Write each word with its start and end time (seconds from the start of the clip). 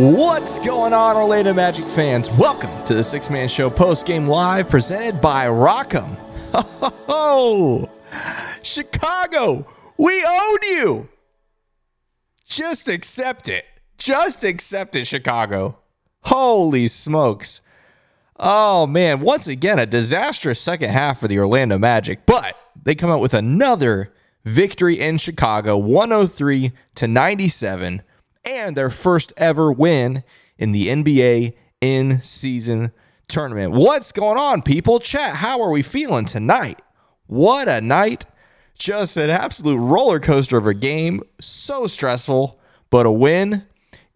What's 0.00 0.60
going 0.60 0.92
on, 0.92 1.16
Orlando 1.16 1.52
Magic 1.52 1.88
fans? 1.88 2.30
Welcome 2.30 2.70
to 2.84 2.94
the 2.94 3.02
Sixth 3.02 3.32
Man 3.32 3.48
Show 3.48 3.68
post 3.68 4.06
game 4.06 4.28
live 4.28 4.68
presented 4.68 5.20
by 5.20 5.46
RockEm. 5.46 6.16
Oh, 7.08 7.90
Chicago, 8.62 9.66
we 9.96 10.24
own 10.24 10.58
you. 10.62 11.08
Just 12.44 12.86
accept 12.86 13.48
it. 13.48 13.64
Just 13.96 14.44
accept 14.44 14.94
it, 14.94 15.08
Chicago. 15.08 15.80
Holy 16.22 16.86
smokes. 16.86 17.60
Oh, 18.36 18.86
man. 18.86 19.18
Once 19.18 19.48
again, 19.48 19.80
a 19.80 19.86
disastrous 19.86 20.60
second 20.60 20.90
half 20.90 21.18
for 21.18 21.26
the 21.26 21.40
Orlando 21.40 21.76
Magic, 21.76 22.24
but 22.24 22.56
they 22.80 22.94
come 22.94 23.10
out 23.10 23.20
with 23.20 23.34
another 23.34 24.14
victory 24.44 25.00
in 25.00 25.18
Chicago 25.18 25.76
103 25.76 26.70
to 26.94 27.08
97 27.08 28.02
and 28.44 28.76
their 28.76 28.90
first 28.90 29.32
ever 29.36 29.72
win 29.72 30.24
in 30.56 30.72
the 30.72 30.88
NBA 30.88 31.54
in 31.80 32.20
season 32.22 32.92
tournament. 33.28 33.72
What's 33.72 34.12
going 34.12 34.38
on, 34.38 34.62
people? 34.62 35.00
Chat, 35.00 35.36
how 35.36 35.62
are 35.62 35.70
we 35.70 35.82
feeling 35.82 36.24
tonight? 36.24 36.80
What 37.26 37.68
a 37.68 37.80
night. 37.80 38.24
Just 38.78 39.16
an 39.16 39.30
absolute 39.30 39.76
roller 39.76 40.20
coaster 40.20 40.56
of 40.56 40.66
a 40.66 40.74
game. 40.74 41.22
So 41.40 41.86
stressful, 41.86 42.58
but 42.90 43.06
a 43.06 43.10
win 43.10 43.64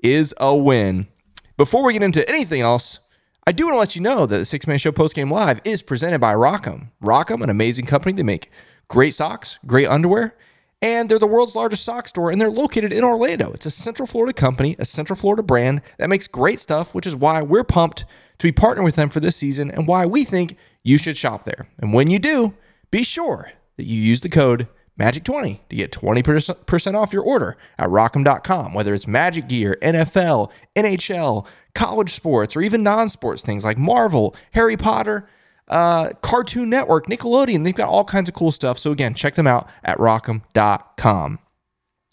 is 0.03 0.35
a 0.39 0.57
win. 0.57 1.09
Before 1.57 1.85
we 1.85 1.93
get 1.93 2.03
into 2.03 2.29
anything 2.29 2.63
else, 2.63 3.01
I 3.47 3.53
do 3.53 3.65
want 3.65 3.75
to 3.75 3.79
let 3.79 3.97
you 3.97 4.03
know 4.03 4.25
that 4.25 4.39
the 4.39 4.45
Sixth 4.45 4.69
Man 4.69 4.79
Show 4.79 4.93
Post 4.93 5.15
Game 5.15 5.31
Live 5.31 5.61
is 5.65 5.83
presented 5.83 6.21
by 6.21 6.33
RockEm. 6.33 6.91
RockEm, 7.03 7.43
an 7.43 7.51
amazing 7.51 7.87
company. 7.87 8.15
They 8.15 8.23
make 8.23 8.51
great 8.89 9.15
socks, 9.15 9.59
great 9.67 9.89
underwear, 9.89 10.37
and 10.83 11.09
they're 11.09 11.19
the 11.19 11.27
world's 11.29 11.55
largest 11.55 11.85
sock 11.85 12.09
store, 12.09 12.31
and 12.31 12.41
they're 12.41 12.51
located 12.51 12.93
in 12.93 13.05
Orlando. 13.05 13.53
It's 13.53 13.67
a 13.67 13.71
Central 13.71 14.07
Florida 14.07 14.33
company, 14.33 14.75
a 14.81 14.85
Central 14.85 15.17
Florida 15.17 15.43
brand 15.43 15.81
that 15.99 16.11
makes 16.11 16.27
great 16.27 16.59
stuff, 16.59 16.93
which 16.95 17.07
is 17.07 17.15
why 17.15 17.41
we're 17.41 17.65
pumped 17.65 18.05
to 18.39 18.47
be 18.47 18.53
partnering 18.53 18.85
with 18.85 18.97
them 18.97 19.09
for 19.09 19.21
this 19.21 19.37
season 19.37 19.71
and 19.71 19.87
why 19.87 20.05
we 20.05 20.25
think 20.25 20.57
you 20.83 20.99
should 20.99 21.17
shop 21.17 21.45
there. 21.45 21.69
And 21.79 21.95
when 21.95 22.11
you 22.11 22.19
do, 22.19 22.55
be 22.91 23.05
sure 23.05 23.53
that 23.77 23.87
you 23.87 23.97
use 23.97 24.21
the 24.21 24.29
code 24.29 24.67
MAGIC20 24.99 25.61
to 25.71 25.77
get 25.77 25.93
20% 25.93 26.95
off 26.95 27.13
your 27.13 27.23
order 27.23 27.57
at 27.79 27.89
RockEm.com, 27.89 28.75
whether 28.75 28.93
it's 28.93 29.07
Magic 29.07 29.49
Gear, 29.49 29.79
NFL, 29.81 30.51
NHL, 30.77 31.47
college 31.75 32.13
sports, 32.13 32.57
or 32.57 32.61
even 32.61 32.83
non 32.83 33.09
sports 33.09 33.43
things 33.43 33.65
like 33.65 33.79
Marvel, 33.79 34.35
Harry 34.51 34.77
Potter 34.77 35.29
uh, 35.69 36.11
Cartoon 36.21 36.69
Network, 36.69 37.07
Nickelodeon. 37.07 37.65
They've 37.65 37.75
got 37.75 37.89
all 37.89 38.05
kinds 38.05 38.29
of 38.29 38.35
cool 38.35 38.53
stuff. 38.53 38.79
So 38.79 38.93
again, 38.93 39.15
check 39.15 39.35
them 39.35 39.47
out 39.47 39.69
at 39.85 39.99
RockEm.com. 39.99 41.39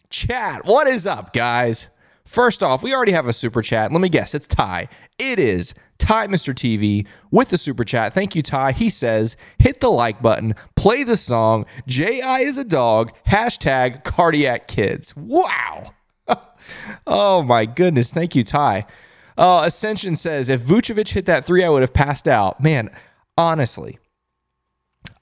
Chat, 0.09 0.65
what 0.65 0.87
is 0.87 1.05
up, 1.05 1.33
guys? 1.33 1.89
First 2.25 2.61
off, 2.61 2.83
we 2.83 2.93
already 2.93 3.11
have 3.11 3.27
a 3.27 3.33
super 3.33 3.61
chat. 3.61 3.91
Let 3.91 4.01
me 4.01 4.09
guess, 4.09 4.35
it's 4.35 4.47
Ty. 4.47 4.87
It 5.17 5.39
is 5.39 5.73
Ty 5.97 6.27
Mr. 6.27 6.53
TV 6.53 7.07
with 7.31 7.49
the 7.49 7.57
super 7.57 7.83
chat. 7.83 8.13
Thank 8.13 8.35
you, 8.35 8.41
Ty. 8.41 8.71
He 8.73 8.89
says, 8.89 9.35
hit 9.57 9.81
the 9.81 9.89
like 9.89 10.21
button, 10.21 10.53
play 10.75 11.03
the 11.03 11.17
song, 11.17 11.65
J.I. 11.87 12.41
is 12.41 12.57
a 12.57 12.63
dog, 12.63 13.11
hashtag 13.27 14.03
cardiac 14.03 14.67
kids. 14.67 15.15
Wow. 15.15 15.93
oh 17.07 17.41
my 17.41 17.65
goodness. 17.65 18.13
Thank 18.13 18.35
you, 18.35 18.43
Ty. 18.43 18.85
Uh, 19.35 19.63
Ascension 19.65 20.15
says, 20.15 20.49
if 20.49 20.61
Vucevic 20.61 21.09
hit 21.09 21.25
that 21.25 21.45
three, 21.45 21.63
I 21.63 21.69
would 21.69 21.81
have 21.81 21.93
passed 21.93 22.27
out. 22.27 22.61
Man, 22.61 22.89
honestly, 23.39 23.97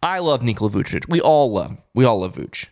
I 0.04 0.20
love 0.20 0.44
Nikola 0.44 0.72
Vucevic. 0.72 1.08
We 1.08 1.22
all 1.22 1.52
love, 1.52 1.80
we 1.94 2.04
all 2.04 2.22
love 2.22 2.36
Vooch. 2.36 2.68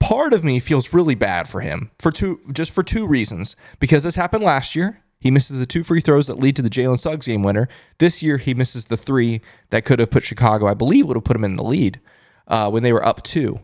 Part 0.00 0.32
of 0.32 0.44
me 0.44 0.60
feels 0.60 0.92
really 0.92 1.14
bad 1.14 1.48
for 1.48 1.60
him 1.60 1.90
for 1.98 2.10
two, 2.10 2.40
just 2.52 2.72
for 2.72 2.82
two 2.82 3.06
reasons. 3.06 3.54
Because 3.78 4.02
this 4.02 4.16
happened 4.16 4.44
last 4.44 4.74
year. 4.74 5.02
He 5.20 5.30
misses 5.30 5.58
the 5.58 5.66
two 5.66 5.84
free 5.84 6.00
throws 6.00 6.26
that 6.28 6.40
lead 6.40 6.56
to 6.56 6.62
the 6.62 6.70
Jalen 6.70 6.98
Suggs 6.98 7.26
game 7.26 7.42
winner. 7.42 7.68
This 7.98 8.22
year, 8.22 8.38
he 8.38 8.54
misses 8.54 8.86
the 8.86 8.96
three 8.96 9.42
that 9.68 9.84
could 9.84 9.98
have 9.98 10.10
put 10.10 10.24
Chicago, 10.24 10.66
I 10.66 10.72
believe, 10.72 11.06
would 11.06 11.16
have 11.16 11.24
put 11.24 11.36
him 11.36 11.44
in 11.44 11.56
the 11.56 11.62
lead 11.62 12.00
uh, 12.48 12.70
when 12.70 12.82
they 12.82 12.92
were 12.92 13.06
up 13.06 13.22
two. 13.22 13.60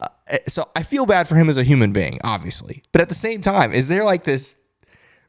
Uh, 0.00 0.08
so 0.48 0.70
I 0.74 0.82
feel 0.82 1.04
bad 1.04 1.28
for 1.28 1.34
him 1.34 1.50
as 1.50 1.58
a 1.58 1.64
human 1.64 1.92
being, 1.92 2.18
obviously. 2.24 2.82
But 2.92 3.02
at 3.02 3.10
the 3.10 3.14
same 3.14 3.42
time, 3.42 3.72
is 3.72 3.88
there 3.88 4.04
like 4.04 4.24
this 4.24 4.56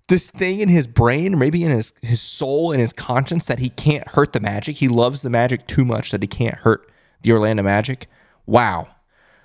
this 0.08 0.32
thing 0.32 0.60
in 0.60 0.70
his 0.70 0.88
brain, 0.88 1.38
maybe 1.38 1.64
in 1.64 1.72
his 1.72 1.94
his 2.02 2.22
soul 2.22 2.72
and 2.72 2.80
his 2.80 2.94
conscience 2.94 3.46
that 3.46 3.60
he 3.60 3.70
can't 3.70 4.08
hurt 4.10 4.34
the 4.34 4.40
Magic. 4.40 4.78
He 4.78 4.88
loves 4.88 5.22
the 5.22 5.30
Magic 5.30 5.68
too 5.68 5.86
much 5.86 6.12
that 6.12 6.22
he 6.22 6.28
can't 6.28 6.56
hurt 6.56 6.90
the 7.22 7.32
Orlando 7.32 7.64
Magic. 7.64 8.08
Wow. 8.46 8.88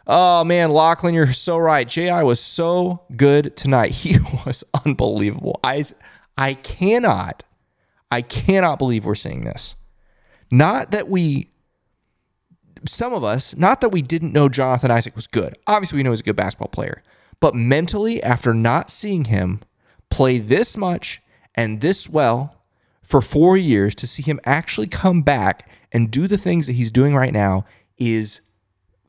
Oh 0.07 0.45
man, 0.45 0.71
Lachlan, 0.71 1.15
you're 1.15 1.33
so 1.33 1.59
right. 1.59 1.87
Ji 1.87 2.11
was 2.11 2.41
so 2.41 3.03
good 3.17 3.57
tonight. 3.57 3.93
He 4.03 4.17
was 4.47 4.65
unbelievable. 4.85 5.61
I 5.65 5.85
I 6.39 6.55
cannot 6.55 7.45
I 8.11 8.23
cannot 8.23 8.79
believe 8.79 9.05
we're 9.05 9.15
seeing 9.15 9.43
this. 9.43 9.75
Not 10.51 10.91
that 10.91 11.09
we 11.09 11.49
some 12.87 13.13
of 13.13 13.25
us, 13.25 13.57
not 13.57 13.81
that 13.81 13.91
we 13.91 14.03
didn't 14.03 14.33
know 14.33 14.49
Jonathan 14.49 14.91
Isaac 14.91 15.15
was 15.15 15.27
good. 15.27 15.57
Obviously, 15.67 15.97
we 15.97 16.03
know 16.03 16.11
he's 16.11 16.21
a 16.21 16.25
good 16.25 16.37
basketball 16.37 16.69
player. 16.69 17.03
But 17.41 17.55
mentally, 17.55 18.23
after 18.23 18.55
not 18.55 18.91
seeing 18.91 19.25
him 19.25 19.61
play 20.13 20.39
this 20.39 20.77
much 20.77 21.23
and 21.55 21.81
this 21.81 22.09
well 22.09 22.57
for 23.03 23.21
four 23.21 23.57
years 23.57 23.95
to 23.97 24.07
see 24.07 24.23
him 24.23 24.39
actually 24.45 24.87
come 24.87 25.23
back 25.23 25.69
and 25.91 26.11
do 26.11 26.29
the 26.29 26.39
things 26.39 26.67
that 26.67 26.75
he's 26.75 26.91
doing 26.91 27.15
right 27.15 27.33
now 27.33 27.65
is 27.99 28.41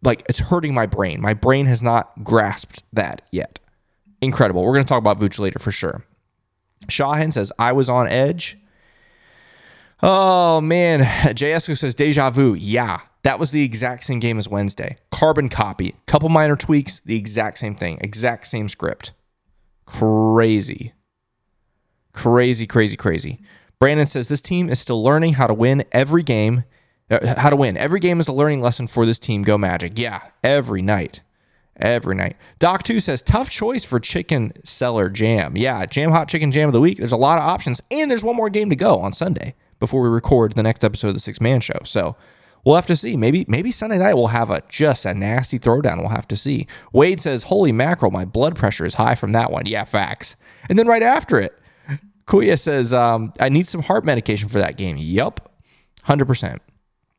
like 0.01 0.23
it's 0.29 0.39
hurting 0.39 0.73
my 0.73 0.85
brain. 0.85 1.21
My 1.21 1.33
brain 1.33 1.65
has 1.65 1.83
not 1.83 2.23
grasped 2.23 2.83
that 2.93 3.21
yet. 3.31 3.59
Incredible. 4.21 4.63
We're 4.63 4.73
going 4.73 4.85
to 4.85 4.89
talk 4.89 4.99
about 4.99 5.19
Vooch 5.19 5.39
later 5.39 5.59
for 5.59 5.71
sure. 5.71 6.03
Shahin 6.89 7.31
says, 7.31 7.51
I 7.59 7.73
was 7.73 7.89
on 7.89 8.07
edge. 8.07 8.57
Oh, 10.01 10.61
man. 10.61 11.01
JSO 11.35 11.77
says, 11.77 11.95
deja 11.95 12.29
vu. 12.29 12.53
Yeah, 12.53 13.01
that 13.23 13.39
was 13.39 13.51
the 13.51 13.63
exact 13.63 14.03
same 14.03 14.19
game 14.19 14.37
as 14.37 14.47
Wednesday. 14.49 14.97
Carbon 15.11 15.49
copy. 15.49 15.95
Couple 16.07 16.29
minor 16.29 16.55
tweaks, 16.55 16.99
the 17.05 17.15
exact 17.15 17.57
same 17.57 17.75
thing, 17.75 17.97
exact 18.01 18.47
same 18.47 18.67
script. 18.69 19.11
Crazy. 19.85 20.93
Crazy, 22.13 22.67
crazy, 22.67 22.95
crazy. 22.95 23.41
Brandon 23.79 24.05
says 24.05 24.27
this 24.27 24.41
team 24.41 24.69
is 24.69 24.79
still 24.79 25.03
learning 25.03 25.33
how 25.33 25.47
to 25.47 25.53
win 25.53 25.83
every 25.91 26.23
game. 26.23 26.63
Uh, 27.09 27.35
how 27.35 27.49
to 27.49 27.55
win. 27.55 27.75
Every 27.75 27.99
game 27.99 28.19
is 28.19 28.27
a 28.27 28.31
learning 28.31 28.61
lesson 28.61 28.87
for 28.87 29.05
this 29.05 29.19
team. 29.19 29.41
Go 29.41 29.57
Magic. 29.57 29.97
Yeah, 29.97 30.21
every 30.43 30.81
night. 30.81 31.21
Every 31.75 32.15
night. 32.15 32.37
Doc 32.59 32.83
2 32.83 32.99
says 32.99 33.21
tough 33.23 33.49
choice 33.49 33.83
for 33.83 33.99
chicken 33.99 34.53
cellar 34.63 35.09
jam. 35.09 35.57
Yeah, 35.57 35.85
jam 35.85 36.11
hot 36.11 36.27
chicken 36.27 36.51
jam 36.51 36.69
of 36.69 36.73
the 36.73 36.79
week. 36.79 36.99
There's 36.99 37.11
a 37.11 37.17
lot 37.17 37.39
of 37.39 37.45
options. 37.45 37.81
And 37.89 38.09
there's 38.09 38.23
one 38.23 38.35
more 38.35 38.49
game 38.49 38.69
to 38.69 38.75
go 38.75 38.99
on 38.99 39.11
Sunday 39.11 39.55
before 39.79 40.01
we 40.01 40.07
record 40.07 40.53
the 40.53 40.63
next 40.63 40.83
episode 40.83 41.09
of 41.09 41.13
the 41.15 41.19
Sixth 41.19 41.41
Man 41.41 41.59
Show. 41.59 41.79
So 41.83 42.15
We'll 42.65 42.75
have 42.75 42.87
to 42.87 42.95
see. 42.95 43.17
Maybe 43.17 43.45
maybe 43.47 43.71
Sunday 43.71 43.97
night 43.97 44.13
we'll 44.13 44.27
have 44.27 44.49
a 44.49 44.61
just 44.69 45.05
a 45.05 45.13
nasty 45.13 45.59
throwdown. 45.59 45.99
We'll 45.99 46.09
have 46.09 46.27
to 46.29 46.35
see. 46.35 46.67
Wade 46.93 47.19
says, 47.19 47.43
"Holy 47.43 47.71
mackerel, 47.71 48.11
my 48.11 48.25
blood 48.25 48.55
pressure 48.55 48.85
is 48.85 48.95
high 48.95 49.15
from 49.15 49.33
that 49.33 49.51
one." 49.51 49.65
Yeah, 49.65 49.83
facts. 49.83 50.35
And 50.69 50.79
then 50.79 50.87
right 50.87 51.03
after 51.03 51.39
it, 51.39 51.59
Kuya 52.25 52.57
says, 52.57 52.93
um, 52.93 53.33
"I 53.39 53.49
need 53.49 53.67
some 53.67 53.81
heart 53.81 54.05
medication 54.05 54.47
for 54.47 54.59
that 54.59 54.77
game." 54.77 54.97
Yup, 54.97 55.51
hundred 56.03 56.25
percent. 56.25 56.61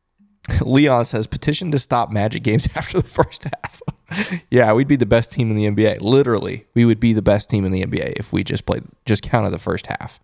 Leon 0.62 1.04
says, 1.04 1.26
"Petition 1.26 1.70
to 1.72 1.78
stop 1.78 2.10
Magic 2.10 2.42
games 2.42 2.66
after 2.74 3.00
the 3.00 3.08
first 3.08 3.44
half." 3.44 3.82
yeah, 4.50 4.72
we'd 4.72 4.88
be 4.88 4.96
the 4.96 5.06
best 5.06 5.30
team 5.30 5.50
in 5.50 5.56
the 5.56 5.66
NBA. 5.66 6.00
Literally, 6.00 6.66
we 6.74 6.84
would 6.84 7.00
be 7.00 7.12
the 7.12 7.22
best 7.22 7.50
team 7.50 7.64
in 7.64 7.72
the 7.72 7.84
NBA 7.84 8.14
if 8.16 8.32
we 8.32 8.44
just 8.44 8.64
played, 8.66 8.84
just 9.04 9.22
counted 9.22 9.50
the 9.50 9.58
first 9.58 9.86
half. 9.86 10.20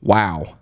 Wow. 0.00 0.56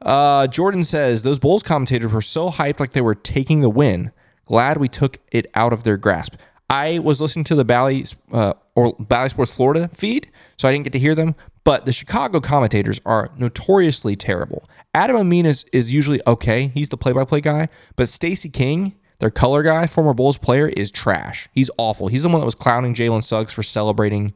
Uh, 0.00 0.46
Jordan 0.46 0.84
says 0.84 1.22
those 1.22 1.38
Bulls 1.38 1.62
commentators 1.62 2.12
were 2.12 2.22
so 2.22 2.50
hyped 2.50 2.80
like 2.80 2.92
they 2.92 3.00
were 3.00 3.14
taking 3.14 3.60
the 3.60 3.70
win. 3.70 4.12
Glad 4.44 4.78
we 4.78 4.88
took 4.88 5.18
it 5.32 5.50
out 5.54 5.72
of 5.72 5.84
their 5.84 5.96
grasp. 5.96 6.34
I 6.70 6.98
was 6.98 7.20
listening 7.20 7.44
to 7.46 7.54
the 7.54 7.64
Bally 7.64 8.04
uh, 8.32 8.52
or 8.74 8.94
Bally 8.98 9.28
Sports 9.30 9.54
Florida 9.54 9.88
feed, 9.88 10.30
so 10.56 10.68
I 10.68 10.72
didn't 10.72 10.84
get 10.84 10.92
to 10.92 10.98
hear 10.98 11.14
them. 11.14 11.34
But 11.64 11.84
the 11.84 11.92
Chicago 11.92 12.40
commentators 12.40 13.00
are 13.04 13.30
notoriously 13.36 14.16
terrible. 14.16 14.64
Adam 14.94 15.16
Amin 15.16 15.46
is, 15.46 15.64
is 15.72 15.92
usually 15.92 16.20
okay; 16.26 16.68
he's 16.68 16.88
the 16.88 16.96
play-by-play 16.96 17.40
guy. 17.40 17.68
But 17.96 18.08
Stacey 18.08 18.48
King, 18.48 18.94
their 19.18 19.30
color 19.30 19.62
guy, 19.62 19.86
former 19.86 20.14
Bulls 20.14 20.38
player, 20.38 20.68
is 20.68 20.90
trash. 20.92 21.48
He's 21.52 21.70
awful. 21.78 22.08
He's 22.08 22.22
the 22.22 22.28
one 22.28 22.40
that 22.40 22.46
was 22.46 22.54
clowning 22.54 22.94
Jalen 22.94 23.22
Suggs 23.22 23.52
for 23.52 23.62
celebrating 23.62 24.34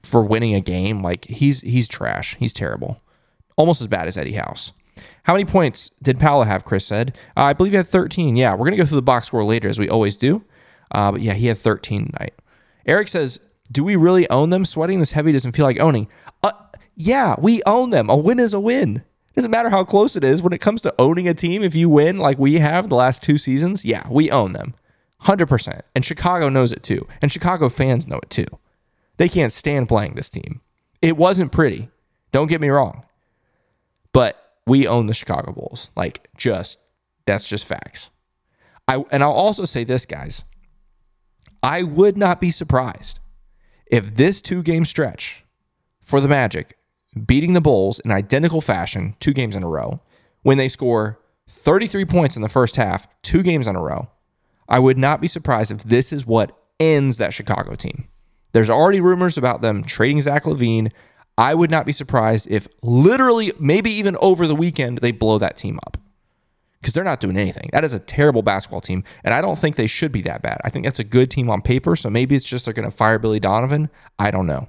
for 0.00 0.22
winning 0.22 0.54
a 0.54 0.60
game. 0.60 1.02
Like 1.02 1.24
he's 1.24 1.60
he's 1.62 1.88
trash. 1.88 2.36
He's 2.38 2.52
terrible. 2.52 2.98
Almost 3.56 3.80
as 3.80 3.88
bad 3.88 4.08
as 4.08 4.18
Eddie 4.18 4.32
House. 4.32 4.72
How 5.26 5.32
many 5.32 5.44
points 5.44 5.90
did 6.04 6.20
Paolo 6.20 6.44
have? 6.44 6.64
Chris 6.64 6.86
said. 6.86 7.18
Uh, 7.36 7.42
I 7.42 7.52
believe 7.52 7.72
he 7.72 7.76
had 7.76 7.88
13. 7.88 8.36
Yeah, 8.36 8.54
we're 8.54 8.64
gonna 8.64 8.76
go 8.76 8.86
through 8.86 8.94
the 8.94 9.02
box 9.02 9.26
score 9.26 9.42
later 9.42 9.68
as 9.68 9.76
we 9.76 9.88
always 9.88 10.16
do. 10.16 10.44
Uh, 10.92 11.10
but 11.10 11.20
yeah, 11.20 11.34
he 11.34 11.46
had 11.46 11.58
13 11.58 12.06
tonight. 12.06 12.32
Eric 12.86 13.08
says, 13.08 13.40
"Do 13.72 13.82
we 13.82 13.96
really 13.96 14.30
own 14.30 14.50
them? 14.50 14.64
Sweating 14.64 15.00
this 15.00 15.10
heavy 15.10 15.32
doesn't 15.32 15.50
feel 15.50 15.66
like 15.66 15.80
owning." 15.80 16.06
Uh, 16.44 16.52
yeah, 16.94 17.34
we 17.38 17.60
own 17.66 17.90
them. 17.90 18.08
A 18.08 18.16
win 18.16 18.38
is 18.38 18.54
a 18.54 18.60
win. 18.60 19.02
Doesn't 19.34 19.50
matter 19.50 19.68
how 19.68 19.82
close 19.82 20.14
it 20.14 20.22
is. 20.22 20.42
When 20.42 20.52
it 20.52 20.60
comes 20.60 20.80
to 20.82 20.94
owning 20.96 21.26
a 21.26 21.34
team, 21.34 21.64
if 21.64 21.74
you 21.74 21.88
win 21.88 22.18
like 22.18 22.38
we 22.38 22.60
have 22.60 22.88
the 22.88 22.94
last 22.94 23.20
two 23.20 23.36
seasons, 23.36 23.84
yeah, 23.84 24.06
we 24.08 24.30
own 24.30 24.52
them. 24.52 24.74
100%. 25.24 25.80
And 25.96 26.04
Chicago 26.04 26.48
knows 26.48 26.70
it 26.70 26.84
too. 26.84 27.04
And 27.20 27.32
Chicago 27.32 27.68
fans 27.68 28.06
know 28.06 28.18
it 28.22 28.30
too. 28.30 28.46
They 29.16 29.28
can't 29.28 29.52
stand 29.52 29.88
playing 29.88 30.14
this 30.14 30.30
team. 30.30 30.60
It 31.02 31.16
wasn't 31.16 31.50
pretty. 31.50 31.88
Don't 32.30 32.46
get 32.46 32.60
me 32.60 32.68
wrong. 32.68 33.04
But 34.12 34.45
we 34.66 34.86
own 34.86 35.06
the 35.06 35.14
Chicago 35.14 35.52
Bulls. 35.52 35.90
Like 35.96 36.28
just 36.36 36.78
that's 37.26 37.48
just 37.48 37.64
facts. 37.64 38.10
I 38.88 39.04
and 39.10 39.22
I'll 39.22 39.32
also 39.32 39.64
say 39.64 39.84
this 39.84 40.06
guys. 40.06 40.44
I 41.62 41.82
would 41.82 42.16
not 42.16 42.40
be 42.40 42.50
surprised 42.50 43.18
if 43.86 44.14
this 44.14 44.40
two-game 44.42 44.84
stretch 44.84 45.44
for 46.02 46.20
the 46.20 46.28
Magic 46.28 46.76
beating 47.26 47.54
the 47.54 47.60
Bulls 47.60 47.98
in 48.00 48.12
identical 48.12 48.60
fashion 48.60 49.16
two 49.20 49.32
games 49.32 49.56
in 49.56 49.62
a 49.62 49.68
row 49.68 50.00
when 50.42 50.58
they 50.58 50.68
score 50.68 51.18
33 51.48 52.04
points 52.04 52.36
in 52.36 52.42
the 52.42 52.48
first 52.48 52.76
half, 52.76 53.06
two 53.22 53.42
games 53.42 53.66
in 53.66 53.76
a 53.76 53.80
row. 53.80 54.08
I 54.68 54.78
would 54.78 54.98
not 54.98 55.20
be 55.20 55.28
surprised 55.28 55.70
if 55.70 55.84
this 55.84 56.12
is 56.12 56.26
what 56.26 56.56
ends 56.78 57.18
that 57.18 57.34
Chicago 57.34 57.74
team. 57.74 58.08
There's 58.52 58.70
already 58.70 59.00
rumors 59.00 59.38
about 59.38 59.62
them 59.62 59.84
trading 59.84 60.20
Zach 60.20 60.44
LaVine. 60.44 60.92
I 61.38 61.54
would 61.54 61.70
not 61.70 61.86
be 61.86 61.92
surprised 61.92 62.48
if 62.50 62.66
literally, 62.82 63.52
maybe 63.58 63.90
even 63.90 64.16
over 64.20 64.46
the 64.46 64.54
weekend, 64.54 64.98
they 64.98 65.12
blow 65.12 65.38
that 65.38 65.56
team 65.56 65.78
up 65.86 65.98
because 66.80 66.94
they're 66.94 67.04
not 67.04 67.20
doing 67.20 67.36
anything. 67.36 67.68
That 67.72 67.84
is 67.84 67.92
a 67.92 68.00
terrible 68.00 68.42
basketball 68.42 68.80
team, 68.80 69.04
and 69.24 69.34
I 69.34 69.40
don't 69.40 69.58
think 69.58 69.76
they 69.76 69.86
should 69.86 70.12
be 70.12 70.22
that 70.22 70.40
bad. 70.40 70.60
I 70.64 70.70
think 70.70 70.84
that's 70.84 70.98
a 70.98 71.04
good 71.04 71.30
team 71.30 71.50
on 71.50 71.60
paper. 71.60 71.96
So 71.96 72.08
maybe 72.08 72.36
it's 72.36 72.46
just 72.46 72.64
they're 72.64 72.74
going 72.74 72.88
to 72.88 72.96
fire 72.96 73.18
Billy 73.18 73.40
Donovan. 73.40 73.90
I 74.18 74.30
don't 74.30 74.46
know, 74.46 74.68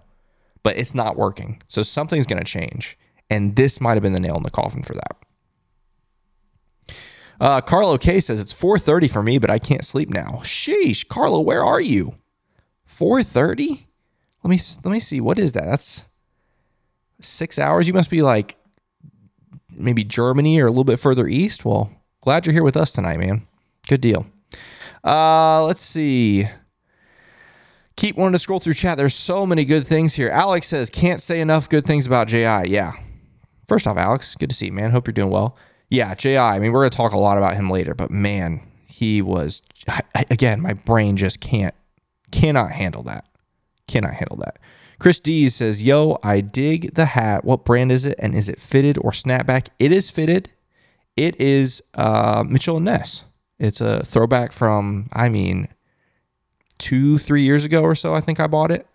but 0.64 0.78
it's 0.78 0.96
not 0.96 1.16
working. 1.16 1.62
So 1.68 1.84
something's 1.84 2.26
going 2.26 2.44
to 2.44 2.46
change, 2.46 2.98
and 3.30 3.56
this 3.56 3.80
might 3.80 3.94
have 3.94 4.04
been 4.04 4.14
the 4.14 4.20
nail 4.20 4.36
in 4.36 4.44
the 4.44 4.50
coffin 4.50 4.84
for 4.84 4.96
that. 4.96 5.18
Uh, 7.40 7.62
Carlo 7.62 7.98
K 7.98 8.20
says 8.20 8.40
it's 8.40 8.54
4:30 8.54 9.10
for 9.10 9.24
me, 9.24 9.38
but 9.38 9.50
I 9.50 9.60
can't 9.60 9.86
sleep 9.86 10.10
now. 10.10 10.42
Sheesh, 10.44 11.08
Carlo, 11.08 11.40
where 11.40 11.64
are 11.64 11.82
you? 11.82 12.16
4:30? 12.90 13.86
Let 14.44 14.50
me 14.50 14.60
let 14.84 14.92
me 14.92 15.00
see. 15.00 15.22
What 15.22 15.38
is 15.38 15.54
that? 15.54 15.66
That's 15.66 16.06
six 17.22 17.60
hours. 17.60 17.88
You 17.88 17.94
must 17.94 18.10
be 18.10 18.22
like 18.22 18.58
maybe 19.70 20.04
Germany 20.04 20.60
or 20.60 20.68
a 20.68 20.70
little 20.70 20.84
bit 20.84 21.00
further 21.00 21.28
east. 21.28 21.66
Well, 21.66 21.92
glad 22.22 22.46
you're 22.46 22.54
here 22.54 22.64
with 22.64 22.78
us 22.78 22.94
tonight, 22.94 23.20
man. 23.20 23.48
Good 23.88 24.02
deal. 24.02 24.26
Uh, 25.04 25.64
let's 25.64 25.82
see. 25.82 26.48
Keep 27.96 28.18
wanting 28.18 28.34
to 28.34 28.40
scroll 28.40 28.60
through 28.60 28.76
chat. 28.76 28.98
There's 28.98 29.16
so 29.16 29.46
many 29.46 29.66
good 29.66 29.88
things 29.88 30.14
here. 30.14 30.30
Alex 30.30 30.68
says, 30.68 30.90
can't 30.90 31.22
say 31.22 31.40
enough 31.40 31.68
good 31.68 31.86
things 31.86 32.06
about 32.06 32.28
JI. 32.28 32.70
Yeah. 32.70 32.94
First 33.68 33.88
off, 33.88 33.98
Alex, 33.98 34.36
good 34.36 34.50
to 34.50 34.56
see 34.56 34.68
you, 34.68 34.72
man. 34.72 34.92
Hope 34.92 35.08
you're 35.08 35.14
doing 35.14 35.32
well. 35.32 35.58
Yeah, 35.90 36.14
JI. 36.14 36.38
I 36.38 36.60
mean, 36.60 36.74
we're 36.74 36.82
going 36.82 36.92
to 36.92 36.98
talk 36.98 37.14
a 37.14 37.18
lot 37.18 37.38
about 37.38 37.56
him 37.56 37.70
later, 37.70 37.94
but 37.94 38.12
man, 38.12 38.62
he 38.86 39.22
was, 39.22 39.62
again, 40.30 40.62
my 40.62 40.74
brain 40.74 41.18
just 41.18 41.40
can't, 41.40 41.74
cannot 42.32 42.72
handle 42.72 43.04
that. 43.04 43.28
Cannot 43.88 44.14
handle 44.14 44.38
that. 44.38 44.60
Chris 45.00 45.20
D 45.20 45.50
says, 45.50 45.84
Yo, 45.84 46.20
I 46.24 46.42
dig 46.42 46.96
the 46.96 47.06
hat. 47.06 47.46
What 47.46 47.66
brand 47.66 47.92
is 47.92 48.06
it? 48.06 48.16
And 48.20 48.36
is 48.36 48.50
it 48.50 48.60
fitted 48.60 48.98
or 49.00 49.12
snapback? 49.12 49.68
It 49.80 49.92
is 49.92 50.10
fitted. 50.10 50.52
It 51.16 51.40
is 51.40 51.82
uh, 51.96 52.44
Mitchell 52.48 52.78
and 52.78 52.86
Ness. 52.86 53.24
It's 53.60 53.82
a 53.82 54.04
throwback 54.04 54.52
from, 54.52 55.10
I 55.14 55.30
mean, 55.30 55.68
two, 56.78 57.18
three 57.18 57.44
years 57.44 57.66
ago 57.66 57.82
or 57.82 57.96
so. 57.96 58.14
I 58.14 58.22
think 58.22 58.40
I 58.40 58.48
bought 58.48 58.72
it. 58.72 58.88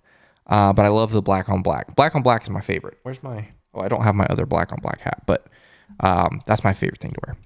Uh, 0.47 0.73
but 0.73 0.85
I 0.85 0.89
love 0.89 1.13
the 1.13 1.23
black 1.23 1.49
on 1.49 1.63
black. 1.63 1.95
Black 1.95 2.15
on 2.15 2.23
black 2.23 2.43
is 2.43 2.51
my 2.51 2.61
favorite. 2.61 2.99
Where's 3.03 3.23
my? 3.23 3.49
Oh, 3.75 3.81
I 3.81 3.89
don't 3.89 4.03
have 4.03 4.15
my 4.15 4.27
other 4.27 4.45
black 4.45 4.73
on 4.73 4.81
black 4.81 5.01
hat, 5.01 5.23
but 5.27 5.47
um, 6.01 6.43
that's 6.47 6.65
my 6.65 6.73
favorite 6.73 7.01
thing 7.01 7.13
to 7.13 7.21
wear. 7.27 7.37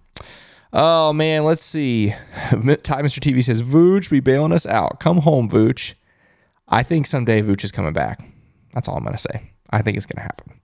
Oh 0.73 1.12
man, 1.12 1.44
let's 1.44 1.62
see. 1.62 2.11
Ty 2.50 2.56
Mr. 2.56 3.20
TV 3.20 3.44
says 3.44 3.62
Vooch 3.62 4.11
be 4.11 4.20
bailing 4.20 4.53
us 4.53 4.67
out. 4.67 4.99
Come 4.99 5.19
home, 5.19 5.49
Vooch. 5.49 5.94
I 6.69 6.82
think 6.82 7.06
someday 7.06 7.43
Vooch 7.43 7.64
is 7.64 7.70
coming 7.70 7.93
back. 7.93 8.26
That's 8.76 8.88
all 8.88 8.99
I'm 8.99 9.05
going 9.05 9.17
to 9.17 9.19
say. 9.19 9.52
I 9.70 9.81
think 9.81 9.96
it's 9.96 10.05
going 10.05 10.19
to 10.19 10.23
happen. 10.23 10.61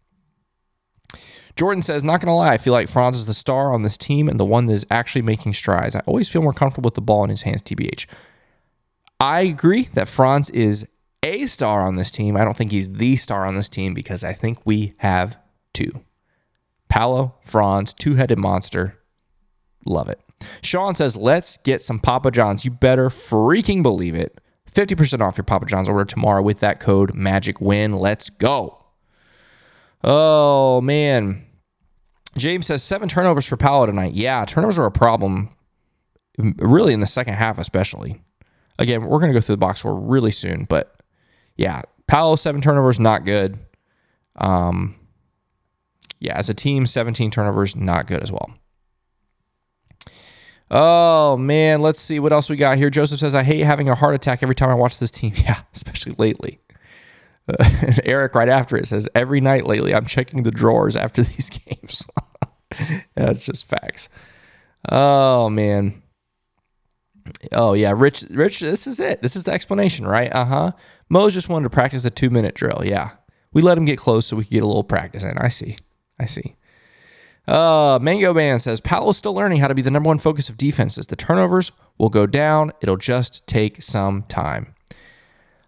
Jordan 1.57 1.81
says, 1.81 2.05
not 2.05 2.21
going 2.21 2.29
to 2.29 2.35
lie, 2.35 2.53
I 2.53 2.59
feel 2.59 2.75
like 2.75 2.91
Franz 2.91 3.19
is 3.19 3.27
the 3.27 3.33
star 3.33 3.73
on 3.73 3.81
this 3.81 3.97
team 3.97 4.29
and 4.29 4.39
the 4.39 4.45
one 4.45 4.67
that 4.67 4.75
is 4.75 4.87
actually 4.91 5.23
making 5.23 5.55
strides. 5.55 5.97
I 5.97 6.01
always 6.01 6.29
feel 6.29 6.43
more 6.43 6.53
comfortable 6.53 6.89
with 6.89 6.95
the 6.95 7.01
ball 7.01 7.25
in 7.25 7.31
his 7.31 7.41
hands, 7.41 7.63
TBH. 7.63 8.07
I 9.19 9.41
agree 9.41 9.89
that 9.95 10.09
Franz 10.09 10.51
is 10.51 10.87
a 11.23 11.47
star 11.47 11.87
on 11.87 11.97
this 11.97 12.11
team. 12.11 12.37
I 12.37 12.45
don't 12.45 12.57
think 12.57 12.71
he's 12.71 12.91
the 12.91 13.17
star 13.17 13.47
on 13.47 13.57
this 13.57 13.71
team 13.71 13.95
because 13.95 14.25
I 14.25 14.35
think 14.35 14.59
we 14.67 14.93
have 14.99 15.39
two. 15.73 16.03
Paolo, 16.91 17.35
Franz, 17.41 17.95
two 17.95 18.17
headed 18.17 18.39
monster. 18.39 18.99
Love 19.87 20.11
it. 20.11 20.21
Sean 20.63 20.95
says, 20.95 21.17
let's 21.17 21.57
get 21.59 21.81
some 21.81 21.99
Papa 21.99 22.31
John's. 22.31 22.67
You 22.67 22.73
better 22.73 23.09
freaking 23.09 23.83
believe 23.83 24.15
it. 24.15 24.39
50% 24.73 25.21
off 25.21 25.37
your 25.37 25.45
Papa 25.45 25.67
John's 25.67 25.89
order 25.89 26.05
tomorrow 26.05 26.43
with 26.43 26.61
that 26.61 26.81
code 26.81 27.15
Magic 27.15 27.61
Win. 27.61 27.93
Let's 27.93 28.31
go. 28.31 28.83
Oh, 30.03 30.81
man. 30.81 31.45
James 32.37 32.67
says 32.67 32.83
seven 32.83 33.09
turnovers 33.09 33.47
for 33.47 33.57
Paolo 33.57 33.87
tonight. 33.87 34.15
Yeah, 34.15 34.45
turnovers 34.45 34.79
are 34.79 34.87
a 34.87 34.91
problem, 34.91 35.51
really 36.39 36.95
in 36.95 37.01
the 37.01 37.07
second 37.07 37.35
half, 37.35 37.59
especially. 37.59 38.23
Again, 38.79 39.05
we're 39.05 39.19
going 39.19 39.31
to 39.31 39.39
go 39.39 39.41
through 39.43 39.55
the 39.55 39.59
box 39.59 39.81
score 39.81 39.95
really 39.95 40.31
soon, 40.31 40.65
but 40.65 41.03
yeah, 41.57 41.83
Paolo, 42.07 42.37
seven 42.37 42.63
turnovers, 42.63 42.99
not 42.99 43.25
good. 43.25 43.59
Um, 44.37 44.97
yeah, 46.21 46.37
as 46.37 46.49
a 46.49 46.55
team, 46.55 46.87
17 46.87 47.31
turnovers, 47.31 47.77
not 47.77 48.07
good 48.07 48.23
as 48.23 48.33
well. 48.33 48.51
Oh 50.75 51.37
man, 51.37 51.83
let's 51.83 52.01
see 52.01 52.19
what 52.19 52.33
else 52.33 52.49
we 52.49 52.57
got 52.57 52.79
here. 52.79 52.89
Joseph 52.89 53.21
says, 53.21 53.35
"I 53.35 53.43
hate 53.43 53.61
having 53.61 53.91
a 53.91 53.95
heart 53.95 54.15
attack 54.15 54.43
every 54.43 54.55
time 54.55 54.71
I 54.71 54.75
watch 54.75 54.99
this 54.99 55.11
team." 55.11 55.35
Yeah, 55.45 55.61
especially 55.75 56.15
lately. 56.19 56.61
Uh, 57.47 57.69
Eric, 58.05 58.35
right 58.35 58.49
after 58.49 58.79
it, 58.79 58.89
says, 58.89 59.07
"Every 59.15 59.43
night 59.43 59.67
lately, 59.67 59.95
I'm 59.95 60.07
checking 60.07 60.45
the 60.45 60.51
drawers 60.51 60.97
after 60.97 61.23
these 61.23 61.51
games." 61.51 62.07
That's 63.15 63.45
just 63.45 63.67
facts. 63.67 64.09
Oh 64.91 65.51
man. 65.51 66.03
Oh 67.53 67.75
yeah, 67.75 67.93
Rich. 67.95 68.25
Rich, 68.31 68.61
this 68.61 68.87
is 68.87 68.99
it. 68.99 69.21
This 69.21 69.37
is 69.37 69.45
the 69.45 69.53
explanation, 69.53 70.07
right? 70.07 70.33
Uh 70.33 70.45
huh. 70.47 70.73
Mo's 71.11 71.35
just 71.35 71.51
wanted 71.51 71.65
to 71.65 71.71
practice 71.71 72.07
a 72.07 72.11
two 72.11 72.31
minute 72.31 72.55
drill. 72.55 72.81
Yeah, 72.83 73.11
we 73.53 73.61
let 73.61 73.77
him 73.77 73.85
get 73.85 73.99
close 73.99 74.25
so 74.25 74.37
we 74.37 74.45
could 74.45 74.53
get 74.53 74.63
a 74.63 74.67
little 74.67 74.85
practice 74.85 75.23
in. 75.23 75.37
I 75.37 75.49
see. 75.49 75.77
I 76.19 76.25
see. 76.25 76.57
Uh, 77.49 77.99
Mango 78.01 78.33
Man 78.33 78.59
says 78.61 78.81
Paolo's 78.81 79.17
still 79.17 79.35
learning 79.35 79.59
how 79.59 79.69
to 79.69 79.75
be 79.75 79.83
the 79.83 79.91
number 79.91 80.09
one 80.09 80.19
focus 80.19 80.49
of 80.49 80.57
defenses. 80.57 81.07
The 81.09 81.17
turnovers 81.17 81.73
will 81.99 82.09
go 82.09 82.27
down. 82.27 82.73
It'll 82.81 82.97
just 82.97 83.47
take 83.47 83.83
some 83.83 84.23
time. 84.25 84.75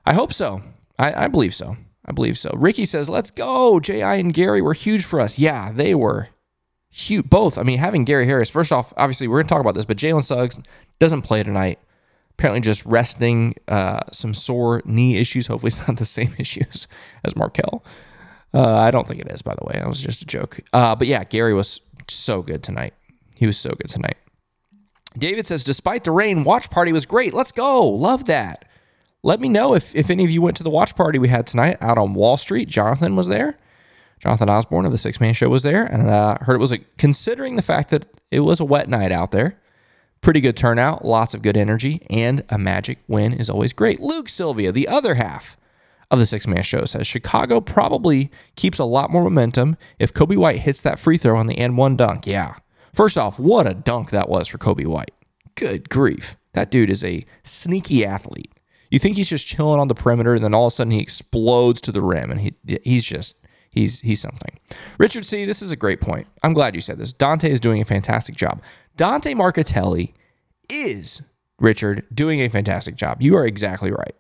I 0.07 0.15
hope 0.15 0.33
so. 0.33 0.63
I, 0.99 1.25
I 1.25 1.29
believe 1.29 1.55
so. 1.55 1.77
I 2.07 2.13
believe 2.13 2.39
so. 2.39 2.51
Ricky 2.55 2.85
says, 2.85 3.09
"Let's 3.09 3.31
go." 3.31 3.81
Ji 3.81 4.03
and 4.03 4.33
Gary 4.33 4.61
were 4.61 4.75
huge 4.75 5.05
for 5.05 5.21
us. 5.21 5.39
Yeah, 5.39 5.73
they 5.73 5.95
were 5.95 6.29
huge. 6.91 7.29
Both. 7.29 7.59
I 7.59 7.63
mean, 7.63 7.79
having 7.79 8.05
Gary 8.05 8.27
Harris. 8.27 8.51
First 8.51 8.73
off, 8.73 8.93
obviously 8.97 9.27
we're 9.27 9.41
gonna 9.41 9.49
talk 9.49 9.61
about 9.61 9.75
this, 9.75 9.87
but 9.87 9.97
Jalen 9.97 10.25
Suggs 10.25 10.61
doesn't 10.99 11.23
play 11.23 11.43
tonight. 11.43 11.79
Apparently, 12.33 12.61
just 12.61 12.85
resting 12.85 13.55
uh, 13.69 14.01
some 14.13 14.35
sore 14.35 14.83
knee 14.85 15.17
issues. 15.17 15.47
Hopefully, 15.47 15.69
it's 15.69 15.87
not 15.89 15.97
the 15.97 16.05
same 16.05 16.35
issues 16.39 16.87
as 17.25 17.35
Markelle. 17.35 17.83
Uh, 18.55 18.77
I 18.79 18.91
don't 18.93 19.07
think 19.07 19.21
it 19.21 19.31
is, 19.33 19.43
by 19.43 19.55
the 19.55 19.65
way. 19.67 19.75
That 19.75 19.89
was 19.89 20.01
just 20.01 20.23
a 20.23 20.27
joke. 20.27 20.61
Uh, 20.73 20.95
but 20.95 21.09
yeah, 21.09 21.25
Gary 21.25 21.55
was 21.55 21.81
so 22.09 22.41
good 22.41 22.63
tonight. 22.63 22.95
He 23.35 23.47
was 23.47 23.59
so 23.59 23.71
good 23.71 23.89
tonight. 23.89 24.17
David 25.19 25.47
says, 25.47 25.65
despite 25.65 26.05
the 26.05 26.13
rain, 26.13 26.45
watch 26.45 26.71
party 26.71 26.93
was 26.93 27.07
great. 27.07 27.35
Let's 27.35 27.53
go. 27.53 27.89
Love 27.89 28.27
that. 28.27 28.65
Let 29.23 29.41
me 29.41 29.49
know 29.49 29.75
if, 29.75 29.95
if 29.95 30.11
any 30.11 30.25
of 30.25 30.31
you 30.31 30.43
went 30.43 30.57
to 30.59 30.63
the 30.63 30.71
watch 30.71 30.95
party 30.95 31.19
we 31.19 31.29
had 31.29 31.47
tonight 31.47 31.79
out 31.81 31.99
on 31.99 32.15
Wall 32.15 32.37
Street. 32.37 32.69
Jonathan 32.69 33.17
was 33.17 33.27
there. 33.27 33.57
Jonathan 34.21 34.49
Osborne 34.49 34.87
of 34.87 34.93
the 34.93 34.99
Sixth 34.99 35.21
Man 35.21 35.35
Show 35.35 35.49
was 35.49 35.63
there, 35.63 35.85
and 35.85 36.11
I 36.11 36.15
uh, 36.15 36.45
heard 36.45 36.55
it 36.55 36.61
was 36.61 36.73
a, 36.73 36.79
considering 36.99 37.57
the 37.57 37.63
fact 37.63 37.91
that 37.91 38.07
it 38.31 38.41
was 38.41 38.61
a 38.61 38.65
wet 38.65 38.89
night 38.89 39.13
out 39.13 39.33
there. 39.33 39.61
Pretty 40.21 40.41
good 40.41 40.57
turnout, 40.57 41.05
lots 41.05 41.35
of 41.35 41.43
good 41.43 41.57
energy, 41.57 42.07
and 42.09 42.45
a 42.49 42.57
magic 42.57 43.01
win 43.09 43.35
is 43.35 43.51
always 43.51 43.73
great. 43.73 44.01
Luke 44.01 44.29
Sylvia, 44.29 44.73
the 44.73 44.89
other 44.89 45.15
half 45.15 45.57
of 46.15 46.21
the 46.21 46.27
Sixth 46.27 46.49
Man 46.49 46.63
Show, 46.63 46.85
says 46.85 47.07
Chicago 47.07 47.61
probably 47.61 48.31
keeps 48.57 48.79
a 48.79 48.85
lot 48.85 49.11
more 49.11 49.25
momentum 49.25 49.77
if 49.99 50.13
Coby 50.13 50.37
White 50.37 50.61
hits 50.61 50.81
that 50.81 50.99
free 50.99 51.19
throw 51.19 51.39
on 51.39 51.47
the 51.47 51.59
and 51.59 51.77
one 51.77 51.97
dunk. 51.97 52.27
Yeah. 52.27 52.57
First 52.93 53.19
off, 53.19 53.39
what 53.39 53.67
a 53.67 53.75
dunk 53.75 54.11
that 54.11 54.29
was 54.29 54.49
for 54.49 54.59
Coby 54.59 54.87
White. 54.87 55.11
Good 55.55 55.91
grief. 55.91 56.37
That 56.53 56.71
dude 56.71 56.91
is 56.91 57.05
a 57.05 57.25
sneaky 57.43 58.05
athlete. 58.05 58.53
You 58.91 58.99
think 58.99 59.17
he's 59.17 59.29
just 59.29 59.47
chilling 59.47 59.81
on 59.81 59.89
the 59.89 59.95
perimeter, 59.95 60.35
and 60.35 60.45
then 60.45 60.55
all 60.55 60.67
of 60.67 60.73
a 60.73 60.75
sudden 60.75 60.93
he 60.93 61.01
explodes 61.01 61.81
to 61.83 61.93
the 61.93 62.01
rim, 62.03 62.31
and 62.31 62.41
he 62.41 62.55
he's 62.85 63.05
just 63.05 63.37
he's 63.71 64.01
he's 64.01 64.21
something. 64.21 64.59
Richard 64.99 65.27
C, 65.27 65.45
this 65.45 65.63
is 65.63 65.73
a 65.73 65.77
great 65.77 66.01
point. 66.01 66.29
I'm 66.43 66.53
glad 66.53 66.75
you 66.75 66.81
said 66.81 66.99
this. 66.99 67.13
Dante 67.13 67.51
is 67.51 67.61
doing 67.61 67.81
a 67.83 67.85
fantastic 67.85 68.37
job. 68.37 68.63
Dante 68.97 69.35
Marchitelli 69.35 70.15
is 70.71 71.23
Richard 71.59 72.07
doing 72.15 72.41
a 72.41 72.49
fantastic 72.49 72.95
job. 72.95 73.21
You 73.21 73.37
are 73.37 73.45
exactly 73.47 73.91
right. 73.91 74.15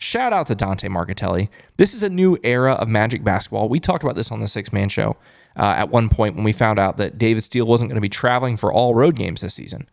Shout 0.00 0.32
out 0.32 0.46
to 0.46 0.54
Dante 0.54 0.88
Marchitelli. 0.88 1.50
This 1.76 1.92
is 1.92 2.02
a 2.02 2.08
new 2.08 2.38
era 2.42 2.72
of 2.72 2.88
Magic 2.88 3.22
basketball. 3.22 3.68
We 3.68 3.80
talked 3.80 4.02
about 4.02 4.16
this 4.16 4.32
on 4.32 4.40
the 4.40 4.48
Sixth 4.48 4.72
Man 4.72 4.88
Show 4.88 5.14
uh, 5.56 5.74
at 5.76 5.90
one 5.90 6.08
point 6.08 6.36
when 6.36 6.44
we 6.44 6.52
found 6.52 6.78
out 6.78 6.96
that 6.96 7.18
David 7.18 7.42
Steele 7.42 7.66
wasn't 7.66 7.90
going 7.90 7.96
to 7.96 8.00
be 8.00 8.08
traveling 8.08 8.56
for 8.56 8.72
all 8.72 8.94
road 8.94 9.14
games 9.14 9.42
this 9.42 9.52
season. 9.52 9.86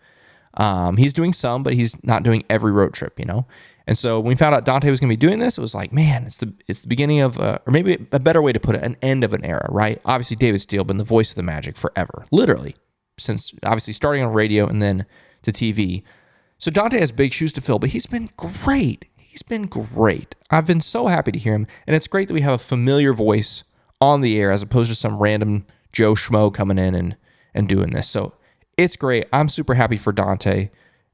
Um, 0.54 0.96
he's 0.96 1.12
doing 1.12 1.34
some, 1.34 1.62
but 1.62 1.74
he's 1.74 2.02
not 2.06 2.24
doing 2.24 2.46
every 2.50 2.72
road 2.72 2.94
trip, 2.94 3.20
you 3.20 3.26
know. 3.26 3.48
And 3.86 3.98
so 3.98 4.22
when 4.22 4.30
we 4.30 4.36
found 4.36 4.56
out 4.56 4.64
Dante 4.64 4.90
was 4.90 5.02
going 5.02 5.10
to 5.10 5.12
be 5.12 5.18
doing 5.18 5.40
this, 5.40 5.58
it 5.58 5.62
was 5.62 5.76
like, 5.76 5.92
man, 5.92 6.26
it's 6.26 6.38
the 6.38 6.54
it's 6.68 6.84
the 6.84 6.88
beginning 6.88 7.20
of, 7.20 7.38
uh, 7.38 7.60
or 7.68 7.72
maybe 7.72 8.08
a 8.14 8.20
better 8.20 8.42
way 8.42 8.54
to 8.54 8.62
put 8.62 8.76
it, 8.76 8.84
an 8.84 8.96
end 9.02 9.26
of 9.26 9.34
an 9.34 9.44
era, 9.44 9.68
right? 9.70 10.00
Obviously, 10.06 10.38
David 10.38 10.62
Steele 10.62 10.86
been 10.86 10.98
the 10.98 11.04
voice 11.04 11.32
of 11.32 11.36
the 11.36 11.44
Magic 11.44 11.76
forever, 11.76 12.26
literally, 12.32 12.78
since 13.20 13.54
obviously 13.64 13.92
starting 13.92 14.24
on 14.24 14.32
radio 14.32 14.68
and 14.68 14.82
then 14.82 15.06
to 15.42 15.52
TV. 15.52 16.04
So 16.58 16.72
Dante 16.72 16.98
has 16.98 17.12
big 17.12 17.34
shoes 17.34 17.52
to 17.54 17.62
fill, 17.62 17.78
but 17.78 17.90
he's 17.90 18.06
been 18.06 18.30
great. 18.38 19.06
He's 19.38 19.44
been 19.44 19.67
great. 19.67 20.34
I've 20.50 20.65
been 20.65 20.82
so 20.82 21.06
happy 21.06 21.32
to 21.32 21.38
hear 21.38 21.53
him, 21.53 21.67
and 21.86 21.96
it's 21.96 22.08
great 22.08 22.27
that 22.27 22.34
we 22.34 22.41
have 22.41 22.56
a 22.56 22.58
familiar 22.58 23.13
voice 23.13 23.63
on 24.01 24.22
the 24.22 24.36
air 24.39 24.50
as 24.50 24.63
opposed 24.63 24.89
to 24.89 24.96
some 24.96 25.20
random 25.20 25.67
Joe 25.91 26.15
Schmo 26.15 26.51
coming 26.51 26.79
in 26.79 26.96
and 26.96 27.15
and 27.53 27.70
doing 27.70 27.91
this. 27.91 28.10
So 28.10 28.34
it's 28.79 28.96
great. 28.96 29.27
I'm 29.32 29.48
super 29.48 29.75
happy 29.75 29.98
for 29.98 30.12
Dante. 30.12 30.72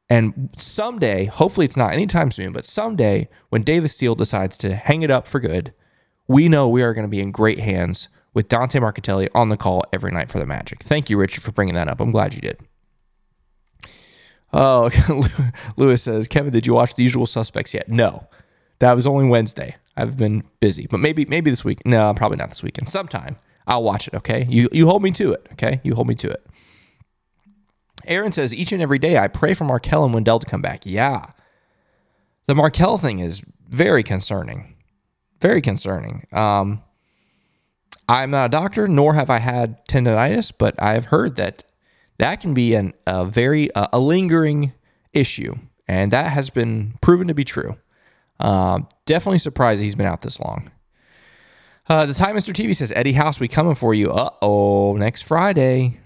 And 0.09 0.49
someday, 0.57 1.25
hopefully 1.25 1.65
it's 1.65 1.75
not 1.75 1.91
anytime 1.91 2.31
soon, 2.31 2.53
but 2.53 2.65
someday 2.65 3.27
when 3.49 3.63
David 3.63 3.89
Steele 3.89 4.15
decides 4.15 4.57
to 4.59 4.73
hang 4.73 5.01
it 5.01 5.11
up 5.11 5.27
for 5.27 5.41
good, 5.41 5.73
we 6.25 6.47
know 6.47 6.69
we 6.69 6.81
are 6.81 6.93
going 6.93 7.05
to 7.05 7.09
be 7.09 7.19
in 7.19 7.31
great 7.31 7.59
hands 7.59 8.07
with 8.33 8.47
Dante 8.47 8.79
Marchitelli 8.79 9.27
on 9.35 9.49
the 9.49 9.57
call 9.57 9.83
every 9.91 10.11
night 10.11 10.31
for 10.31 10.39
the 10.39 10.45
Magic. 10.45 10.81
Thank 10.81 11.09
you, 11.09 11.17
Richard, 11.17 11.43
for 11.43 11.51
bringing 11.51 11.75
that 11.75 11.89
up. 11.89 11.99
I'm 11.99 12.11
glad 12.11 12.33
you 12.33 12.39
did. 12.39 12.57
Oh, 14.53 14.89
Lewis 15.77 16.03
says, 16.03 16.27
Kevin, 16.27 16.51
did 16.53 16.67
you 16.67 16.73
watch 16.73 16.95
The 16.95 17.03
Usual 17.03 17.25
Suspects 17.25 17.73
yet? 17.73 17.89
No, 17.89 18.27
that 18.79 18.93
was 18.93 19.07
only 19.07 19.25
Wednesday. 19.25 19.75
I've 19.97 20.17
been 20.17 20.43
busy, 20.59 20.87
but 20.87 20.99
maybe 20.99 21.25
maybe 21.25 21.49
this 21.49 21.63
week. 21.63 21.79
No, 21.85 22.13
probably 22.13 22.37
not 22.37 22.49
this 22.49 22.63
weekend. 22.63 22.89
Sometime 22.89 23.35
I'll 23.67 23.83
watch 23.83 24.07
it. 24.07 24.15
Okay, 24.15 24.45
you 24.49 24.69
you 24.71 24.87
hold 24.87 25.03
me 25.03 25.11
to 25.11 25.31
it. 25.33 25.47
Okay, 25.53 25.81
you 25.83 25.95
hold 25.95 26.07
me 26.07 26.15
to 26.15 26.29
it. 26.29 26.45
Aaron 28.05 28.31
says, 28.31 28.53
each 28.53 28.71
and 28.71 28.81
every 28.81 28.99
day 28.99 29.17
I 29.17 29.27
pray 29.27 29.53
for 29.53 29.63
Markelle 29.63 30.03
and 30.03 30.13
Wendell 30.13 30.39
to 30.39 30.45
come 30.45 30.61
back. 30.61 30.85
Yeah. 30.85 31.25
The 32.47 32.55
Markelle 32.55 32.97
thing 32.97 33.19
is 33.19 33.41
very 33.69 34.03
concerning. 34.03 34.75
Very 35.39 35.61
concerning. 35.61 36.25
Um, 36.31 36.81
I'm 38.07 38.31
not 38.31 38.47
a 38.47 38.49
doctor, 38.49 38.87
nor 38.87 39.13
have 39.13 39.29
I 39.29 39.39
had 39.39 39.85
tendonitis, 39.87 40.51
but 40.57 40.81
I've 40.81 41.05
heard 41.05 41.37
that 41.37 41.63
that 42.17 42.39
can 42.41 42.53
be 42.53 42.75
an, 42.75 42.93
a 43.07 43.25
very 43.25 43.73
uh, 43.73 43.87
a 43.93 43.99
lingering 43.99 44.73
issue, 45.13 45.55
and 45.87 46.11
that 46.11 46.31
has 46.31 46.49
been 46.49 46.97
proven 47.01 47.27
to 47.27 47.33
be 47.33 47.43
true. 47.43 47.77
Uh, 48.39 48.81
definitely 49.05 49.39
surprised 49.39 49.81
he's 49.81 49.95
been 49.95 50.05
out 50.05 50.21
this 50.21 50.39
long. 50.39 50.71
Uh, 51.87 52.05
the 52.05 52.13
time 52.13 52.35
Mr. 52.35 52.53
TV 52.53 52.75
says, 52.75 52.93
Eddie 52.95 53.13
House, 53.13 53.39
we 53.39 53.47
coming 53.47 53.75
for 53.75 53.93
you. 53.93 54.11
Uh 54.11 54.29
oh, 54.41 54.95
next 54.95 55.23
Friday 55.23 55.99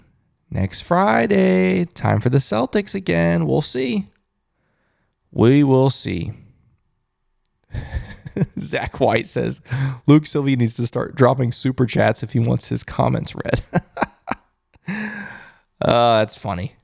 next 0.50 0.82
Friday. 0.82 1.84
Time 1.84 2.20
for 2.20 2.28
the 2.30 2.38
Celtics 2.38 2.94
again. 2.94 3.46
We'll 3.46 3.62
see. 3.62 4.06
We 5.30 5.62
will 5.62 5.90
see. 5.90 6.32
Zach 8.58 9.00
White 9.00 9.26
says 9.26 9.60
Luke 10.06 10.26
Sylvia 10.26 10.56
needs 10.56 10.74
to 10.74 10.86
start 10.86 11.16
dropping 11.16 11.52
super 11.52 11.86
chats 11.86 12.22
if 12.22 12.32
he 12.32 12.38
wants 12.38 12.68
his 12.68 12.84
comments 12.84 13.34
read. 13.34 13.62
uh, 15.80 16.18
that's 16.20 16.36
funny. 16.36 16.76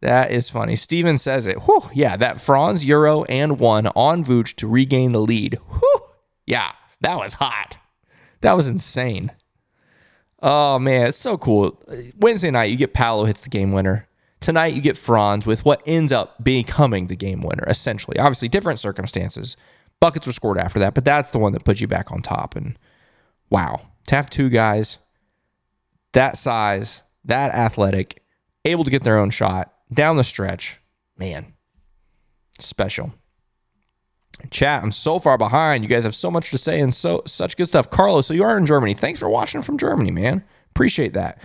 That 0.00 0.30
is 0.30 0.48
funny. 0.48 0.76
Steven 0.76 1.18
says 1.18 1.46
it. 1.46 1.62
Whew, 1.62 1.90
yeah, 1.92 2.16
that 2.16 2.40
Franz 2.40 2.84
Euro 2.84 3.24
and 3.24 3.58
one 3.58 3.88
on 3.88 4.24
Vooch 4.24 4.54
to 4.56 4.68
regain 4.68 5.12
the 5.12 5.20
lead. 5.20 5.58
Whew, 5.68 6.00
yeah, 6.46 6.72
that 7.00 7.18
was 7.18 7.34
hot. 7.34 7.78
That 8.40 8.54
was 8.54 8.68
insane. 8.68 9.32
Oh 10.40 10.78
man, 10.78 11.08
it's 11.08 11.18
so 11.18 11.36
cool. 11.36 11.82
Wednesday 12.18 12.50
night 12.50 12.70
you 12.70 12.76
get 12.76 12.94
Paolo 12.94 13.24
hits 13.24 13.40
the 13.40 13.48
game 13.48 13.72
winner. 13.72 14.06
Tonight 14.40 14.74
you 14.74 14.80
get 14.80 14.96
Franz 14.96 15.46
with 15.46 15.64
what 15.64 15.82
ends 15.84 16.12
up 16.12 16.42
becoming 16.44 17.08
the 17.08 17.16
game 17.16 17.40
winner, 17.40 17.64
essentially. 17.66 18.18
Obviously, 18.20 18.48
different 18.48 18.78
circumstances. 18.78 19.56
Buckets 19.98 20.28
were 20.28 20.32
scored 20.32 20.58
after 20.58 20.78
that, 20.78 20.94
but 20.94 21.04
that's 21.04 21.30
the 21.30 21.40
one 21.40 21.52
that 21.54 21.64
puts 21.64 21.80
you 21.80 21.88
back 21.88 22.12
on 22.12 22.22
top. 22.22 22.54
And 22.54 22.78
wow, 23.50 23.80
to 24.06 24.14
have 24.14 24.30
two 24.30 24.48
guys 24.48 24.98
that 26.12 26.36
size, 26.36 27.02
that 27.28 27.54
athletic, 27.54 28.22
able 28.64 28.84
to 28.84 28.90
get 28.90 29.04
their 29.04 29.18
own 29.18 29.30
shot 29.30 29.72
down 29.92 30.16
the 30.16 30.24
stretch, 30.24 30.78
man, 31.16 31.54
special. 32.58 33.12
Chat, 34.50 34.82
I'm 34.82 34.92
so 34.92 35.18
far 35.18 35.36
behind. 35.36 35.82
You 35.82 35.88
guys 35.88 36.04
have 36.04 36.14
so 36.14 36.30
much 36.30 36.50
to 36.50 36.58
say 36.58 36.80
and 36.80 36.92
so 36.92 37.22
such 37.26 37.56
good 37.56 37.66
stuff. 37.66 37.90
Carlos, 37.90 38.26
so 38.26 38.34
you 38.34 38.44
are 38.44 38.56
in 38.56 38.66
Germany. 38.66 38.94
Thanks 38.94 39.18
for 39.18 39.28
watching 39.28 39.62
from 39.62 39.78
Germany, 39.78 40.10
man. 40.10 40.44
Appreciate 40.70 41.14
that. 41.14 41.40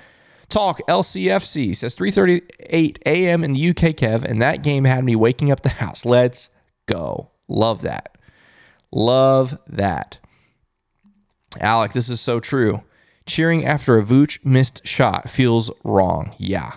Talk 0.49 0.79
LCFC 0.87 1.75
says 1.75 1.95
3:38 1.95 2.97
a.m. 3.05 3.43
in 3.43 3.53
the 3.53 3.69
UK, 3.69 3.95
Kev, 3.95 4.23
and 4.23 4.41
that 4.41 4.61
game 4.61 4.83
had 4.83 5.03
me 5.03 5.15
waking 5.15 5.51
up 5.51 5.61
the 5.61 5.69
house. 5.69 6.05
Let's 6.05 6.51
go. 6.85 7.31
Love 7.47 7.81
that. 7.81 8.15
Love 8.91 9.57
that. 9.67 10.19
Alec, 11.59 11.93
this 11.93 12.09
is 12.09 12.21
so 12.21 12.39
true. 12.39 12.83
Cheering 13.25 13.65
after 13.65 13.97
a 13.97 14.03
Vooch 14.03 14.43
missed 14.45 14.85
shot 14.85 15.29
feels 15.29 15.71
wrong. 15.83 16.35
Yeah, 16.37 16.73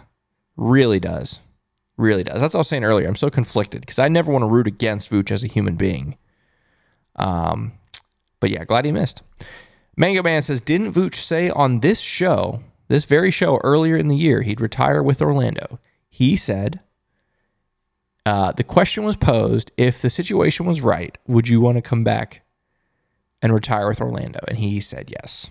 really 0.56 1.00
does. 1.00 1.40
Really 1.96 2.22
does. 2.22 2.40
That's 2.40 2.54
what 2.54 2.58
I 2.58 2.60
was 2.60 2.68
saying 2.68 2.84
earlier. 2.84 3.08
I'm 3.08 3.16
so 3.16 3.30
conflicted 3.30 3.80
because 3.80 3.98
I 3.98 4.08
never 4.08 4.30
want 4.30 4.42
to 4.42 4.48
root 4.48 4.66
against 4.66 5.10
Vooch 5.10 5.30
as 5.30 5.42
a 5.42 5.48
human 5.48 5.76
being. 5.76 6.16
Um, 7.16 7.72
but 8.38 8.50
yeah, 8.50 8.64
glad 8.64 8.84
he 8.84 8.92
missed. 8.92 9.22
Mango 9.96 10.22
Man 10.22 10.42
says, 10.42 10.60
didn't 10.60 10.92
Vooch 10.92 11.14
say 11.14 11.48
on 11.50 11.80
this 11.80 12.00
show, 12.00 12.60
this 12.88 13.06
very 13.06 13.30
show 13.30 13.58
earlier 13.64 13.96
in 13.96 14.08
the 14.08 14.16
year, 14.16 14.42
he'd 14.42 14.60
retire 14.60 15.02
with 15.02 15.22
Orlando? 15.22 15.80
He 16.10 16.36
said, 16.36 16.80
uh, 18.26 18.52
the 18.52 18.64
question 18.64 19.04
was 19.04 19.16
posed 19.16 19.72
if 19.76 20.02
the 20.02 20.10
situation 20.10 20.66
was 20.66 20.80
right, 20.80 21.16
would 21.26 21.48
you 21.48 21.60
want 21.60 21.76
to 21.76 21.82
come 21.82 22.04
back 22.04 22.42
and 23.40 23.54
retire 23.54 23.88
with 23.88 24.00
Orlando? 24.00 24.40
And 24.48 24.58
he 24.58 24.80
said 24.80 25.10
yes. 25.10 25.48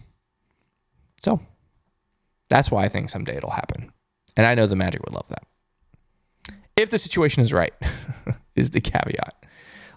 So 1.25 1.41
that's 2.49 2.71
why 2.71 2.85
I 2.85 2.87
think 2.87 3.09
someday 3.09 3.35
it'll 3.35 3.49
happen. 3.51 3.91
And 4.37 4.45
I 4.45 4.55
know 4.55 4.67
the 4.67 4.75
Magic 4.75 5.03
would 5.03 5.13
love 5.13 5.27
that 5.29 5.43
if 6.75 6.89
the 6.89 6.97
situation 6.97 7.41
is 7.41 7.53
right, 7.53 7.73
is 8.55 8.71
the 8.71 8.81
caveat. 8.81 9.45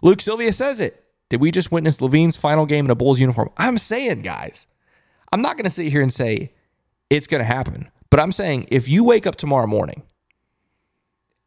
Luke 0.02 0.20
Sylvia 0.20 0.52
says 0.52 0.80
it. 0.80 1.04
Did 1.28 1.40
we 1.40 1.50
just 1.50 1.72
witness 1.72 1.98
LaVine's 1.98 2.36
final 2.36 2.66
game 2.66 2.86
in 2.86 2.90
a 2.90 2.94
Bulls 2.94 3.20
uniform? 3.20 3.50
I'm 3.56 3.78
saying, 3.78 4.20
guys, 4.20 4.66
I'm 5.32 5.42
not 5.42 5.56
going 5.56 5.64
to 5.64 5.70
sit 5.70 5.90
here 5.92 6.00
and 6.00 6.12
say 6.12 6.52
it's 7.10 7.26
going 7.26 7.40
to 7.40 7.44
happen, 7.44 7.90
but 8.10 8.20
I'm 8.20 8.32
saying 8.32 8.68
if 8.70 8.88
you 8.88 9.04
wake 9.04 9.26
up 9.26 9.36
tomorrow 9.36 9.66
morning 9.66 10.02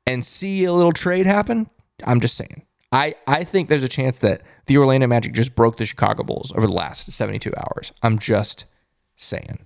and 0.06 0.24
see 0.24 0.66
a 0.66 0.74
little 0.74 0.92
trade 0.92 1.26
happen, 1.26 1.70
I'm 2.04 2.20
just 2.20 2.36
saying. 2.36 2.64
I, 2.92 3.16
I 3.26 3.46
think 3.46 3.70
there's 3.70 3.84
a 3.84 3.90
chance 3.90 4.20
that 4.20 4.42
the 4.66 4.78
Orlando 4.78 5.08
Magic 5.08 5.34
just 5.34 5.56
broke 5.56 5.78
the 5.78 5.86
Chicago 5.86 6.24
Bulls 6.24 6.52
over 6.56 6.68
the 6.68 6.74
last 6.74 7.10
72 7.10 7.52
hours. 7.58 7.94
I'm 8.04 8.20
just 8.20 8.66
saying. 9.16 9.66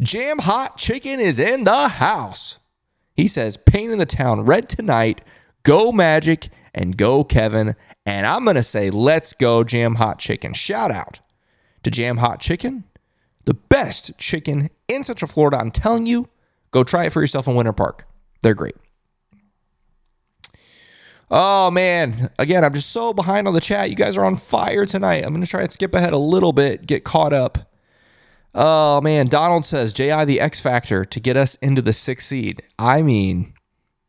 Jam 0.00 0.38
Hot 0.40 0.76
Chicken 0.76 1.20
is 1.20 1.40
in 1.40 1.64
the 1.64 1.88
house. 1.88 2.58
He 3.14 3.26
says, 3.26 3.56
Pain 3.56 3.90
in 3.90 3.98
the 3.98 4.06
Town, 4.06 4.42
Red 4.42 4.68
Tonight, 4.68 5.22
Go 5.62 5.90
Magic, 5.90 6.48
and 6.74 6.96
Go 6.96 7.24
Kevin. 7.24 7.74
And 8.04 8.26
I'm 8.26 8.44
going 8.44 8.56
to 8.56 8.62
say, 8.62 8.90
let's 8.90 9.32
go 9.32 9.64
Jam 9.64 9.94
Hot 9.94 10.18
Chicken. 10.18 10.52
Shout 10.52 10.90
out 10.90 11.20
to 11.82 11.90
Jam 11.90 12.18
Hot 12.18 12.40
Chicken, 12.40 12.84
the 13.46 13.54
best 13.54 14.18
chicken 14.18 14.68
in 14.86 15.02
Central 15.02 15.28
Florida. 15.28 15.56
I'm 15.56 15.70
telling 15.70 16.04
you, 16.04 16.28
go 16.72 16.84
try 16.84 17.06
it 17.06 17.12
for 17.12 17.22
yourself 17.22 17.48
in 17.48 17.54
Winter 17.54 17.72
Park. 17.72 18.06
They're 18.42 18.54
great. 18.54 18.76
Oh 21.28 21.72
man, 21.72 22.30
again, 22.38 22.64
I'm 22.64 22.72
just 22.72 22.90
so 22.90 23.12
behind 23.12 23.48
on 23.48 23.54
the 23.54 23.60
chat. 23.60 23.90
You 23.90 23.96
guys 23.96 24.16
are 24.16 24.24
on 24.24 24.36
fire 24.36 24.86
tonight. 24.86 25.24
I'm 25.24 25.32
going 25.32 25.44
to 25.44 25.50
try 25.50 25.62
and 25.62 25.72
skip 25.72 25.94
ahead 25.94 26.12
a 26.12 26.18
little 26.18 26.52
bit, 26.52 26.86
get 26.86 27.02
caught 27.02 27.32
up. 27.32 27.72
Oh 28.58 29.02
man, 29.02 29.26
Donald 29.26 29.66
says 29.66 29.92
JI 29.92 30.24
the 30.24 30.40
X 30.40 30.58
factor 30.58 31.04
to 31.04 31.20
get 31.20 31.36
us 31.36 31.56
into 31.56 31.82
the 31.82 31.92
sixth 31.92 32.28
seed. 32.28 32.62
I 32.78 33.02
mean, 33.02 33.52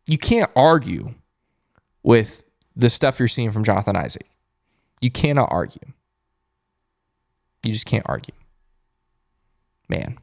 you 0.08 0.18
can't 0.18 0.50
argue 0.56 1.14
with 2.02 2.46
the 2.74 2.90
stuff 2.90 3.20
you're 3.20 3.28
seeing 3.28 3.52
from 3.52 3.66
Jonathan 3.66 3.98
Isaac. 3.98 4.26
You 5.02 5.12
cannot 5.12 5.50
argue. 5.52 5.82
You 7.64 7.74
just 7.74 7.86
can't 7.86 8.06
argue. 8.08 8.34
Man. 9.90 10.18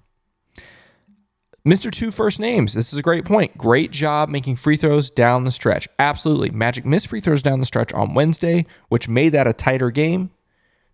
Mr. 1.67 1.91
Two 1.91 2.11
First 2.11 2.41
Names. 2.41 2.73
This 2.73 2.95
is 2.95 2.99
a 2.99 3.03
great 3.03 3.27
point. 3.27 3.59
Great 3.59 3.91
job 3.91 4.31
making 4.31 4.57
free 4.57 4.77
throws 4.77 5.11
down 5.11 5.45
the 5.45 5.51
stretch. 5.51 5.87
Absolutely. 5.99 6.49
Magic 6.51 6.87
missed 6.87 7.09
free 7.09 7.21
throws 7.21 7.43
down 7.43 7.61
the 7.61 7.67
stretch 7.67 7.93
on 7.93 8.15
Wednesday, 8.15 8.65
which 8.89 9.07
made 9.07 9.31
that 9.31 9.47
a 9.47 9.53
tighter 9.53 9.91
game. 9.91 10.31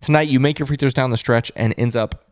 Tonight, 0.01 0.29
you 0.29 0.41
make 0.41 0.59
your 0.59 0.67
free 0.67 0.77
throws 0.77 0.95
down 0.95 1.11
the 1.11 1.17
stretch 1.17 1.53
and 1.55 1.75
ends 1.79 1.95
up 1.95 2.25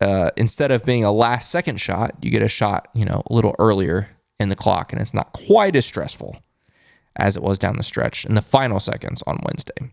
uh, 0.00 0.30
instead 0.36 0.70
of 0.70 0.84
being 0.84 1.04
a 1.04 1.12
last 1.12 1.50
second 1.50 1.80
shot, 1.80 2.14
you 2.22 2.30
get 2.30 2.42
a 2.42 2.48
shot, 2.48 2.88
you 2.94 3.04
know, 3.04 3.22
a 3.26 3.32
little 3.32 3.54
earlier 3.58 4.08
in 4.38 4.48
the 4.48 4.56
clock, 4.56 4.92
and 4.92 5.00
it's 5.00 5.14
not 5.14 5.32
quite 5.32 5.74
as 5.74 5.84
stressful 5.84 6.40
as 7.16 7.36
it 7.36 7.42
was 7.42 7.58
down 7.58 7.76
the 7.76 7.82
stretch 7.82 8.24
in 8.24 8.34
the 8.34 8.42
final 8.42 8.78
seconds 8.78 9.22
on 9.26 9.40
Wednesday. 9.44 9.92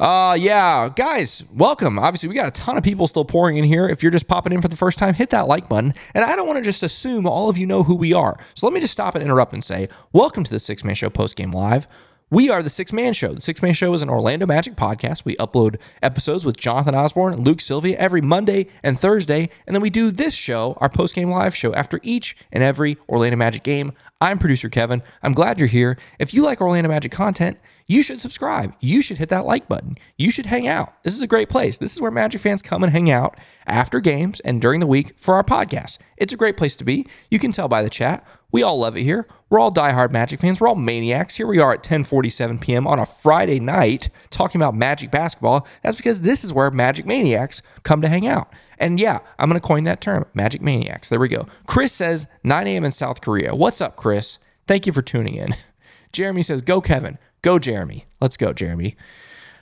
Uh 0.00 0.36
yeah, 0.38 0.88
guys, 0.94 1.44
welcome. 1.52 1.98
Obviously, 1.98 2.28
we 2.28 2.34
got 2.36 2.46
a 2.46 2.52
ton 2.52 2.76
of 2.76 2.84
people 2.84 3.08
still 3.08 3.24
pouring 3.24 3.56
in 3.56 3.64
here. 3.64 3.88
If 3.88 4.00
you're 4.00 4.12
just 4.12 4.28
popping 4.28 4.52
in 4.52 4.62
for 4.62 4.68
the 4.68 4.76
first 4.76 4.96
time, 4.96 5.12
hit 5.12 5.30
that 5.30 5.48
like 5.48 5.68
button. 5.68 5.92
And 6.14 6.24
I 6.24 6.36
don't 6.36 6.46
want 6.46 6.58
to 6.58 6.62
just 6.62 6.84
assume 6.84 7.26
all 7.26 7.48
of 7.48 7.58
you 7.58 7.66
know 7.66 7.82
who 7.82 7.96
we 7.96 8.12
are. 8.12 8.38
So 8.54 8.66
let 8.68 8.72
me 8.74 8.80
just 8.80 8.92
stop 8.92 9.16
and 9.16 9.24
interrupt 9.24 9.52
and 9.52 9.64
say, 9.64 9.88
welcome 10.12 10.44
to 10.44 10.50
the 10.52 10.60
Sixth 10.60 10.84
Man 10.84 10.94
Show 10.94 11.10
post 11.10 11.34
game 11.34 11.50
live. 11.50 11.88
We 12.30 12.50
are 12.50 12.62
the 12.62 12.68
Sixth 12.68 12.92
Man 12.92 13.14
Show. 13.14 13.32
The 13.32 13.40
Sixth 13.40 13.62
Man 13.62 13.72
Show 13.72 13.94
is 13.94 14.02
an 14.02 14.10
Orlando 14.10 14.44
Magic 14.44 14.74
podcast. 14.74 15.24
We 15.24 15.34
upload 15.36 15.80
episodes 16.02 16.44
with 16.44 16.58
Jonathan 16.58 16.94
Osborne 16.94 17.32
and 17.32 17.46
Luke 17.46 17.62
Sylvia 17.62 17.96
every 17.96 18.20
Monday 18.20 18.66
and 18.82 18.98
Thursday. 18.98 19.48
And 19.66 19.74
then 19.74 19.80
we 19.80 19.88
do 19.88 20.10
this 20.10 20.34
show, 20.34 20.76
our 20.78 20.90
post 20.90 21.14
game 21.14 21.30
live 21.30 21.56
show, 21.56 21.72
after 21.72 21.98
each 22.02 22.36
and 22.52 22.62
every 22.62 22.98
Orlando 23.08 23.38
Magic 23.38 23.62
game. 23.62 23.94
I'm 24.20 24.38
producer 24.38 24.68
Kevin. 24.68 25.02
I'm 25.22 25.32
glad 25.32 25.58
you're 25.58 25.68
here. 25.68 25.96
If 26.18 26.34
you 26.34 26.42
like 26.42 26.60
Orlando 26.60 26.90
Magic 26.90 27.12
content, 27.12 27.56
you 27.90 28.02
should 28.02 28.20
subscribe. 28.20 28.74
You 28.80 29.00
should 29.00 29.16
hit 29.16 29.30
that 29.30 29.46
like 29.46 29.66
button. 29.66 29.96
You 30.18 30.30
should 30.30 30.44
hang 30.44 30.68
out. 30.68 30.92
This 31.04 31.16
is 31.16 31.22
a 31.22 31.26
great 31.26 31.48
place. 31.48 31.78
This 31.78 31.96
is 31.96 32.02
where 32.02 32.10
Magic 32.10 32.42
fans 32.42 32.60
come 32.60 32.84
and 32.84 32.92
hang 32.92 33.10
out 33.10 33.38
after 33.66 33.98
games 33.98 34.40
and 34.40 34.60
during 34.60 34.80
the 34.80 34.86
week 34.86 35.18
for 35.18 35.34
our 35.34 35.42
podcast. 35.42 35.96
It's 36.18 36.34
a 36.34 36.36
great 36.36 36.58
place 36.58 36.76
to 36.76 36.84
be. 36.84 37.06
You 37.30 37.38
can 37.38 37.50
tell 37.50 37.66
by 37.66 37.82
the 37.82 37.88
chat. 37.88 38.26
We 38.52 38.62
all 38.62 38.78
love 38.78 38.98
it 38.98 39.04
here. 39.04 39.26
We're 39.48 39.58
all 39.58 39.72
diehard 39.72 40.12
Magic 40.12 40.38
fans. 40.38 40.60
We're 40.60 40.68
all 40.68 40.74
maniacs. 40.74 41.34
Here 41.36 41.46
we 41.46 41.60
are 41.60 41.72
at 41.72 41.82
10:47 41.82 42.60
p.m. 42.60 42.86
on 42.86 42.98
a 42.98 43.06
Friday 43.06 43.58
night 43.58 44.10
talking 44.28 44.60
about 44.60 44.74
Magic 44.74 45.10
basketball. 45.10 45.66
That's 45.82 45.96
because 45.96 46.20
this 46.20 46.44
is 46.44 46.52
where 46.52 46.70
Magic 46.70 47.06
maniacs 47.06 47.62
come 47.84 48.02
to 48.02 48.08
hang 48.08 48.26
out. 48.26 48.52
And 48.78 49.00
yeah, 49.00 49.20
I'm 49.38 49.48
going 49.48 49.60
to 49.60 49.66
coin 49.66 49.84
that 49.84 50.02
term, 50.02 50.26
Magic 50.34 50.60
maniacs. 50.60 51.08
There 51.08 51.18
we 51.18 51.28
go. 51.28 51.46
Chris 51.66 51.94
says 51.94 52.26
9 52.44 52.66
a.m. 52.66 52.84
in 52.84 52.90
South 52.90 53.22
Korea. 53.22 53.54
What's 53.54 53.80
up, 53.80 53.96
Chris? 53.96 54.38
Thank 54.66 54.86
you 54.86 54.92
for 54.92 55.00
tuning 55.00 55.36
in. 55.36 55.54
Jeremy 56.12 56.42
says, 56.42 56.62
"Go 56.62 56.80
Kevin. 56.80 57.18
Go 57.48 57.58
Jeremy. 57.58 58.04
Let's 58.20 58.36
go, 58.36 58.52
Jeremy." 58.52 58.94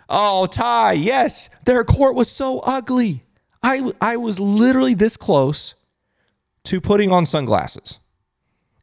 Oh, 0.09 0.46
Ty, 0.46 0.94
yes. 0.94 1.51
Their 1.66 1.85
court 1.85 2.16
was 2.16 2.29
so 2.29 2.59
ugly. 2.64 3.22
I 3.62 3.92
I 4.01 4.16
was 4.16 4.40
literally 4.40 4.94
this 4.94 5.16
close 5.16 5.75
to 6.64 6.81
putting 6.81 7.12
on 7.12 7.27
sunglasses. 7.27 8.01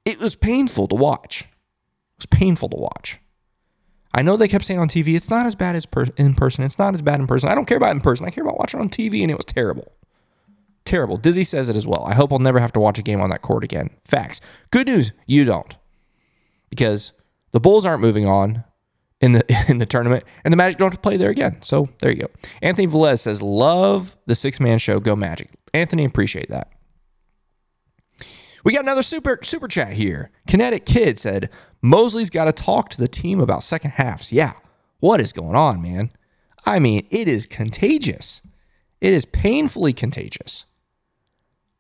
It 0.06 0.22
was 0.22 0.36
painful 0.36 0.88
to 0.88 0.96
watch. 0.96 1.42
It 1.42 2.20
was 2.20 2.26
painful 2.28 2.70
to 2.70 2.78
watch. 2.78 3.20
I 4.14 4.22
know 4.22 4.38
they 4.38 4.48
kept 4.48 4.64
saying 4.64 4.80
on 4.80 4.88
TV, 4.88 5.16
it's 5.16 5.30
not 5.30 5.48
as 5.48 5.56
bad 5.56 5.76
as 5.76 5.86
per- 5.86 6.08
in 6.16 6.34
person. 6.34 6.64
It's 6.64 6.80
not 6.80 6.94
as 6.94 7.02
bad 7.02 7.20
in 7.20 7.28
person. 7.28 7.50
I 7.50 7.56
don't 7.56 7.66
care 7.66 7.78
about 7.78 7.92
in 7.92 8.00
person. 8.00 8.26
I 8.26 8.30
care 8.30 8.46
about 8.46 8.58
watching 8.58 8.80
on 8.80 8.88
TV, 8.88 9.22
and 9.22 9.30
it 9.32 9.36
was 9.36 9.46
terrible. 9.46 9.92
Terrible. 10.86 11.18
Dizzy 11.18 11.44
says 11.44 11.70
it 11.70 11.76
as 11.76 11.86
well. 11.86 12.06
I 12.06 12.14
hope 12.14 12.32
I'll 12.32 12.40
never 12.40 12.60
have 12.60 12.72
to 12.74 12.80
watch 12.80 13.00
a 13.00 13.04
game 13.04 13.20
on 13.20 13.32
that 13.32 13.42
court 13.42 13.66
again. 13.66 13.90
Facts. 14.06 14.40
Good 14.72 14.88
news, 14.88 15.12
you 15.26 15.44
don't. 15.44 15.76
Because 16.70 17.12
the 17.52 17.60
Bulls 17.60 17.86
aren't 17.86 18.02
moving 18.02 18.26
on 18.26 18.64
in 19.24 19.32
the 19.32 19.66
in 19.70 19.78
the 19.78 19.86
tournament, 19.86 20.24
and 20.44 20.52
the 20.52 20.58
Magic 20.58 20.78
don't 20.78 20.88
have 20.92 20.98
to 20.98 21.02
play 21.02 21.18
there 21.18 21.30
again. 21.30 21.58
So 21.62 21.88
there 22.00 22.12
you 22.12 22.18
go. 22.18 22.28
Anthony 22.62 22.88
Velez 22.88 23.20
says, 23.20 23.42
"Love 23.42 24.18
the 24.26 24.36
sixth 24.36 24.60
man 24.60 24.78
show. 24.78 25.00
Go 25.00 25.16
Magic." 25.16 25.50
Anthony, 25.74 26.06
appreciate 26.06 26.50
that. 26.50 26.70
We 28.64 28.74
got 28.74 28.84
another 28.84 29.04
super 29.04 29.40
super 29.44 29.68
chat 29.68 29.94
here. 29.94 30.30
Kinetic 30.48 30.86
Kid 30.86 31.18
said 31.18 31.50
Mosley's 31.82 32.30
got 32.30 32.46
to 32.46 32.52
talk 32.52 32.90
to 32.90 32.98
the 32.98 33.08
team 33.08 33.40
about 33.40 33.64
second 33.64 33.92
halves. 33.92 34.32
Yeah, 34.32 34.54
what 35.00 35.22
is 35.22 35.34
going 35.34 35.56
on, 35.56 35.82
man? 35.82 36.12
I 36.66 36.80
mean, 36.80 37.08
it 37.10 37.28
is 37.28 37.46
contagious. 37.46 38.42
It 39.02 39.14
is 39.14 39.26
painfully 39.26 39.94
contagious. 39.94 40.66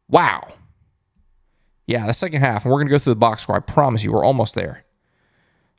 Wow. 0.09 0.53
Yeah, 1.87 2.07
the 2.07 2.13
second 2.13 2.39
half, 2.41 2.63
and 2.63 2.71
we're 2.71 2.79
gonna 2.79 2.89
go 2.89 2.99
through 2.99 3.13
the 3.13 3.19
box 3.19 3.43
score. 3.43 3.57
I 3.57 3.59
promise 3.59 4.03
you, 4.03 4.13
we're 4.13 4.23
almost 4.23 4.55
there. 4.55 4.82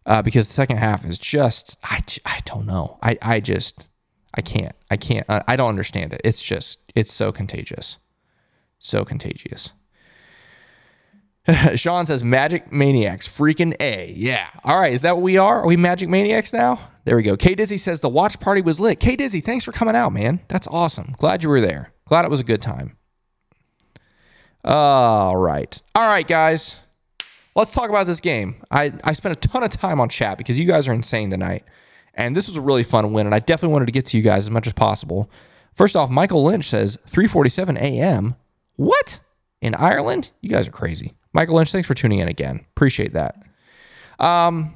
Uh, 0.07 0.21
because 0.21 0.47
the 0.47 0.53
second 0.53 0.77
half 0.77 1.05
is 1.07 1.19
just, 1.19 1.77
I, 1.83 2.01
I 2.27 2.41
don't 2.45 2.67
know. 2.67 2.99
I, 3.03 3.17
I 3.23 3.41
just, 3.41 3.89
I 4.35 4.43
can't, 4.43 4.75
I 4.91 4.97
can't, 4.97 5.25
I, 5.29 5.57
don't 5.57 5.71
understand 5.71 6.13
it. 6.13 6.21
It's 6.25 6.43
just, 6.43 6.79
it's 6.95 7.13
so 7.13 7.33
contagious, 7.33 7.97
so 8.79 9.05
contagious. 9.05 9.73
Sean 11.75 12.05
says 12.07 12.23
Magic 12.23 12.71
Maniacs, 12.73 13.27
freaking 13.27 13.75
A. 13.81 14.13
Yeah. 14.17 14.47
All 14.63 14.79
right. 14.79 14.93
Is 14.93 15.03
that 15.03 15.17
what 15.17 15.23
we 15.23 15.37
are? 15.39 15.63
Are 15.63 15.67
we 15.67 15.77
Magic 15.77 16.09
Maniacs 16.09 16.53
now? 16.53 16.81
There 17.05 17.17
we 17.17 17.23
go. 17.23 17.37
K 17.37 17.55
Dizzy 17.55 17.79
says 17.79 18.01
the 18.01 18.09
watch 18.09 18.41
party 18.41 18.63
was 18.63 18.81
lit. 18.81 18.99
K 18.99 19.17
Dizzy, 19.17 19.41
thanks 19.41 19.65
for 19.65 19.73
coming 19.73 19.95
out, 19.95 20.13
man. 20.13 20.41
That's 20.49 20.67
awesome. 20.67 21.15
Glad 21.19 21.43
you 21.43 21.51
were 21.51 21.61
there. 21.61 21.93
Glad 22.07 22.25
it 22.25 22.31
was 22.31 22.41
a 22.41 22.45
good 22.45 22.63
time. 22.63 22.97
All 24.65 25.37
right. 25.37 25.81
All 25.95 26.07
right, 26.07 26.27
guys. 26.27 26.77
Let's 27.55 27.73
talk 27.73 27.89
about 27.89 28.07
this 28.07 28.21
game. 28.21 28.57
I, 28.71 28.93
I 29.05 29.13
spent 29.13 29.37
a 29.37 29.49
ton 29.49 29.63
of 29.63 29.71
time 29.71 30.01
on 30.01 30.09
chat 30.09 30.39
because 30.39 30.59
you 30.59 30.67
guys 30.67 30.89
are 30.89 30.93
insane 30.93 31.31
tonight. 31.31 31.65
And 32.15 32.37
this 32.37 32.47
was 32.47 32.57
a 32.57 32.61
really 32.61 32.85
fun 32.85 33.13
win, 33.13 33.27
and 33.27 33.35
I 33.35 33.41
definitely 33.41 33.73
wanted 33.73 33.87
to 33.87 33.93
get 33.93 34.07
to 34.07 34.17
you 34.17 34.23
guys 34.23 34.45
as 34.45 34.51
much 34.51 34.67
as 34.67 34.73
possible. 34.73 35.31
First 35.73 35.97
off, 35.97 36.11
Michael 36.11 36.45
Lynch 36.45 36.69
says 36.69 36.97
3:47 37.09 37.77
a.m. 37.77 38.37
What? 38.77 39.19
In 39.61 39.75
Ireland? 39.75 40.31
You 40.41 40.49
guys 40.49 40.69
are 40.69 40.73
crazy. 40.73 41.15
Michael 41.33 41.57
Lynch, 41.57 41.73
thanks 41.73 41.89
for 41.89 41.95
tuning 41.95 42.21
in 42.21 42.29
again. 42.29 42.65
Appreciate 42.77 43.15
that. 43.15 43.43
Um, 44.21 44.75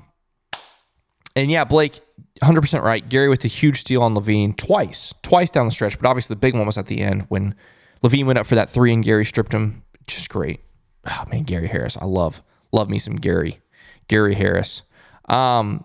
and 1.37 1.51
yeah, 1.51 1.63
Blake, 1.65 2.01
100% 2.43 2.83
right. 2.83 3.09
Gary 3.09 3.29
with 3.29 3.41
the 3.41 3.49
huge 3.49 3.81
steal 3.81 4.03
on 4.03 4.15
LaVine 4.15 4.57
twice, 4.57 5.15
twice 5.23 5.51
down 5.51 5.67
the 5.67 5.71
stretch, 5.71 5.99
but 6.01 6.09
obviously 6.09 6.35
the 6.35 6.41
big 6.41 6.55
one 6.55 6.67
was 6.67 6.77
at 6.79 6.87
the 6.87 7.01
end 7.01 7.27
when 7.29 7.55
LaVine 8.03 8.27
went 8.27 8.39
up 8.39 8.47
for 8.47 8.57
that 8.57 8.69
three 8.69 8.93
and 8.93 9.05
Gary 9.05 9.25
stripped 9.25 9.53
him. 9.53 9.85
Just 10.09 10.29
great. 10.31 10.61
Oh 11.09 11.25
man, 11.31 11.45
Gary 11.45 11.69
Harris. 11.69 11.97
I 11.97 12.07
love, 12.07 12.43
love 12.73 12.89
me 12.89 12.99
some 12.99 13.17
Gary. 13.17 13.61
Gary 14.09 14.35
Harris. 14.35 14.83
Um, 15.29 15.85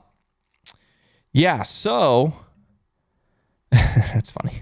yeah, 1.31 1.63
so 1.63 2.33
that's 3.71 4.31
funny. 4.31 4.61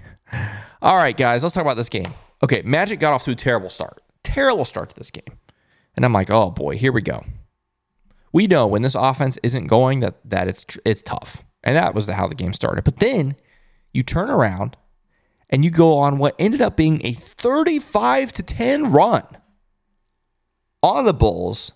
All 0.80 0.96
right, 0.96 1.16
guys, 1.16 1.42
let's 1.42 1.54
talk 1.54 1.62
about 1.62 1.76
this 1.76 1.88
game. 1.88 2.12
Okay, 2.42 2.62
Magic 2.64 2.98
got 2.98 3.12
off 3.12 3.24
to 3.24 3.32
a 3.32 3.36
terrible 3.36 3.70
start. 3.70 4.02
Terrible 4.24 4.64
start 4.64 4.90
to 4.90 4.96
this 4.96 5.10
game. 5.10 5.38
And 5.94 6.04
I'm 6.04 6.12
like, 6.12 6.30
oh 6.30 6.50
boy, 6.50 6.76
here 6.76 6.92
we 6.92 7.02
go. 7.02 7.24
We 8.32 8.46
know 8.46 8.66
when 8.66 8.82
this 8.82 8.94
offense 8.94 9.38
isn't 9.42 9.66
going 9.66 10.00
that 10.00 10.18
that 10.28 10.48
it's 10.48 10.64
it's 10.84 11.02
tough. 11.02 11.44
And 11.62 11.76
that 11.76 11.94
was 11.94 12.06
the, 12.06 12.14
how 12.14 12.26
the 12.26 12.34
game 12.34 12.52
started. 12.52 12.82
But 12.82 12.96
then 12.96 13.36
you 13.92 14.02
turn 14.02 14.30
around 14.30 14.76
and 15.50 15.64
you 15.64 15.70
go 15.70 15.98
on 15.98 16.18
what 16.18 16.34
ended 16.38 16.62
up 16.62 16.76
being 16.76 17.04
a 17.04 17.12
35 17.12 18.32
to 18.32 18.42
10 18.42 18.90
run 18.90 19.24
on 20.82 21.04
the 21.04 21.14
Bulls 21.14 21.72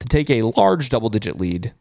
to 0.00 0.06
take 0.08 0.30
a 0.30 0.42
large 0.42 0.88
double 0.88 1.08
digit 1.08 1.38
lead. 1.38 1.74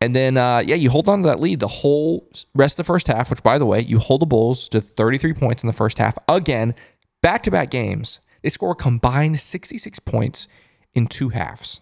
And 0.00 0.16
then, 0.16 0.36
uh, 0.36 0.58
yeah, 0.58 0.76
you 0.76 0.88
hold 0.88 1.08
on 1.08 1.22
to 1.22 1.28
that 1.28 1.40
lead 1.40 1.60
the 1.60 1.68
whole 1.68 2.30
rest 2.54 2.78
of 2.78 2.86
the 2.86 2.92
first 2.92 3.06
half, 3.06 3.28
which, 3.28 3.42
by 3.42 3.58
the 3.58 3.66
way, 3.66 3.80
you 3.80 3.98
hold 3.98 4.22
the 4.22 4.26
Bulls 4.26 4.68
to 4.70 4.80
33 4.80 5.34
points 5.34 5.62
in 5.62 5.66
the 5.66 5.74
first 5.74 5.98
half. 5.98 6.16
Again, 6.26 6.74
back 7.20 7.42
to 7.42 7.50
back 7.50 7.70
games. 7.70 8.20
They 8.42 8.48
score 8.48 8.72
a 8.72 8.74
combined 8.74 9.38
66 9.40 9.98
points 10.00 10.48
in 10.94 11.06
two 11.06 11.28
halves. 11.28 11.80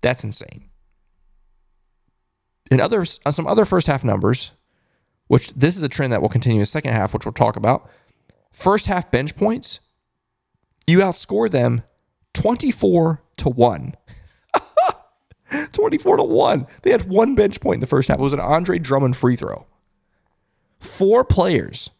That's 0.00 0.24
insane. 0.24 0.68
In 2.70 2.80
other, 2.80 3.06
uh, 3.24 3.30
some 3.30 3.46
other 3.46 3.64
first 3.64 3.86
half 3.86 4.02
numbers, 4.02 4.50
which 5.28 5.52
this 5.54 5.76
is 5.76 5.82
a 5.82 5.88
trend 5.88 6.12
that 6.12 6.20
will 6.20 6.28
continue 6.28 6.56
in 6.56 6.62
the 6.62 6.66
second 6.66 6.92
half, 6.92 7.14
which 7.14 7.24
we'll 7.24 7.32
talk 7.32 7.56
about. 7.56 7.88
First 8.50 8.86
half 8.86 9.10
bench 9.10 9.36
points, 9.36 9.80
you 10.86 10.98
outscore 10.98 11.50
them 11.50 11.82
24 12.34 13.22
to 13.38 13.48
1. 13.48 13.94
24 15.72 16.16
to 16.18 16.22
1. 16.22 16.66
They 16.82 16.90
had 16.90 17.08
one 17.08 17.34
bench 17.34 17.60
point 17.60 17.76
in 17.76 17.80
the 17.80 17.86
first 17.86 18.08
half. 18.08 18.18
It 18.18 18.22
was 18.22 18.32
an 18.32 18.40
Andre 18.40 18.78
Drummond 18.78 19.16
free 19.16 19.36
throw. 19.36 19.66
Four 20.80 21.24
players. 21.24 21.90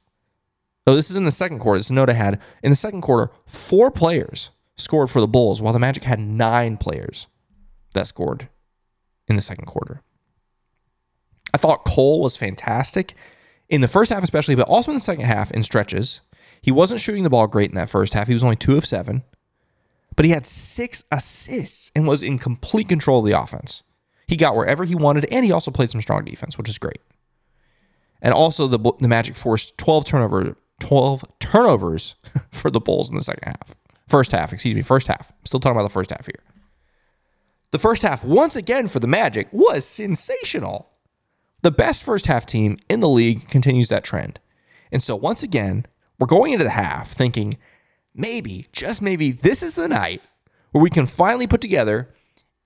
So 0.86 0.94
this 0.94 1.10
is 1.10 1.16
in 1.16 1.24
the 1.24 1.30
second 1.30 1.60
quarter. 1.60 1.78
This 1.78 1.90
I 1.90 2.12
had. 2.12 2.40
In 2.62 2.70
the 2.70 2.76
second 2.76 3.00
quarter, 3.00 3.32
four 3.46 3.90
players 3.90 4.50
scored 4.76 5.10
for 5.10 5.20
the 5.20 5.28
Bulls, 5.28 5.62
while 5.62 5.72
the 5.72 5.78
Magic 5.78 6.04
had 6.04 6.20
nine 6.20 6.76
players 6.76 7.26
that 7.94 8.06
scored 8.06 8.48
in 9.26 9.36
the 9.36 9.42
second 9.42 9.64
quarter. 9.66 10.02
I 11.54 11.56
thought 11.56 11.84
Cole 11.84 12.20
was 12.20 12.36
fantastic 12.36 13.14
in 13.68 13.80
the 13.80 13.88
first 13.88 14.10
half, 14.10 14.22
especially, 14.22 14.56
but 14.56 14.68
also 14.68 14.90
in 14.90 14.96
the 14.96 15.00
second 15.00 15.24
half 15.24 15.50
in 15.52 15.62
stretches. 15.62 16.20
He 16.60 16.72
wasn't 16.72 17.00
shooting 17.00 17.22
the 17.22 17.30
ball 17.30 17.46
great 17.46 17.70
in 17.70 17.76
that 17.76 17.88
first 17.88 18.12
half. 18.14 18.26
He 18.26 18.34
was 18.34 18.44
only 18.44 18.56
two 18.56 18.76
of 18.76 18.84
seven, 18.84 19.22
but 20.16 20.24
he 20.24 20.30
had 20.30 20.46
six 20.46 21.04
assists 21.10 21.90
and 21.94 22.06
was 22.06 22.22
in 22.22 22.38
complete 22.38 22.88
control 22.88 23.20
of 23.20 23.26
the 23.26 23.38
offense. 23.38 23.82
He 24.26 24.36
got 24.36 24.56
wherever 24.56 24.84
he 24.84 24.94
wanted, 24.94 25.26
and 25.26 25.44
he 25.44 25.52
also 25.52 25.70
played 25.70 25.90
some 25.90 26.00
strong 26.00 26.24
defense, 26.24 26.56
which 26.56 26.68
is 26.68 26.78
great. 26.78 27.00
And 28.22 28.32
also, 28.32 28.66
the 28.66 28.78
the 29.00 29.08
Magic 29.08 29.36
forced 29.36 29.76
12 29.78 30.06
turnover 30.06 30.56
12 30.80 31.24
turnovers 31.40 32.14
for 32.50 32.70
the 32.70 32.80
Bulls 32.80 33.10
in 33.10 33.16
the 33.16 33.22
second 33.22 33.44
half. 33.44 33.74
First 34.08 34.32
half, 34.32 34.52
excuse 34.52 34.74
me, 34.74 34.82
first 34.82 35.06
half. 35.06 35.30
I'm 35.30 35.46
still 35.46 35.60
talking 35.60 35.76
about 35.76 35.88
the 35.88 35.92
first 35.92 36.10
half 36.10 36.26
here. 36.26 36.42
The 37.70 37.78
first 37.78 38.02
half, 38.02 38.24
once 38.24 38.54
again 38.54 38.86
for 38.86 39.00
the 39.00 39.06
Magic, 39.06 39.48
was 39.50 39.84
sensational. 39.84 40.90
The 41.62 41.70
best 41.70 42.02
first 42.02 42.26
half 42.26 42.46
team 42.46 42.76
in 42.88 43.00
the 43.00 43.08
league 43.08 43.48
continues 43.48 43.88
that 43.88 44.04
trend. 44.04 44.38
And 44.92 45.02
so, 45.02 45.16
once 45.16 45.42
again, 45.42 45.86
we're 46.18 46.26
going 46.26 46.52
into 46.52 46.64
the 46.64 46.70
half 46.70 47.10
thinking 47.10 47.54
maybe, 48.14 48.66
just 48.72 49.02
maybe, 49.02 49.32
this 49.32 49.62
is 49.62 49.74
the 49.74 49.88
night 49.88 50.22
where 50.72 50.82
we 50.82 50.90
can 50.90 51.06
finally 51.06 51.46
put 51.46 51.60
together 51.60 52.10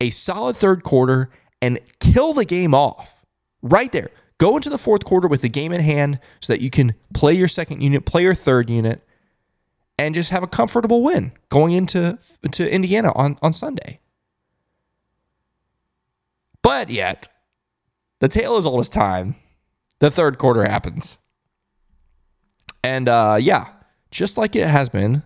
a 0.00 0.10
solid 0.10 0.56
third 0.56 0.82
quarter 0.82 1.30
and 1.60 1.78
kill 2.00 2.32
the 2.32 2.44
game 2.44 2.74
off 2.74 3.24
right 3.62 3.90
there. 3.92 4.10
Go 4.38 4.56
into 4.56 4.70
the 4.70 4.78
fourth 4.78 5.04
quarter 5.04 5.26
with 5.26 5.42
the 5.42 5.48
game 5.48 5.72
in 5.72 5.80
hand 5.80 6.20
so 6.40 6.52
that 6.52 6.60
you 6.60 6.70
can 6.70 6.94
play 7.12 7.34
your 7.34 7.48
second 7.48 7.80
unit, 7.80 8.04
play 8.04 8.22
your 8.22 8.34
third 8.34 8.70
unit, 8.70 9.04
and 9.98 10.14
just 10.14 10.30
have 10.30 10.44
a 10.44 10.46
comfortable 10.46 11.02
win 11.02 11.32
going 11.48 11.72
into 11.72 12.16
to 12.52 12.72
Indiana 12.72 13.12
on, 13.16 13.36
on 13.42 13.52
Sunday. 13.52 13.98
But 16.62 16.88
yet, 16.88 17.28
the 18.20 18.28
tale 18.28 18.56
is 18.56 18.66
old 18.66 18.80
as 18.80 18.88
time. 18.88 19.34
The 19.98 20.10
third 20.10 20.38
quarter 20.38 20.64
happens. 20.64 21.18
And 22.84 23.08
uh, 23.08 23.38
yeah, 23.40 23.68
just 24.12 24.38
like 24.38 24.54
it 24.54 24.68
has 24.68 24.88
been 24.88 25.24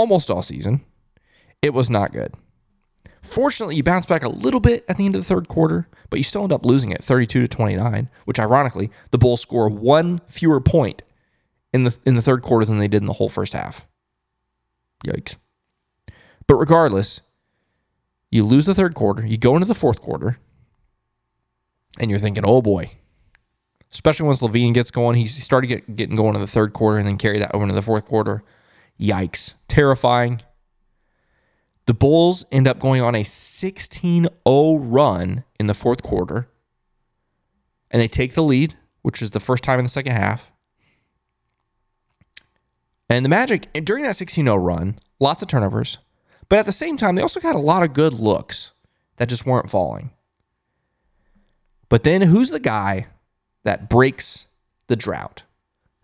almost 0.00 0.30
all 0.30 0.40
season, 0.40 0.80
it 1.60 1.74
was 1.74 1.90
not 1.90 2.10
good. 2.10 2.34
Fortunately, 3.20 3.76
you 3.76 3.82
bounce 3.82 4.06
back 4.06 4.22
a 4.22 4.30
little 4.30 4.60
bit 4.60 4.82
at 4.88 4.96
the 4.96 5.04
end 5.04 5.14
of 5.14 5.20
the 5.20 5.26
third 5.26 5.46
quarter, 5.46 5.86
but 6.08 6.18
you 6.18 6.24
still 6.24 6.42
end 6.42 6.52
up 6.52 6.64
losing 6.64 6.90
it 6.90 7.04
32 7.04 7.42
to 7.42 7.48
29, 7.48 8.08
which 8.24 8.40
ironically, 8.40 8.90
the 9.10 9.18
Bulls 9.18 9.42
score 9.42 9.68
one 9.68 10.20
fewer 10.26 10.58
point 10.58 11.02
in 11.74 11.84
the 11.84 11.96
in 12.06 12.14
the 12.14 12.22
third 12.22 12.40
quarter 12.40 12.64
than 12.64 12.78
they 12.78 12.88
did 12.88 13.02
in 13.02 13.06
the 13.06 13.12
whole 13.12 13.28
first 13.28 13.52
half. 13.52 13.86
Yikes. 15.06 15.36
But 16.46 16.56
regardless, 16.56 17.20
you 18.30 18.42
lose 18.42 18.64
the 18.64 18.74
third 18.74 18.94
quarter, 18.94 19.26
you 19.26 19.36
go 19.36 19.54
into 19.54 19.66
the 19.66 19.74
fourth 19.74 20.00
quarter, 20.00 20.38
and 21.98 22.10
you're 22.10 22.18
thinking, 22.18 22.44
oh 22.46 22.62
boy. 22.62 22.92
Especially 23.92 24.24
once 24.24 24.40
LaVine 24.40 24.72
gets 24.72 24.90
going, 24.92 25.16
he 25.16 25.26
started 25.26 25.66
get, 25.66 25.96
getting 25.96 26.16
going 26.16 26.36
in 26.36 26.40
the 26.40 26.46
third 26.46 26.72
quarter 26.72 26.96
and 26.96 27.06
then 27.06 27.18
carry 27.18 27.40
that 27.40 27.52
over 27.52 27.64
into 27.64 27.74
the 27.74 27.82
fourth 27.82 28.06
quarter. 28.06 28.44
Yikes. 29.00 29.54
Terrifying. 29.66 30.42
The 31.86 31.94
Bulls 31.94 32.44
end 32.52 32.68
up 32.68 32.78
going 32.78 33.00
on 33.00 33.14
a 33.14 33.24
16 33.24 34.28
0 34.46 34.76
run 34.76 35.44
in 35.58 35.66
the 35.66 35.74
fourth 35.74 36.02
quarter. 36.02 36.48
And 37.90 38.00
they 38.00 38.08
take 38.08 38.34
the 38.34 38.42
lead, 38.42 38.76
which 39.02 39.22
is 39.22 39.32
the 39.32 39.40
first 39.40 39.64
time 39.64 39.78
in 39.78 39.84
the 39.84 39.90
second 39.90 40.12
half. 40.12 40.52
And 43.08 43.24
the 43.24 43.28
Magic, 43.28 43.72
during 43.72 44.04
that 44.04 44.16
16 44.16 44.44
0 44.44 44.56
run, 44.56 44.98
lots 45.18 45.42
of 45.42 45.48
turnovers. 45.48 45.98
But 46.48 46.58
at 46.58 46.66
the 46.66 46.72
same 46.72 46.96
time, 46.96 47.14
they 47.14 47.22
also 47.22 47.40
got 47.40 47.56
a 47.56 47.60
lot 47.60 47.82
of 47.82 47.92
good 47.92 48.12
looks 48.12 48.72
that 49.16 49.28
just 49.28 49.46
weren't 49.46 49.70
falling. 49.70 50.10
But 51.88 52.04
then 52.04 52.22
who's 52.22 52.50
the 52.50 52.60
guy 52.60 53.06
that 53.64 53.88
breaks 53.88 54.46
the 54.86 54.96
drought? 54.96 55.42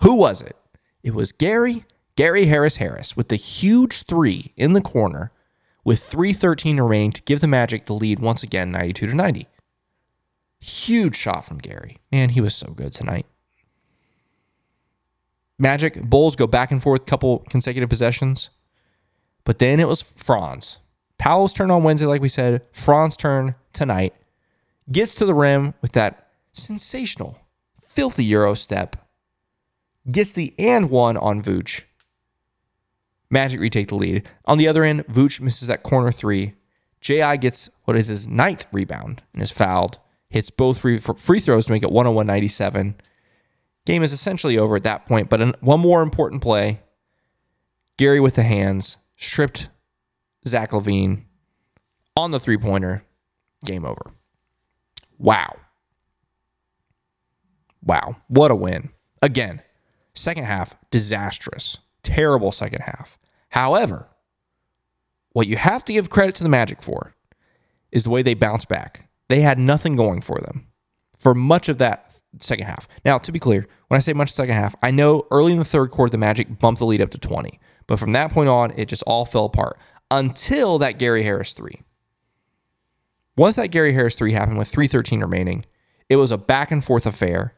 Who 0.03 0.17
was 0.17 0.43
it? 0.43 0.57
It 1.03 1.15
was 1.15 1.33
Gary, 1.33 1.85
Gary 2.17 2.47
Harris 2.47 2.77
Harris 2.77 3.17
with 3.17 3.29
the 3.29 3.37
huge 3.37 4.03
three 4.03 4.53
in 4.57 4.73
the 4.73 4.81
corner 4.81 5.33
with 5.85 6.03
313 6.03 6.81
remaining 6.81 7.13
to 7.13 7.23
give 7.23 7.41
the 7.41 7.47
Magic 7.47 7.87
the 7.87 7.93
lead 7.93 8.19
once 8.19 8.43
again 8.43 8.73
92 8.73 9.09
to 9.09 9.15
90. 9.15 9.47
Huge 10.59 11.15
shot 11.15 11.45
from 11.45 11.59
Gary. 11.59 11.99
Man, 12.11 12.31
he 12.31 12.41
was 12.41 12.55
so 12.55 12.73
good 12.73 12.93
tonight. 12.93 13.27
Magic 15.59 16.03
Bulls 16.03 16.37
go 16.37 16.47
back 16.47 16.71
and 16.71 16.83
forth 16.83 17.07
couple 17.07 17.41
consecutive 17.51 17.89
possessions. 17.89 18.51
But 19.45 19.59
then 19.59 19.79
it 19.79 19.89
was 19.89 20.03
Franz. 20.03 20.79
Paolo's 21.19 21.53
turn 21.53 21.71
on 21.71 21.83
Wednesday, 21.83 22.07
like 22.07 22.21
we 22.21 22.29
said. 22.29 22.63
Franz' 22.73 23.17
turn 23.17 23.55
tonight. 23.73 24.15
Gets 24.91 25.15
to 25.17 25.25
the 25.25 25.35
rim 25.35 25.75
with 25.81 25.93
that 25.93 26.31
sensational, 26.53 27.39
filthy 27.81 28.25
Euro 28.25 28.55
step. 28.55 28.97
Gets 30.11 30.33
the 30.33 30.55
and 30.59 30.91
one 30.91 31.17
on 31.17 31.43
Vooch. 31.43 31.83
Magic 33.31 33.61
retake 33.61 33.89
the 33.89 33.97
lead. 33.97 34.29
On 34.45 34.59
the 34.59 34.69
other 34.69 34.85
end, 34.85 35.07
Vooch 35.07 35.41
misses 35.41 35.69
that 35.69 35.83
corner 35.83 36.13
three. 36.13 36.55
JI 37.01 37.37
gets 37.39 37.69
what 37.85 37.97
is 37.97 38.09
his 38.09 38.29
ninth 38.29 38.67
rebound 38.73 39.23
and 39.33 39.43
is 39.43 39.51
fouled. 39.51 39.99
Hits 40.29 40.51
both 40.51 40.79
free, 40.79 40.99
free 40.99 41.41
throws 41.41 41.67
to 41.67 41.73
make 41.73 41.83
it 41.83 41.91
101 41.91 42.27
97. 42.27 42.97
Game 43.85 44.03
is 44.03 44.13
essentially 44.13 44.59
over 44.59 44.77
at 44.77 44.83
that 44.83 45.07
point, 45.07 45.29
but 45.31 45.41
an, 45.41 45.55
one 45.61 45.81
more 45.81 46.03
important 46.03 46.43
play. 46.43 46.81
Gary 47.97 48.21
with 48.21 48.35
the 48.35 48.43
hands 48.43 48.97
stripped 49.17 49.69
Zach 50.47 50.73
LaVine 50.73 51.23
on 52.17 52.31
the 52.33 52.41
three 52.41 52.59
pointer. 52.59 53.05
Game 53.65 53.85
over. 53.85 54.13
Wow. 55.19 55.57
Wow. 57.83 58.17
What 58.29 58.51
a 58.51 58.57
win. 58.57 58.91
Again, 59.23 59.63
second 60.15 60.45
half, 60.45 60.75
disastrous. 60.91 61.79
Terrible 62.07 62.53
second 62.53 62.83
half. 62.83 63.19
However, 63.49 64.09
what 65.33 65.49
you 65.49 65.57
have 65.57 65.85
to 65.87 65.93
give 65.93 66.09
credit 66.09 66.37
to 66.37 66.45
the 66.45 66.49
Magic 66.49 66.81
for 66.81 67.17
is 67.91 68.05
the 68.05 68.11
way 68.11 68.23
they 68.23 68.35
bounced 68.35 68.69
back. 68.69 69.09
They 69.29 69.41
had 69.41 69.59
nothing 69.59 69.97
going 69.97 70.21
for 70.21 70.39
them 70.39 70.69
for 71.19 71.35
much 71.35 71.69
of 71.69 71.79
that 71.79 72.15
second 72.39 72.67
half. 72.67 72.87
Now, 73.05 73.19
to 73.19 73.33
be 73.33 73.41
clear, 73.41 73.67
when 73.89 73.97
I 73.97 74.01
say 74.01 74.13
much 74.13 74.33
second 74.33 74.55
half, 74.55 74.77
I 74.85 74.93
know 74.93 75.27
early 75.33 75.51
in 75.51 75.59
the 75.59 75.65
third 75.65 75.91
quarter, 75.91 76.13
the 76.13 76.17
Magic 76.19 76.61
bumped 76.61 76.79
the 76.79 76.87
lead 76.87 77.01
up 77.01 77.11
to 77.11 77.19
20. 77.19 77.59
But 77.89 77.99
from 77.99 78.13
that 78.13 78.31
point 78.31 78.49
on, 78.49 78.71
it 78.77 78.87
just 78.87 79.03
all 79.03 79.25
fell 79.25 79.47
apart 79.47 79.81
until 80.09 80.79
that 80.79 81.01
Gary 81.01 81.25
Harris 81.25 81.55
three. 81.55 81.83
Once 83.37 83.57
that 83.57 83.73
Gary 83.73 83.95
Harris 83.95 84.15
three 84.15 84.33
happened 84.33 84.59
with 84.59 84.69
313 84.69 85.21
remaining, 85.23 85.67
it 86.09 86.17
was 86.17 86.31
a 86.31 86.39
back 86.39 86.71
and 86.71 86.85
forth 86.85 87.05
affair. 87.05 87.55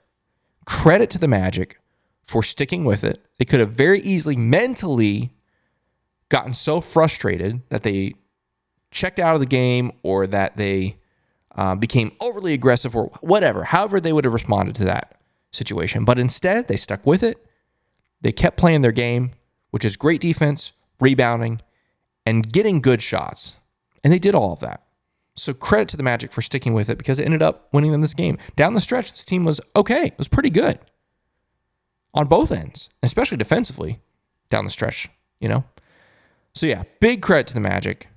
Credit 0.65 1.11
to 1.11 1.19
the 1.19 1.29
Magic 1.29 1.81
for 2.29 2.43
sticking 2.43 2.85
with 2.85 3.05
it. 3.05 3.25
They 3.39 3.47
could 3.47 3.59
have 3.59 3.73
very 3.73 4.01
easily 4.01 4.37
mentally 4.37 5.33
gotten 6.29 6.53
so 6.53 6.81
frustrated 6.81 7.63
that 7.71 7.83
they 7.83 8.15
checked 8.91 9.19
out 9.19 9.33
of 9.33 9.41
the 9.41 9.47
game 9.47 9.93
or 10.03 10.27
that 10.27 10.59
they 10.59 10.99
uh, 11.57 11.75
became 11.75 12.13
overly 12.21 12.53
aggressive 12.53 12.95
or 12.95 13.07
whatever, 13.23 13.65
however 13.65 13.99
they 13.99 14.13
would 14.13 14.25
have 14.25 14.35
responded 14.35 14.75
to 14.75 14.85
that 14.85 15.19
situation. 15.53 16.05
But 16.05 16.19
instead, 16.19 16.69
they 16.69 16.77
stuck 16.77 17.05
with 17.07 17.23
it. 17.23 17.45
They 18.21 18.31
kept 18.31 18.59
playing 18.59 18.83
their 18.83 18.93
game, 18.93 19.33
which 19.71 19.85
is 19.85 19.97
great 19.97 20.21
defense, 20.21 20.73
rebounding, 21.01 21.63
and 22.27 22.53
getting 22.53 22.83
good 22.83 23.01
shots. 23.01 23.55
And 24.05 24.13
they 24.13 24.19
did 24.19 24.35
all 24.35 24.53
of 24.53 24.61
that. 24.61 24.83
So 25.35 25.55
credit 25.55 25.89
to 25.91 25.97
the 25.97 26.03
Magic 26.03 26.33
for 26.33 26.43
sticking 26.43 26.75
with 26.75 26.91
it 26.91 26.99
because 26.99 27.19
it 27.19 27.25
ended 27.25 27.43
up 27.43 27.69
winning 27.73 27.93
them 27.93 28.03
this 28.03 28.13
game. 28.13 28.37
Down 28.55 28.75
the 28.75 28.83
stretch, 28.83 29.13
this 29.13 29.25
team 29.25 29.45
was 29.45 29.63
okay. 29.75 30.07
It 30.07 30.19
was 30.19 30.29
pretty 30.29 30.51
good 30.51 30.79
on 32.15 32.27
both 32.27 32.51
ends, 32.51 32.91
especially 33.03 33.37
defensively 33.37 34.01
down 34.51 34.65
the 34.65 34.71
stretch, 34.71 35.09
you 35.41 35.49
know? 35.49 35.65
So 36.55 36.67
yeah, 36.67 36.85
big 37.01 37.23
credit 37.23 37.47
to 37.49 37.55
the 37.55 37.61
Magic. 37.61 38.09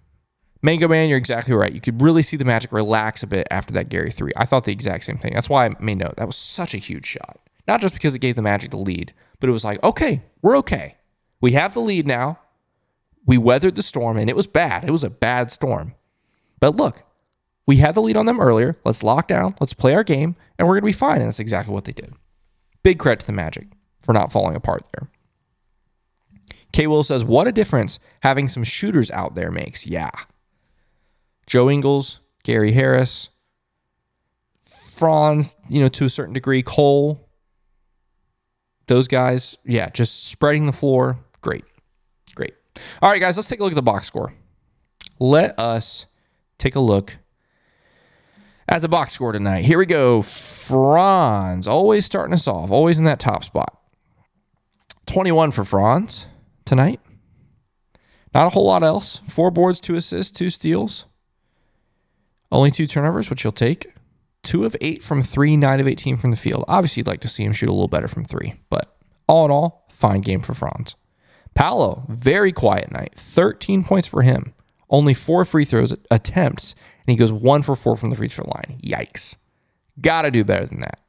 Mango 0.64 0.88
Man, 0.88 1.10
you're 1.10 1.18
exactly 1.18 1.54
right. 1.54 1.74
You 1.74 1.82
could 1.82 2.02
really 2.02 2.24
see 2.24 2.38
the 2.38 2.46
Magic 2.46 2.72
relax 2.72 3.24
a 3.24 3.28
bit 3.28 3.48
after 3.52 3.74
that 3.74 3.90
Gary 3.90 4.12
three. 4.12 4.32
I 4.36 4.46
thought 4.46 4.64
the 4.64 4.72
exact 4.72 5.04
same 5.04 5.18
thing. 5.18 5.34
That's 5.34 5.50
why 5.50 5.66
I 5.66 5.76
made 5.80 5.98
note. 5.98 6.16
That 6.18 6.28
was 6.28 6.36
such 6.36 6.74
a 6.74 6.78
huge 6.78 7.06
shot. 7.06 7.40
Not 7.68 7.82
just 7.82 7.94
because 7.94 8.16
it 8.16 8.20
gave 8.20 8.36
the 8.36 8.42
Magic 8.42 8.72
the 8.72 8.78
lead, 8.78 9.14
but 9.40 9.50
it 9.50 9.54
was 9.54 9.66
like, 9.66 9.82
okay, 9.84 10.24
we're 10.42 10.58
okay. 10.58 10.98
We 11.40 11.54
have 11.54 11.74
the 11.74 11.82
lead 11.82 12.06
now. 12.06 12.40
We 13.26 13.38
weathered 13.38 13.76
the 13.76 13.84
storm, 13.84 14.18
and 14.18 14.30
it 14.30 14.36
was 14.36 14.48
bad. 14.48 14.84
It 14.84 14.92
was 14.92 15.04
a 15.04 15.10
bad 15.10 15.52
storm. 15.52 15.94
But 16.60 16.76
look, 16.76 17.04
we 17.68 17.78
had 17.78 17.96
the 17.96 18.02
lead 18.02 18.18
on 18.18 18.26
them 18.26 18.40
earlier. 18.40 18.78
Let's 18.84 19.04
lock 19.04 19.28
down. 19.28 19.56
Let's 19.60 19.74
play 19.74 19.94
our 19.94 20.04
game, 20.04 20.36
and 20.58 20.68
we're 20.68 20.76
going 20.76 20.82
to 20.82 20.86
be 20.88 20.92
fine. 20.92 21.22
And 21.22 21.28
that's 21.28 21.40
exactly 21.40 21.74
what 21.74 21.86
they 21.86 21.92
did. 21.92 22.14
Big 22.84 23.00
credit 23.00 23.22
to 23.22 23.26
the 23.28 23.32
Magic 23.32 23.68
for 24.02 24.14
not 24.14 24.32
falling 24.32 24.56
apart 24.56 24.84
there. 24.94 25.10
K. 26.72 26.88
Will 26.88 27.04
says, 27.04 27.24
What 27.24 27.48
a 27.48 27.52
difference 27.52 28.00
having 28.22 28.48
some 28.48 28.64
shooters 28.64 29.12
out 29.12 29.36
there 29.36 29.52
makes. 29.52 29.86
Yeah. 29.86 30.12
Joe 31.46 31.70
Ingles, 31.70 32.20
Gary 32.44 32.72
Harris, 32.72 33.30
Franz, 34.64 35.56
you 35.68 35.82
know, 35.82 35.90
to 35.90 36.06
a 36.06 36.10
certain 36.10 36.34
degree, 36.34 36.62
Cole, 36.62 37.28
those 38.88 39.08
guys, 39.08 39.58
yeah, 39.66 39.90
just 39.90 40.26
spreading 40.26 40.66
the 40.66 40.72
floor. 40.72 41.20
Great. 41.42 41.66
Great. 42.36 42.54
All 43.02 43.10
right, 43.10 43.20
guys, 43.20 43.36
let's 43.38 43.50
take 43.50 43.60
a 43.60 43.64
look 43.64 43.74
at 43.74 43.76
the 43.76 43.82
box 43.82 44.08
score. 44.08 44.34
Let 45.20 45.60
us 45.60 46.06
take 46.58 46.76
a 46.76 46.80
look 46.80 47.18
at 48.68 48.82
the 48.82 48.90
box 48.90 49.14
score 49.14 49.32
tonight. 49.32 49.66
Here 49.66 49.78
we 49.78 49.86
go. 49.86 50.22
Franz, 50.22 51.68
always 51.68 52.06
starting 52.06 52.34
us 52.34 52.48
off, 52.48 52.72
always 52.72 53.00
in 53.00 53.06
that 53.06 53.20
top 53.20 53.44
spot. 53.44 53.81
21 55.12 55.52
for 55.52 55.66
Franz 55.66 56.28
tonight. 56.64 57.02
Not 58.34 58.48
a 58.48 58.50
whole 58.50 58.66
lot 58.66 58.82
else. 58.82 59.20
Four 59.28 59.52
boards, 59.52 59.82
two 59.82 59.96
assists, 59.96 60.32
two 60.32 60.50
steals. 60.50 61.06
Only 62.50 62.72
two 62.72 62.88
turnovers, 62.88 63.30
which 63.30 63.44
you'll 63.44 63.52
take. 63.52 63.94
Two 64.42 64.64
of 64.64 64.74
eight 64.80 65.04
from 65.04 65.22
three, 65.22 65.58
nine 65.58 65.82
of 65.82 65.88
18 65.88 66.16
from 66.16 66.32
the 66.32 66.38
field. 66.38 66.64
Obviously, 66.66 67.02
you'd 67.02 67.08
like 67.08 67.20
to 67.22 67.28
see 67.28 67.44
him 67.44 67.52
shoot 67.52 67.68
a 67.68 67.74
little 67.74 67.90
better 67.90 68.08
from 68.08 68.24
three, 68.24 68.54
but 68.70 68.96
all 69.28 69.44
in 69.44 69.52
all, 69.52 69.86
fine 69.90 70.22
game 70.22 70.40
for 70.40 70.54
Franz. 70.54 70.96
Paolo, 71.56 72.06
very 72.08 72.54
quiet 72.54 72.90
night. 72.90 73.14
13 73.16 73.84
points 73.84 74.08
for 74.08 74.22
him. 74.22 74.54
Only 74.90 75.14
four 75.14 75.44
free 75.44 75.66
throws 75.66 75.94
attempts, 76.10 76.74
and 77.06 77.12
he 77.12 77.18
goes 77.18 77.34
one 77.34 77.64
for 77.64 77.76
four 77.76 77.98
from 77.98 78.12
the 78.12 78.16
free 78.16 78.30
throw 78.30 78.46
line. 78.46 78.80
Yikes. 78.82 79.36
Got 80.00 80.22
to 80.22 80.32
do 80.32 80.46
better 80.46 80.68
than 80.68 80.80
that. 80.80 81.01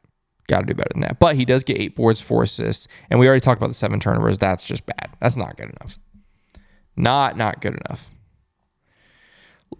Got 0.52 0.60
to 0.60 0.66
do 0.66 0.74
better 0.74 0.90
than 0.92 1.00
that. 1.00 1.18
But 1.18 1.36
he 1.36 1.46
does 1.46 1.64
get 1.64 1.80
eight 1.80 1.96
boards, 1.96 2.20
four 2.20 2.42
assists, 2.42 2.86
and 3.08 3.18
we 3.18 3.26
already 3.26 3.40
talked 3.40 3.58
about 3.58 3.68
the 3.68 3.74
seven 3.74 3.98
turnovers. 3.98 4.36
That's 4.36 4.62
just 4.62 4.84
bad. 4.84 5.08
That's 5.18 5.38
not 5.38 5.56
good 5.56 5.70
enough. 5.70 5.98
Not 6.94 7.38
not 7.38 7.62
good 7.62 7.72
enough. 7.72 8.10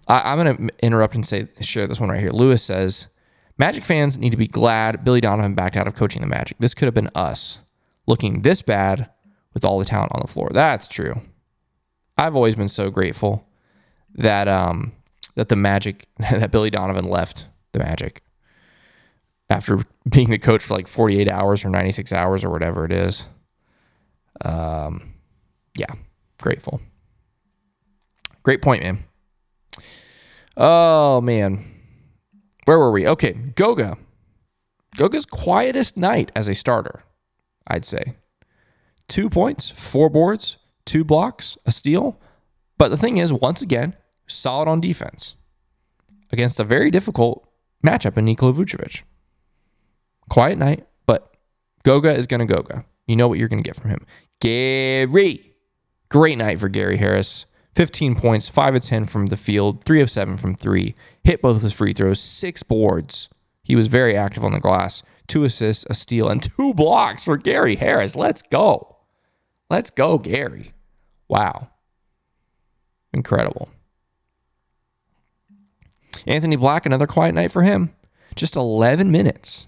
I, 0.09 0.33
am 0.33 0.43
going 0.43 0.57
to 0.57 0.75
interrupt 0.83 1.15
and 1.15 1.27
say 1.27 1.47
share 1.61 1.87
this 1.87 2.01
one 2.01 2.09
right 2.09 2.19
here. 2.19 2.31
Lewis 2.31 2.63
says 2.63 3.09
Magic 3.59 3.85
fans 3.85 4.17
need 4.17 4.31
to 4.31 4.39
be 4.39 4.49
glad 4.49 5.05
Billy 5.05 5.21
Donovan 5.21 5.55
backed 5.55 5.77
out 5.77 5.87
of 5.87 5.95
coaching 5.95 6.23
the 6.23 6.27
Magic. 6.27 6.57
This 6.59 6.73
could 6.73 6.87
have 6.87 6.95
been 6.95 7.11
us 7.15 7.59
looking 8.07 8.41
this 8.41 8.63
bad 8.63 9.11
with 9.53 9.67
all 9.67 9.79
the 9.79 9.85
talent 9.85 10.13
on 10.15 10.23
the 10.23 10.33
floor. 10.33 10.49
That's 10.55 10.89
true. 10.89 11.21
I've 12.17 12.35
always 12.35 12.57
been 12.57 12.71
so 12.71 12.89
grateful 12.89 13.47
that 14.15 14.49
um 14.49 14.93
that 15.35 15.51
the 15.51 15.57
Magic 15.57 16.09
that 16.17 16.51
Billy 16.51 16.71
Donovan 16.71 17.05
left 17.05 17.45
the 17.73 17.79
Magic 17.79 18.23
after 19.53 19.79
being 20.09 20.31
the 20.31 20.39
coach 20.39 20.65
for 20.65 20.75
like 20.75 20.89
48 20.89 21.29
hours 21.29 21.65
or 21.65 21.69
96 21.69 22.13
hours 22.13 22.45
or 22.45 22.51
whatever 22.51 22.85
it 22.85 22.93
is. 22.93 23.27
Um, 24.41 25.15
yeah, 25.77 25.93
grateful. 26.41 26.81
Great 28.43 28.63
point, 28.63 28.83
man. 28.83 29.05
Oh 30.57 31.21
man, 31.21 31.65
where 32.65 32.79
were 32.79 32.91
we? 32.91 33.07
Okay, 33.07 33.33
Goga. 33.33 33.97
Goga's 34.97 35.25
quietest 35.25 35.97
night 35.97 36.31
as 36.37 36.49
a 36.49 36.55
starter, 36.55 37.03
I'd 37.67 37.85
say. 37.85 38.17
Two 39.09 39.31
points, 39.31 39.71
four 39.71 40.11
boards, 40.11 40.59
two 40.85 41.05
blocks, 41.05 41.57
a 41.65 41.73
steal. 41.73 42.21
But 42.77 42.89
the 42.89 42.99
thing 42.99 43.17
is, 43.17 43.33
once 43.33 43.63
again, 43.63 43.97
solid 44.27 44.69
on 44.69 44.81
defense 44.81 45.37
against 46.31 46.61
a 46.61 46.65
very 46.65 46.91
difficult 46.91 47.47
matchup 47.85 48.19
in 48.19 48.27
Nikola 48.27 48.53
Vucevic. 48.53 49.03
Quiet 50.29 50.59
night, 50.59 50.87
but 51.07 51.37
Goga 51.83 52.15
is 52.15 52.27
going 52.27 52.47
to 52.47 52.55
Goga. 52.55 52.85
You 53.07 53.17
know 53.17 53.29
what 53.29 53.39
you're 53.39 53.49
going 53.49 53.63
to 53.63 53.69
get 53.69 53.77
from 53.77 53.91
him. 53.91 54.07
Gary. 54.41 55.55
Great 56.09 56.39
night 56.39 56.61
for 56.61 56.69
Gary 56.69 56.97
Harris. 56.97 57.47
15 57.75 58.17
points, 58.17 58.49
5 58.49 58.77
of 58.77 58.83
10 58.83 59.07
from 59.07 59.27
the 59.27 59.37
field, 59.37 59.85
3 59.85 60.03
of 60.03 60.11
7 60.11 60.37
from 60.37 60.55
3. 60.55 60.95
Hit 61.25 61.41
both 61.41 61.57
of 61.57 61.63
his 61.63 61.73
free 61.73 61.93
throws, 61.93 62.21
6 62.21 62.63
boards. 62.65 63.29
He 63.63 63.77
was 63.77 63.87
very 63.87 64.17
active 64.17 64.45
on 64.45 64.53
the 64.53 64.61
glass. 64.61 65.03
2 65.29 65.45
assists, 65.45 65.87
a 65.89 65.95
steal, 65.95 66.29
and 66.29 66.43
2 66.43 66.75
blocks 66.75 67.25
for 67.25 67.37
Gary 67.37 67.77
Harris. 67.77 68.15
Let's 68.15 68.43
go. 68.43 68.97
Let's 69.71 69.91
go, 69.91 70.19
Gary. 70.19 70.73
Wow. 71.29 71.71
Incredible. 73.15 73.71
Anthony 76.27 76.57
Black, 76.57 76.85
another 76.85 77.07
quiet 77.07 77.35
night 77.35 77.53
for 77.53 77.63
him. 77.63 77.95
Just 78.35 78.55
11 78.55 79.11
minutes. 79.11 79.67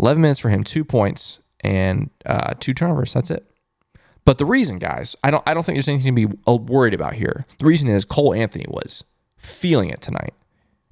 11 0.00 0.20
minutes 0.20 0.40
for 0.40 0.48
him, 0.48 0.64
two 0.64 0.84
points 0.84 1.38
and 1.60 2.10
uh, 2.26 2.54
two 2.58 2.74
turnovers. 2.74 3.12
That's 3.12 3.30
it. 3.30 3.46
But 4.24 4.38
the 4.38 4.46
reason, 4.46 4.78
guys, 4.78 5.16
I 5.24 5.30
don't 5.30 5.42
I 5.46 5.54
don't 5.54 5.64
think 5.64 5.76
there's 5.76 5.88
anything 5.88 6.14
to 6.14 6.28
be 6.28 6.38
uh, 6.46 6.56
worried 6.56 6.94
about 6.94 7.14
here. 7.14 7.46
The 7.58 7.66
reason 7.66 7.88
is 7.88 8.04
Cole 8.04 8.34
Anthony 8.34 8.66
was 8.68 9.02
feeling 9.36 9.90
it 9.90 10.00
tonight. 10.00 10.34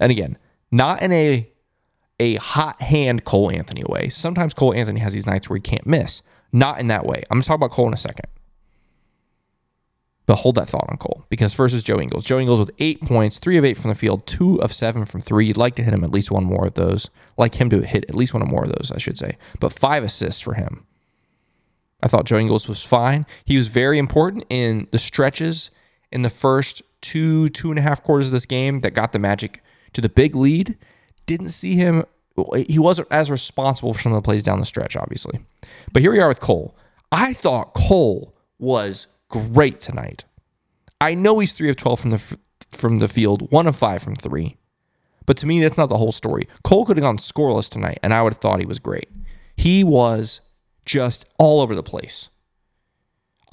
And 0.00 0.10
again, 0.10 0.38
not 0.70 1.02
in 1.02 1.12
a 1.12 1.48
a 2.20 2.36
hot 2.36 2.80
hand 2.80 3.24
Cole 3.24 3.50
Anthony 3.50 3.84
way. 3.86 4.08
Sometimes 4.08 4.54
Cole 4.54 4.74
Anthony 4.74 5.00
has 5.00 5.12
these 5.12 5.26
nights 5.26 5.48
where 5.48 5.56
he 5.56 5.60
can't 5.60 5.86
miss. 5.86 6.22
Not 6.52 6.80
in 6.80 6.88
that 6.88 7.04
way. 7.04 7.22
I'm 7.30 7.36
gonna 7.36 7.44
talk 7.44 7.56
about 7.56 7.70
Cole 7.70 7.86
in 7.86 7.94
a 7.94 7.98
second. 7.98 8.26
But 10.28 10.40
hold 10.40 10.56
that 10.56 10.68
thought 10.68 10.84
on 10.90 10.98
Cole 10.98 11.24
because 11.30 11.58
is 11.58 11.82
Joe 11.82 11.98
Ingles. 11.98 12.22
Joe 12.22 12.38
Ingles 12.38 12.58
with 12.58 12.70
eight 12.80 13.00
points, 13.00 13.38
three 13.38 13.56
of 13.56 13.64
eight 13.64 13.78
from 13.78 13.88
the 13.88 13.94
field, 13.94 14.26
two 14.26 14.60
of 14.60 14.74
seven 14.74 15.06
from 15.06 15.22
three. 15.22 15.46
You'd 15.46 15.56
like 15.56 15.74
to 15.76 15.82
hit 15.82 15.94
him 15.94 16.04
at 16.04 16.10
least 16.10 16.30
one 16.30 16.44
more 16.44 16.66
of 16.66 16.74
those. 16.74 17.08
Like 17.38 17.54
him 17.54 17.70
to 17.70 17.80
hit 17.80 18.04
at 18.10 18.14
least 18.14 18.34
one 18.34 18.42
or 18.42 18.46
more 18.46 18.64
of 18.64 18.68
those, 18.68 18.92
I 18.94 18.98
should 18.98 19.16
say. 19.16 19.38
But 19.58 19.72
five 19.72 20.04
assists 20.04 20.42
for 20.42 20.52
him. 20.52 20.86
I 22.02 22.08
thought 22.08 22.26
Joe 22.26 22.36
Ingles 22.36 22.68
was 22.68 22.84
fine. 22.84 23.24
He 23.46 23.56
was 23.56 23.68
very 23.68 23.98
important 23.98 24.44
in 24.50 24.86
the 24.90 24.98
stretches 24.98 25.70
in 26.12 26.20
the 26.20 26.30
first 26.30 26.82
two, 27.00 27.48
two 27.48 27.70
and 27.70 27.78
a 27.78 27.82
half 27.82 28.02
quarters 28.02 28.26
of 28.26 28.32
this 28.32 28.44
game 28.44 28.80
that 28.80 28.90
got 28.90 29.12
the 29.12 29.18
Magic 29.18 29.62
to 29.94 30.02
the 30.02 30.10
big 30.10 30.36
lead. 30.36 30.76
Didn't 31.24 31.48
see 31.48 31.74
him. 31.74 32.04
He 32.66 32.78
wasn't 32.78 33.08
as 33.10 33.30
responsible 33.30 33.94
for 33.94 34.02
some 34.02 34.12
of 34.12 34.22
the 34.22 34.26
plays 34.26 34.42
down 34.42 34.60
the 34.60 34.66
stretch, 34.66 34.94
obviously. 34.94 35.40
But 35.90 36.02
here 36.02 36.12
we 36.12 36.20
are 36.20 36.28
with 36.28 36.40
Cole. 36.40 36.76
I 37.10 37.32
thought 37.32 37.72
Cole 37.72 38.34
was 38.58 39.06
great 39.28 39.80
tonight. 39.80 40.24
I 41.00 41.14
know 41.14 41.38
he's 41.38 41.52
three 41.52 41.70
of 41.70 41.76
twelve 41.76 42.00
from 42.00 42.10
the 42.10 42.38
from 42.70 42.98
the 42.98 43.08
field, 43.08 43.50
one 43.50 43.66
of 43.66 43.76
five 43.76 44.02
from 44.02 44.16
three. 44.16 44.56
But 45.26 45.36
to 45.38 45.46
me, 45.46 45.60
that's 45.60 45.78
not 45.78 45.88
the 45.88 45.98
whole 45.98 46.12
story. 46.12 46.48
Cole 46.64 46.86
could 46.86 46.96
have 46.96 47.02
gone 47.02 47.18
scoreless 47.18 47.68
tonight, 47.68 47.98
and 48.02 48.14
I 48.14 48.22
would 48.22 48.32
have 48.32 48.40
thought 48.40 48.60
he 48.60 48.66
was 48.66 48.78
great. 48.78 49.10
He 49.56 49.84
was 49.84 50.40
just 50.86 51.26
all 51.38 51.60
over 51.60 51.74
the 51.74 51.82
place. 51.82 52.30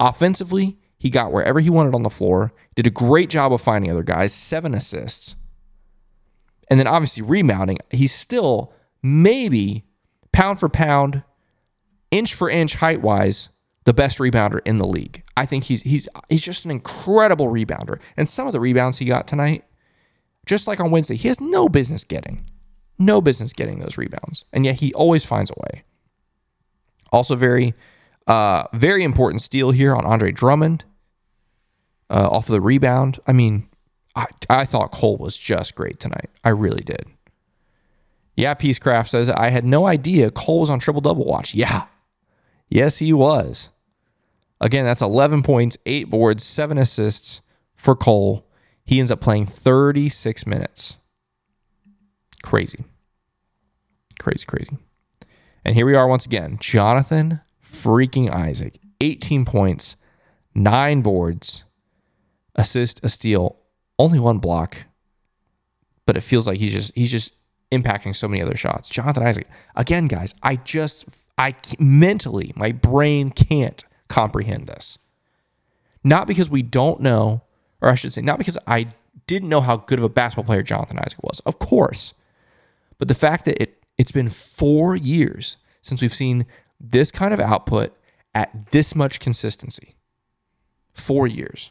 Offensively, 0.00 0.78
he 0.98 1.10
got 1.10 1.32
wherever 1.32 1.60
he 1.60 1.70
wanted 1.70 1.94
on 1.94 2.02
the 2.02 2.10
floor, 2.10 2.52
did 2.74 2.86
a 2.86 2.90
great 2.90 3.28
job 3.28 3.52
of 3.52 3.60
finding 3.60 3.90
other 3.90 4.02
guys, 4.02 4.32
seven 4.32 4.74
assists. 4.74 5.36
And 6.68 6.80
then 6.80 6.86
obviously 6.86 7.22
rebounding, 7.22 7.78
he's 7.90 8.14
still 8.14 8.72
maybe 9.02 9.84
pound 10.32 10.58
for 10.58 10.68
pound, 10.68 11.22
inch 12.10 12.34
for 12.34 12.48
inch 12.48 12.76
height 12.76 13.02
wise, 13.02 13.50
the 13.86 13.94
best 13.94 14.18
rebounder 14.18 14.60
in 14.66 14.76
the 14.76 14.86
league. 14.86 15.22
I 15.36 15.46
think 15.46 15.64
he's 15.64 15.80
he's 15.82 16.08
he's 16.28 16.42
just 16.42 16.64
an 16.66 16.70
incredible 16.70 17.46
rebounder. 17.46 18.00
And 18.16 18.28
some 18.28 18.46
of 18.46 18.52
the 18.52 18.60
rebounds 18.60 18.98
he 18.98 19.06
got 19.06 19.26
tonight, 19.26 19.64
just 20.44 20.66
like 20.66 20.80
on 20.80 20.90
Wednesday, 20.90 21.16
he 21.16 21.28
has 21.28 21.40
no 21.40 21.68
business 21.68 22.04
getting. 22.04 22.46
No 22.98 23.20
business 23.20 23.52
getting 23.52 23.78
those 23.78 23.96
rebounds. 23.96 24.44
And 24.52 24.64
yet 24.64 24.80
he 24.80 24.92
always 24.92 25.24
finds 25.24 25.50
a 25.50 25.54
way. 25.60 25.84
Also 27.12 27.36
very 27.36 27.74
uh 28.26 28.64
very 28.74 29.04
important 29.04 29.40
steal 29.40 29.70
here 29.70 29.94
on 29.94 30.04
Andre 30.04 30.32
Drummond. 30.32 30.84
Uh, 32.08 32.28
off 32.30 32.48
of 32.48 32.52
the 32.52 32.60
rebound. 32.60 33.18
I 33.26 33.32
mean, 33.32 33.68
I, 34.14 34.26
I 34.48 34.64
thought 34.64 34.92
Cole 34.92 35.16
was 35.16 35.36
just 35.36 35.74
great 35.74 35.98
tonight. 35.98 36.30
I 36.44 36.50
really 36.50 36.84
did. 36.84 37.06
Yeah, 38.36 38.54
Peacecraft 38.54 39.08
says, 39.08 39.28
I 39.28 39.50
had 39.50 39.64
no 39.64 39.86
idea 39.86 40.30
Cole 40.30 40.60
was 40.60 40.70
on 40.70 40.78
triple 40.78 41.00
double 41.00 41.24
watch. 41.24 41.52
Yeah. 41.52 41.86
Yes, 42.68 42.98
he 42.98 43.12
was. 43.12 43.70
Again, 44.60 44.84
that's 44.84 45.02
11 45.02 45.42
points, 45.42 45.76
eight 45.86 46.08
boards, 46.08 46.44
seven 46.44 46.78
assists 46.78 47.40
for 47.74 47.94
Cole. 47.94 48.48
He 48.84 48.98
ends 48.98 49.10
up 49.10 49.20
playing 49.20 49.46
36 49.46 50.46
minutes. 50.46 50.96
Crazy. 52.42 52.84
Crazy, 54.18 54.46
crazy. 54.46 54.78
And 55.64 55.74
here 55.74 55.84
we 55.84 55.94
are 55.94 56.06
once 56.06 56.24
again. 56.24 56.56
Jonathan 56.60 57.40
freaking 57.62 58.30
Isaac. 58.30 58.78
18 59.00 59.44
points, 59.44 59.96
nine 60.54 61.02
boards, 61.02 61.64
assist, 62.54 63.00
a 63.04 63.08
steal, 63.08 63.58
only 63.98 64.18
one 64.18 64.38
block. 64.38 64.78
But 66.06 66.16
it 66.16 66.22
feels 66.22 66.46
like 66.46 66.58
he's 66.58 66.72
just 66.72 66.94
he's 66.94 67.10
just 67.10 67.34
impacting 67.72 68.14
so 68.14 68.28
many 68.28 68.40
other 68.40 68.56
shots. 68.56 68.88
Jonathan 68.88 69.26
Isaac. 69.26 69.48
Again, 69.74 70.06
guys, 70.06 70.34
I 70.42 70.56
just 70.56 71.04
I 71.36 71.56
mentally, 71.78 72.52
my 72.56 72.72
brain 72.72 73.30
can't 73.30 73.84
comprehend 74.08 74.66
this. 74.66 74.98
Not 76.04 76.26
because 76.26 76.48
we 76.48 76.62
don't 76.62 77.00
know, 77.00 77.42
or 77.80 77.88
I 77.88 77.94
should 77.94 78.12
say, 78.12 78.22
not 78.22 78.38
because 78.38 78.58
I 78.66 78.88
didn't 79.26 79.48
know 79.48 79.60
how 79.60 79.78
good 79.78 79.98
of 79.98 80.04
a 80.04 80.08
basketball 80.08 80.44
player 80.44 80.62
Jonathan 80.62 80.98
Isaac 80.98 81.22
was, 81.22 81.40
of 81.40 81.58
course, 81.58 82.14
but 82.98 83.08
the 83.08 83.14
fact 83.14 83.44
that 83.46 83.60
it 83.60 83.82
it's 83.98 84.12
been 84.12 84.28
four 84.28 84.94
years 84.94 85.56
since 85.80 86.02
we've 86.02 86.14
seen 86.14 86.46
this 86.78 87.10
kind 87.10 87.32
of 87.32 87.40
output 87.40 87.96
at 88.34 88.70
this 88.70 88.94
much 88.94 89.20
consistency. 89.20 89.94
Four 90.92 91.26
years. 91.26 91.70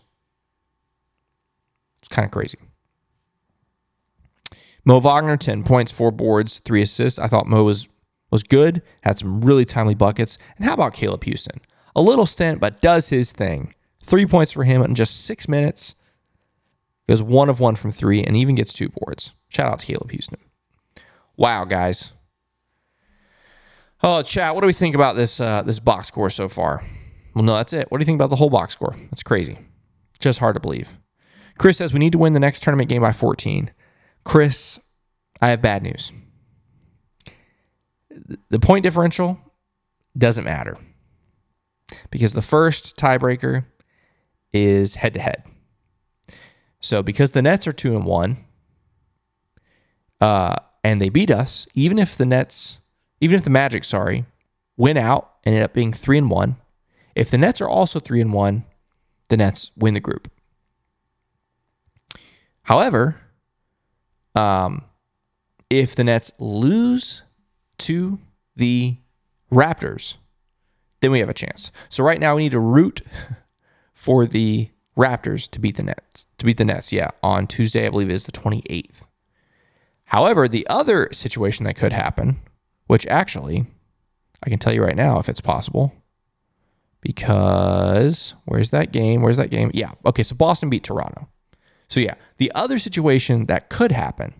It's 2.00 2.08
kind 2.08 2.26
of 2.26 2.32
crazy. 2.32 2.58
Mo 4.84 5.00
Wagner, 5.00 5.38
10 5.38 5.64
points, 5.64 5.92
four 5.92 6.12
boards, 6.12 6.60
three 6.60 6.82
assists. 6.82 7.20
I 7.20 7.28
thought 7.28 7.48
Mo 7.48 7.64
was 7.64 7.88
was 8.32 8.44
good, 8.44 8.82
had 9.02 9.18
some 9.18 9.42
really 9.42 9.66
timely 9.66 9.96
buckets. 9.96 10.38
And 10.58 10.66
how 10.66 10.74
about 10.74 10.94
Caleb 10.94 11.24
Houstan? 11.24 11.60
A 11.96 12.02
little 12.02 12.26
stint, 12.26 12.60
but 12.60 12.82
does 12.82 13.10
his 13.10 13.32
thing. 13.32 13.74
Three 14.04 14.26
points 14.26 14.52
for 14.52 14.64
him 14.64 14.82
in 14.82 14.96
just 14.96 15.26
six 15.26 15.48
minutes. 15.48 15.96
Goes 17.08 17.22
one 17.22 17.50
of 17.50 17.60
one 17.60 17.76
from 17.76 17.92
three 17.92 18.24
and 18.24 18.36
even 18.36 18.56
gets 18.56 18.74
two 18.74 18.90
boards. 18.90 19.32
Shout 19.50 19.72
out 19.72 19.80
to 19.80 19.86
Caleb 19.86 20.12
Houstan. 20.12 20.40
Wow, 21.38 21.66
guys. 21.66 22.12
Oh, 24.04 24.22
chat. 24.22 24.54
What 24.54 24.62
do 24.62 24.68
we 24.68 24.74
think 24.74 24.96
about 24.96 25.16
this 25.16 25.40
uh, 25.40 25.62
this 25.62 25.80
box 25.80 26.08
score 26.08 26.30
so 26.30 26.50
far? 26.50 26.84
Well, 27.34 27.44
no, 27.44 27.56
that's 27.56 27.74
it. 27.74 27.90
What 27.90 27.98
do 27.98 28.02
you 28.02 28.06
think 28.06 28.18
about 28.18 28.30
the 28.30 28.36
whole 28.36 28.50
box 28.50 28.74
score? 28.74 28.96
That's 29.10 29.24
crazy. 29.24 29.58
Just 30.20 30.40
hard 30.40 30.56
to 30.56 30.60
believe. 30.60 30.94
Chris 31.58 31.78
says 31.78 31.94
we 31.94 32.00
need 32.00 32.12
to 32.14 32.18
win 32.18 32.34
the 32.34 32.40
next 32.40 32.64
tournament 32.64 32.90
game 32.90 33.02
by 33.02 33.12
14. 33.12 33.72
Chris, 34.24 34.80
I 35.42 35.50
have 35.50 35.62
bad 35.62 35.84
news 35.84 36.12
the 38.50 38.60
point 38.60 38.84
differential 38.84 39.38
doesn't 40.18 40.44
matter 40.44 40.78
because 42.10 42.34
the 42.34 42.42
first 42.42 42.98
tiebreaker 42.98 43.66
is 44.54 44.96
head 44.96 45.14
to 45.14 45.20
head. 45.20 45.44
So 46.80 47.02
because 47.02 47.32
the 47.32 47.42
Nets 47.42 47.68
are 47.68 47.74
two 47.74 47.96
and 47.96 48.06
one, 48.06 48.38
uh, 50.22 50.56
and 50.84 51.02
they 51.02 51.10
beat 51.10 51.32
us, 51.32 51.68
even 51.74 52.00
if 52.00 52.16
the 52.16 52.26
Nets, 52.26 52.80
even 53.20 53.36
if 53.38 53.44
the 53.44 53.50
Magic, 53.50 53.84
sorry, 53.84 54.26
win 54.78 54.98
out 54.98 55.32
and 55.44 55.56
end 55.56 55.64
up 55.64 55.74
being 55.74 55.92
three 55.92 56.18
and 56.18 56.30
one, 56.30 56.58
if 57.16 57.32
the 57.32 57.38
Nets 57.38 57.62
are 57.62 57.70
also 57.70 58.00
three 58.00 58.22
and 58.22 58.34
one, 58.34 58.66
the 59.30 59.38
Nets 59.38 59.72
win 59.76 59.94
the 59.94 60.00
group. 60.00 60.32
However, 62.64 63.16
um, 64.36 64.84
if 65.70 65.96
the 65.96 66.04
Nets 66.04 66.32
lose 66.40 67.24
to 67.80 68.20
the 68.56 68.98
Raptors, 69.52 70.16
then 71.06 71.12
we 71.12 71.20
have 71.20 71.30
a 71.30 71.36
chance. 71.36 71.72
So 71.90 72.04
right 72.04 72.20
now 72.20 72.36
we 72.36 72.42
need 72.44 72.54
to 72.54 72.60
root 72.60 73.02
for 73.94 74.26
the 74.26 74.72
Raptors 74.98 75.48
to 75.52 75.60
beat 75.60 75.78
the 75.78 75.84
Nets. 75.84 76.26
To 76.40 76.46
beat 76.46 76.58
the 76.58 76.66
Nets, 76.66 76.92
yeah, 76.92 77.12
on 77.22 77.46
Tuesday, 77.46 77.86
I 77.86 77.90
believe 77.92 78.10
it 78.10 78.14
is 78.14 78.24
the 78.24 78.32
28th. 78.32 79.06
However, 80.06 80.48
the 80.48 80.66
other 80.68 81.10
situation 81.12 81.66
that 81.66 81.76
could 81.76 81.94
happen, 81.94 82.40
which 82.88 83.06
actually 83.06 83.68
I 84.44 84.50
can 84.50 84.58
tell 84.58 84.74
you 84.74 84.84
right 84.84 84.96
now 84.96 85.20
if 85.20 85.30
it's 85.30 85.42
possible, 85.42 85.94
because 87.02 88.34
where's 88.46 88.72
that 88.72 88.92
game? 88.92 89.22
Where's 89.22 89.38
that 89.38 89.52
game? 89.52 89.70
Yeah, 89.76 89.92
okay, 90.08 90.24
so 90.24 90.36
Boston 90.36 90.72
beat 90.72 90.84
Toronto. 90.84 91.30
So 91.88 92.00
yeah, 92.00 92.16
the 92.38 92.52
other 92.56 92.80
situation 92.80 93.46
that 93.46 93.70
could 93.70 93.92
happen 93.92 94.34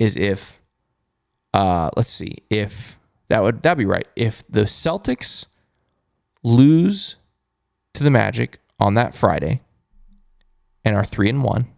is 0.00 0.16
if 0.16 0.60
uh, 1.54 1.90
let's 1.96 2.10
see 2.10 2.38
if 2.50 2.98
that 3.28 3.42
would 3.42 3.62
that 3.62 3.76
be 3.76 3.84
right. 3.84 4.08
If 4.16 4.44
the 4.48 4.62
Celtics 4.62 5.46
lose 6.42 7.16
to 7.94 8.04
the 8.04 8.10
Magic 8.10 8.58
on 8.78 8.94
that 8.94 9.14
Friday 9.14 9.60
and 10.84 10.96
are 10.96 11.04
three 11.04 11.28
and 11.28 11.44
one, 11.44 11.68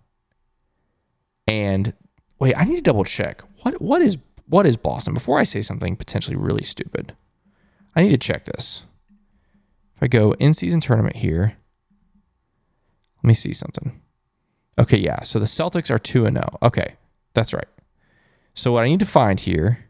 and 1.47 1.93
wait, 2.39 2.55
I 2.57 2.65
need 2.65 2.77
to 2.77 2.83
double 2.83 3.05
check 3.05 3.43
what 3.63 3.81
what 3.81 4.01
is 4.03 4.19
what 4.47 4.67
is 4.67 4.77
Boston 4.77 5.15
before 5.15 5.39
I 5.39 5.45
say 5.45 5.63
something 5.63 5.97
potentially 5.97 6.37
really 6.37 6.65
stupid. 6.65 7.15
I 7.97 8.03
need 8.03 8.11
to 8.11 8.19
check 8.19 8.45
this. 8.45 8.83
If 9.97 10.03
I 10.03 10.09
go 10.09 10.33
in 10.33 10.55
season 10.55 10.81
tournament 10.81 11.17
here, 11.17 11.57
let 13.23 13.29
me 13.29 13.35
see 13.35 13.53
something. 13.53 14.01
Okay, 14.79 14.99
yeah. 14.99 15.23
So 15.23 15.39
the 15.39 15.45
Celtics 15.45 15.91
are 15.91 15.99
2 15.99 16.27
and 16.27 16.37
0. 16.37 16.59
Okay. 16.63 16.97
That's 17.33 17.53
right. 17.53 17.69
So 18.55 18.73
what 18.73 18.85
I 18.85 18.89
need 18.89 19.01
to 19.01 19.07
find 19.07 19.41
here 19.41 19.87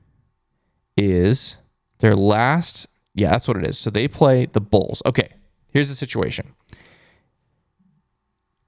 is 0.97 1.57
their 1.99 2.15
last. 2.15 2.87
Yeah, 3.15 3.31
that's 3.31 3.47
what 3.47 3.57
it 3.57 3.67
is. 3.67 3.79
So 3.79 3.91
they 3.91 4.09
play 4.09 4.47
the 4.47 4.61
Bulls. 4.61 5.03
Okay, 5.07 5.35
here's 5.73 5.89
the 5.89 5.95
situation. 5.95 6.55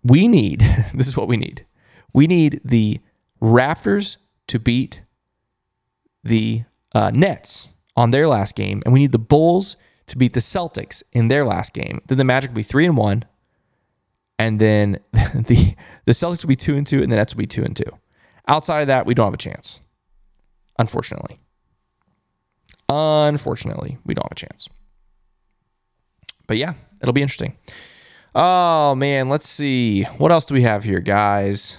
We 0.04 0.28
need, 0.28 0.60
this 0.94 1.08
is 1.08 1.16
what 1.16 1.28
we 1.28 1.36
need. 1.36 1.66
We 2.12 2.26
need 2.26 2.60
the 2.64 3.00
Raptors 3.42 4.16
to 4.46 4.58
beat 4.58 5.02
the 6.24 6.64
uh, 6.94 7.10
Nets 7.12 7.68
on 7.96 8.10
their 8.10 8.28
last 8.28 8.54
game, 8.54 8.82
and 8.84 8.94
we 8.94 9.00
need 9.00 9.12
the 9.12 9.18
Bulls 9.18 9.76
to 10.06 10.16
beat 10.16 10.32
the 10.32 10.40
Celtics 10.40 11.02
in 11.12 11.28
their 11.28 11.44
last 11.44 11.72
game. 11.72 12.00
Then 12.06 12.18
the 12.18 12.24
Magic 12.24 12.50
will 12.50 12.56
be 12.56 12.62
three 12.62 12.86
and 12.86 12.96
one, 12.96 13.24
and 14.38 14.60
then 14.60 14.98
the 15.12 15.74
the 16.04 16.12
Celtics 16.12 16.42
will 16.42 16.48
be 16.48 16.56
two 16.56 16.76
and 16.76 16.86
two, 16.86 17.02
and 17.02 17.10
the 17.10 17.16
Nets 17.16 17.34
will 17.34 17.40
be 17.40 17.46
two 17.46 17.64
and 17.64 17.76
two. 17.76 17.90
Outside 18.48 18.82
of 18.82 18.86
that, 18.86 19.06
we 19.06 19.14
don't 19.14 19.26
have 19.26 19.34
a 19.34 19.38
chance. 19.38 19.80
Unfortunately. 20.78 21.40
Unfortunately, 22.88 23.98
we 24.04 24.14
don't 24.14 24.24
have 24.24 24.32
a 24.32 24.34
chance. 24.34 24.68
But 26.46 26.56
yeah, 26.56 26.74
it'll 27.00 27.12
be 27.12 27.22
interesting. 27.22 27.56
Oh 28.34 28.94
man, 28.94 29.28
let's 29.28 29.48
see. 29.48 30.02
What 30.02 30.30
else 30.30 30.46
do 30.46 30.54
we 30.54 30.62
have 30.62 30.84
here, 30.84 31.00
guys? 31.00 31.76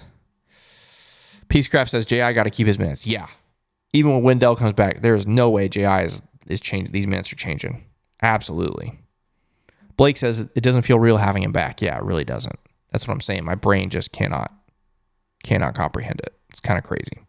Peacecraft 1.49 1.89
says 1.89 2.05
Ji 2.05 2.18
got 2.18 2.43
to 2.43 2.49
keep 2.49 2.68
his 2.68 2.78
minutes. 2.78 3.08
Yeah, 3.08 3.28
even 3.93 4.12
when 4.12 4.24
Wendell 4.24 4.55
comes 4.55 4.74
back, 4.74 5.01
there 5.01 5.16
is 5.16 5.26
no 5.26 5.49
way 5.49 5.70
Ji 5.70 5.84
is 5.84 6.22
is 6.47 6.60
changing. 6.60 6.91
These 6.91 7.08
minutes 7.08 7.32
are 7.32 7.38
changing. 7.38 7.86
Absolutely. 8.22 8.99
Blake 9.95 10.18
says 10.18 10.39
it 10.39 10.62
doesn't 10.62 10.84
feel 10.84 10.99
real 10.99 11.18
having 11.18 11.43
him 11.43 11.51
back. 11.51 11.82
Yeah, 11.82 11.97
it 11.97 12.03
really 12.03 12.26
doesn't. 12.26 12.60
That's 12.91 13.08
what 13.08 13.14
I'm 13.14 13.22
saying. 13.22 13.45
My 13.45 13.55
brain 13.55 13.89
just 13.89 14.12
cannot 14.12 14.51
cannot 15.43 15.76
comprehend 15.76 16.20
it. 16.22 16.34
It's 16.49 16.60
kind 16.60 16.78
of 16.78 16.84
crazy. 16.84 17.26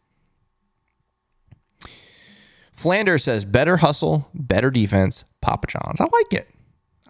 Flanders 2.79 3.25
says 3.25 3.45
better 3.45 3.77
hustle, 3.77 4.31
better 4.35 4.71
defense, 4.71 5.25
Papa 5.41 5.67
John's. 5.67 6.01
I 6.01 6.05
like 6.05 6.33
it. 6.33 6.49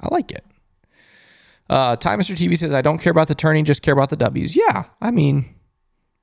I 0.00 0.08
like 0.10 0.30
it. 0.30 0.44
Uh, 1.68 1.94
Time 1.96 2.18
Mr. 2.18 2.34
TV 2.34 2.56
says 2.56 2.72
I 2.72 2.80
don't 2.80 2.98
care 2.98 3.10
about 3.10 3.28
the 3.28 3.34
turning, 3.34 3.66
just 3.66 3.82
care 3.82 3.92
about 3.92 4.08
the 4.08 4.16
W's. 4.16 4.56
Yeah, 4.56 4.84
I 5.02 5.10
mean, 5.10 5.54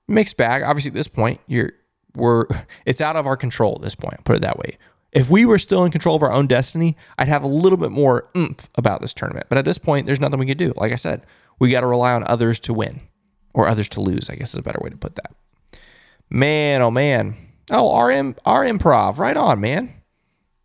mixed 0.08 0.38
bag. 0.38 0.64
Obviously, 0.64 0.90
at 0.90 0.96
this 0.96 1.08
point, 1.08 1.40
you're 1.46 1.74
we're 2.16 2.46
it's 2.86 3.02
out 3.02 3.16
of 3.16 3.28
our 3.28 3.38
control 3.38 3.74
at 3.76 3.84
this 3.84 3.94
point. 3.94 4.24
Put 4.26 4.36
it 4.36 4.42
that 4.42 4.58
way. 4.58 4.78
If 5.12 5.30
we 5.30 5.46
were 5.46 5.60
still 5.60 5.86
in 5.86 5.92
control 5.92 6.16
of 6.16 6.24
our 6.24 6.32
own 6.32 6.48
destiny, 6.48 6.98
I'd 7.18 7.28
have 7.28 7.44
a 7.44 7.48
little 7.48 7.78
bit 7.78 7.92
more 7.92 8.30
oomph 8.36 8.70
about 8.76 9.00
this 9.00 9.14
tournament. 9.14 9.46
But 9.48 9.60
at 9.60 9.64
this 9.64 9.78
point, 9.78 10.08
there's 10.08 10.20
nothing 10.20 10.40
we 10.40 10.46
could 10.46 10.58
do. 10.58 10.74
Like 10.76 10.92
I 10.92 10.96
said, 10.96 11.26
we 11.60 11.70
got 11.70 11.82
to 11.82 11.88
rely 11.88 12.14
on 12.14 12.24
others 12.28 12.60
to 12.62 12.74
win 12.74 13.00
or 13.54 13.68
others 13.68 13.88
to 13.90 14.02
lose, 14.02 14.30
I 14.30 14.36
guess 14.36 14.50
is 14.50 14.60
a 14.60 14.62
better 14.62 14.80
way 14.82 14.90
to 14.90 14.98
put 14.98 15.16
that. 15.16 15.34
Man, 16.30 16.82
oh 16.82 16.92
man. 16.92 17.36
Oh, 17.72 17.92
our, 17.92 18.12
our 18.46 18.66
improv. 18.66 19.18
Right 19.18 19.38
on, 19.38 19.60
man. 19.60 19.94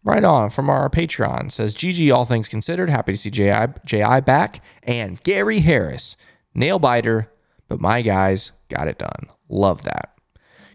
Right 0.03 0.24
on 0.24 0.51
from 0.51 0.70
our 0.70 0.88
Patreon 0.88 1.53
says 1.53 1.74
GG, 1.74 2.12
all 2.14 2.24
things 2.24 2.48
considered. 2.48 2.88
Happy 2.88 3.12
to 3.12 3.18
see 3.18 3.30
JI, 3.30 3.66
JI 3.84 4.20
back. 4.20 4.62
And 4.82 5.22
Gary 5.22 5.61
Harris, 5.61 6.16
nail 6.55 6.78
biter, 6.78 7.30
but 7.68 7.80
my 7.80 8.01
guys 8.01 8.53
got 8.68 8.88
it 8.88 8.98
done. 8.98 9.28
Love 9.51 9.82
that. 9.82 10.16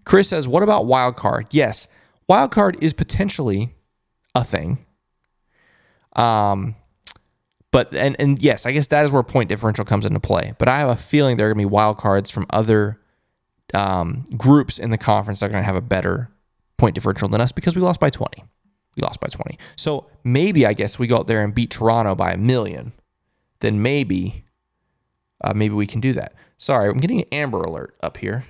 Chris 0.03 0.30
says, 0.30 0.47
What 0.47 0.61
about 0.61 0.86
wildcard? 0.86 1.47
Yes, 1.49 1.88
wildcard 2.30 2.76
is 2.82 2.93
potentially 2.93 3.76
a 4.36 4.43
thing. 4.43 4.86
Um, 6.15 6.76
but 7.71 7.93
and 7.93 8.15
and 8.19 8.39
yes, 8.39 8.65
I 8.65 8.71
guess 8.71 8.88
that 8.88 9.05
is 9.05 9.11
where 9.11 9.23
point 9.23 9.49
differential 9.49 9.86
comes 9.86 10.05
into 10.05 10.19
play. 10.19 10.53
But 10.57 10.69
I 10.69 10.80
have 10.80 10.89
a 10.89 10.95
feeling 10.95 11.38
there 11.38 11.47
are 11.47 11.53
going 11.53 11.63
to 11.63 11.67
be 11.67 11.73
wild 11.73 11.97
cards 11.97 12.30
from 12.30 12.45
other 12.51 13.01
um, 13.74 14.24
groups 14.38 14.80
in 14.80 14.89
the 14.89 14.97
conference 14.97 15.39
that 15.39 15.47
are 15.47 15.49
going 15.49 15.61
to 15.61 15.66
have 15.66 15.76
a 15.76 15.82
better 15.82 16.30
point 16.78 16.95
differential 16.95 17.28
than 17.28 17.41
us 17.41 17.51
because 17.51 17.76
we 17.76 17.82
lost 17.82 17.99
by 17.99 18.09
20. 18.09 18.43
We 18.95 19.01
lost 19.01 19.20
by 19.20 19.28
20. 19.28 19.57
So 19.76 20.07
maybe 20.24 20.66
I 20.66 20.74
guess 20.74 20.97
we 20.97 21.07
go 21.07 21.18
out 21.18 21.28
there 21.28 21.43
and 21.43 21.53
beat 21.53 21.70
Toronto 21.70 22.16
by 22.16 22.32
a 22.32 22.38
million. 22.38 22.93
Then 23.59 23.82
maybe, 23.82 24.45
uh, 25.43 25.53
maybe 25.53 25.74
we 25.74 25.88
can 25.88 26.01
do 26.01 26.13
that. 26.13 26.34
Sorry, 26.57 26.89
I'm 26.89 26.97
getting 26.97 27.20
an 27.20 27.28
Amber 27.32 27.61
Alert 27.61 27.95
up 28.01 28.18
here, 28.18 28.45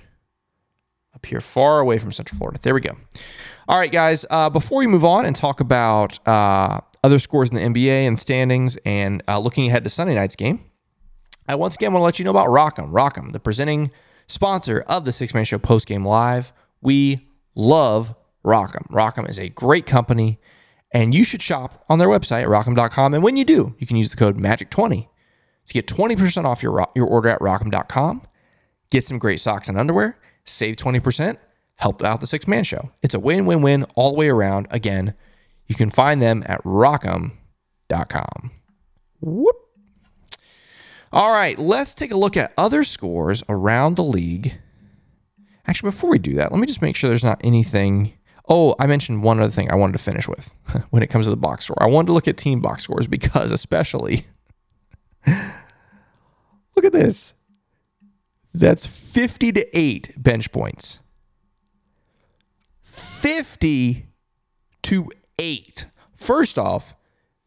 up 1.15 1.25
here, 1.25 1.41
far 1.41 1.79
away 1.79 1.97
from 1.97 2.11
Central 2.11 2.37
Florida. 2.37 2.59
There 2.61 2.73
we 2.73 2.81
go. 2.81 2.95
All 3.67 3.79
right, 3.79 3.91
guys. 3.91 4.25
Uh, 4.29 4.49
before 4.49 4.79
we 4.79 4.87
move 4.87 5.03
on 5.03 5.25
and 5.25 5.35
talk 5.35 5.59
about 5.59 6.25
uh, 6.27 6.81
other 7.03 7.17
scores 7.17 7.49
in 7.49 7.55
the 7.55 7.61
NBA 7.61 8.07
and 8.07 8.19
standings 8.19 8.77
and 8.85 9.23
uh, 9.27 9.39
looking 9.39 9.67
ahead 9.67 9.83
to 9.85 9.89
Sunday 9.89 10.13
night's 10.13 10.35
game, 10.35 10.63
I 11.47 11.55
once 11.55 11.75
again 11.75 11.93
want 11.93 12.01
to 12.01 12.05
let 12.05 12.19
you 12.19 12.25
know 12.25 12.31
about 12.31 12.47
RockEm. 12.47 12.91
RockEm, 12.91 13.31
the 13.31 13.39
presenting 13.39 13.91
sponsor 14.27 14.81
of 14.87 15.05
the 15.05 15.11
Sixth 15.11 15.35
Man 15.35 15.45
Show 15.45 15.57
post 15.57 15.87
game 15.87 16.05
live. 16.05 16.51
We 16.81 17.27
love 17.55 18.15
RockEm. 18.45 18.87
RockEm 18.89 19.29
is 19.29 19.39
a 19.39 19.49
great 19.49 19.85
company, 19.85 20.39
and 20.91 21.13
you 21.13 21.23
should 21.23 21.41
shop 21.41 21.83
on 21.89 21.99
their 21.99 22.07
website 22.07 22.43
at 22.43 22.49
RockEm.com. 22.49 23.13
And 23.13 23.23
when 23.23 23.37
you 23.37 23.45
do, 23.45 23.75
you 23.79 23.87
can 23.87 23.97
use 23.97 24.09
the 24.09 24.17
code 24.17 24.37
MAGIC20 24.37 25.07
to 25.67 25.73
get 25.73 25.87
20% 25.87 26.45
off 26.45 26.61
your, 26.61 26.87
your 26.95 27.07
order 27.07 27.29
at 27.29 27.39
RockEm.com. 27.39 28.21
Get 28.91 29.03
some 29.03 29.17
great 29.17 29.39
socks 29.39 29.67
and 29.67 29.77
underwear, 29.77 30.19
save 30.45 30.75
20%, 30.75 31.37
help 31.75 32.03
out 32.03 32.21
the 32.21 32.27
Sixth 32.27 32.47
Man 32.47 32.63
Show. 32.63 32.91
It's 33.01 33.15
a 33.15 33.19
win 33.19 33.45
win 33.45 33.61
win 33.61 33.83
all 33.95 34.11
the 34.11 34.17
way 34.17 34.29
around. 34.29 34.67
Again, 34.69 35.15
you 35.67 35.75
can 35.75 35.89
find 35.89 36.21
them 36.21 36.43
at 36.45 36.63
RockEm.com. 36.63 38.51
Whoop. 39.21 39.64
All 41.15 41.31
right, 41.31 41.57
let's 41.57 41.95
take 41.95 42.11
a 42.11 42.17
look 42.17 42.35
at 42.35 42.53
other 42.57 42.83
scores 42.83 43.41
around 43.47 43.95
the 43.95 44.03
league. 44.03 44.59
Actually, 45.65 45.91
before 45.91 46.09
we 46.09 46.19
do 46.19 46.35
that, 46.35 46.51
let 46.51 46.59
me 46.59 46.67
just 46.67 46.81
make 46.81 46.97
sure 46.97 47.07
there's 47.07 47.23
not 47.23 47.39
anything. 47.41 48.11
Oh, 48.49 48.75
I 48.79 48.85
mentioned 48.85 49.23
one 49.23 49.39
other 49.39 49.49
thing 49.49 49.71
I 49.71 49.75
wanted 49.75 49.93
to 49.93 50.03
finish 50.03 50.27
with 50.27 50.53
when 50.89 51.01
it 51.03 51.07
comes 51.07 51.25
to 51.25 51.29
the 51.29 51.37
box 51.37 51.63
score. 51.63 51.81
I 51.81 51.87
wanted 51.87 52.07
to 52.07 52.11
look 52.13 52.27
at 52.27 52.35
team 52.35 52.59
box 52.59 52.83
scores 52.83 53.07
because, 53.07 53.53
especially, 53.53 54.25
look 55.25 56.83
at 56.83 56.91
this. 56.91 57.33
That's 58.53 58.85
50 58.85 59.53
to 59.53 59.77
8 59.77 60.21
bench 60.21 60.51
points. 60.51 60.99
50 62.83 64.05
to 64.83 65.11
eight. 65.39 65.87
First 66.13 66.59
off, 66.59 66.93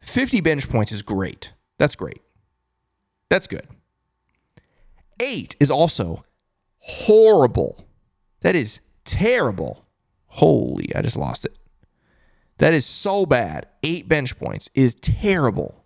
50 0.01 0.41
bench 0.41 0.67
points 0.69 0.91
is 0.91 1.01
great. 1.01 1.53
That's 1.77 1.95
great. 1.95 2.19
That's 3.29 3.47
good. 3.47 3.67
Eight 5.19 5.55
is 5.59 5.69
also 5.69 6.23
horrible. 6.79 7.85
That 8.41 8.55
is 8.55 8.79
terrible. 9.03 9.85
Holy, 10.27 10.93
I 10.95 11.01
just 11.01 11.17
lost 11.17 11.45
it. 11.45 11.57
That 12.59 12.73
is 12.73 12.85
so 12.85 13.25
bad. 13.25 13.67
Eight 13.83 14.07
bench 14.07 14.37
points 14.37 14.69
is 14.73 14.95
terrible. 14.95 15.85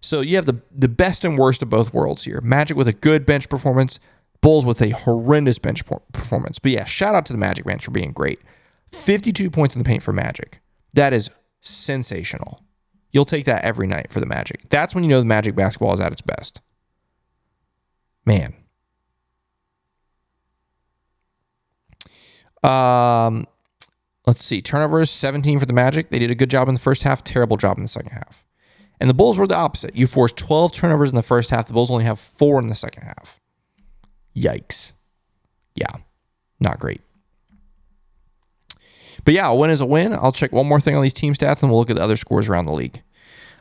So 0.00 0.20
you 0.20 0.36
have 0.36 0.46
the, 0.46 0.60
the 0.74 0.88
best 0.88 1.24
and 1.24 1.38
worst 1.38 1.62
of 1.62 1.68
both 1.68 1.92
worlds 1.92 2.24
here. 2.24 2.40
Magic 2.42 2.76
with 2.76 2.88
a 2.88 2.92
good 2.92 3.26
bench 3.26 3.48
performance, 3.48 4.00
Bulls 4.40 4.64
with 4.64 4.80
a 4.80 4.90
horrendous 4.90 5.58
bench 5.58 5.84
performance. 6.12 6.58
But 6.58 6.72
yeah, 6.72 6.84
shout 6.84 7.14
out 7.14 7.26
to 7.26 7.34
the 7.34 7.38
Magic 7.38 7.66
bench 7.66 7.84
for 7.84 7.90
being 7.90 8.12
great. 8.12 8.40
52 8.90 9.50
points 9.50 9.74
in 9.74 9.82
the 9.82 9.86
paint 9.86 10.02
for 10.02 10.12
Magic. 10.12 10.60
That 10.94 11.12
is 11.12 11.30
sensational. 11.60 12.60
You'll 13.12 13.24
take 13.24 13.44
that 13.46 13.64
every 13.64 13.86
night 13.86 14.10
for 14.10 14.20
the 14.20 14.26
Magic. 14.26 14.68
That's 14.68 14.94
when 14.94 15.04
you 15.04 15.10
know 15.10 15.20
the 15.20 15.26
Magic 15.26 15.54
basketball 15.54 15.92
is 15.94 16.00
at 16.00 16.12
its 16.12 16.20
best. 16.20 16.60
Man. 18.24 18.54
Um, 22.62 23.46
let's 24.26 24.44
see. 24.44 24.62
Turnovers 24.62 25.10
17 25.10 25.58
for 25.58 25.66
the 25.66 25.72
Magic. 25.72 26.10
They 26.10 26.18
did 26.18 26.30
a 26.30 26.34
good 26.34 26.50
job 26.50 26.68
in 26.68 26.74
the 26.74 26.80
first 26.80 27.02
half, 27.02 27.24
terrible 27.24 27.56
job 27.56 27.78
in 27.78 27.82
the 27.84 27.88
second 27.88 28.12
half. 28.12 28.46
And 29.00 29.08
the 29.08 29.14
Bulls 29.14 29.38
were 29.38 29.46
the 29.46 29.56
opposite. 29.56 29.96
You 29.96 30.06
forced 30.06 30.36
12 30.36 30.72
turnovers 30.72 31.08
in 31.08 31.16
the 31.16 31.22
first 31.22 31.50
half. 31.50 31.66
The 31.66 31.72
Bulls 31.72 31.90
only 31.90 32.04
have 32.04 32.20
four 32.20 32.58
in 32.58 32.68
the 32.68 32.74
second 32.74 33.04
half. 33.04 33.40
Yikes. 34.36 34.92
Yeah, 35.74 35.96
not 36.60 36.78
great. 36.78 37.00
But 39.24 39.34
yeah, 39.34 39.48
a 39.48 39.54
win 39.54 39.70
is 39.70 39.80
a 39.80 39.86
win. 39.86 40.12
I'll 40.12 40.32
check 40.32 40.52
one 40.52 40.66
more 40.66 40.80
thing 40.80 40.94
on 40.96 41.02
these 41.02 41.14
team 41.14 41.34
stats 41.34 41.62
and 41.62 41.70
we'll 41.70 41.80
look 41.80 41.90
at 41.90 41.96
the 41.96 42.02
other 42.02 42.16
scores 42.16 42.48
around 42.48 42.66
the 42.66 42.72
league. 42.72 43.02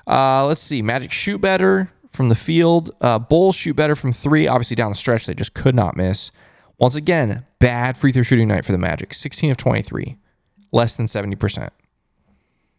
Uh, 0.08 0.46
let's 0.46 0.62
see. 0.62 0.82
Magic 0.82 1.12
shoot 1.12 1.40
better 1.40 1.92
from 2.12 2.30
the 2.30 2.36
field. 2.36 2.92
Uh, 3.02 3.20
Bulls 3.20 3.56
shoot 3.56 3.76
better 3.76 3.96
from 3.96 4.12
three. 4.14 4.48
Obviously, 4.48 4.76
down 4.76 4.92
the 4.92 4.98
stretch, 4.98 5.26
they 5.26 5.34
just 5.34 5.54
could 5.54 5.76
not 5.76 5.96
miss. 5.96 6.32
Once 6.80 6.96
again, 6.96 7.46
bad 7.60 7.98
free 7.98 8.12
throw 8.12 8.24
shooting 8.24 8.48
night 8.48 8.66
for 8.66 8.72
the 8.72 8.78
Magic 8.78 9.14
16 9.14 9.52
of 9.52 9.58
23, 9.58 10.16
less 10.72 10.96
than 10.96 11.06
70%. 11.06 11.70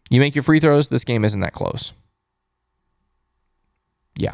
You 0.09 0.19
make 0.19 0.35
your 0.35 0.43
free 0.43 0.59
throws, 0.59 0.89
this 0.89 1.03
game 1.03 1.23
isn't 1.23 1.39
that 1.39 1.53
close. 1.53 1.93
Yeah. 4.17 4.33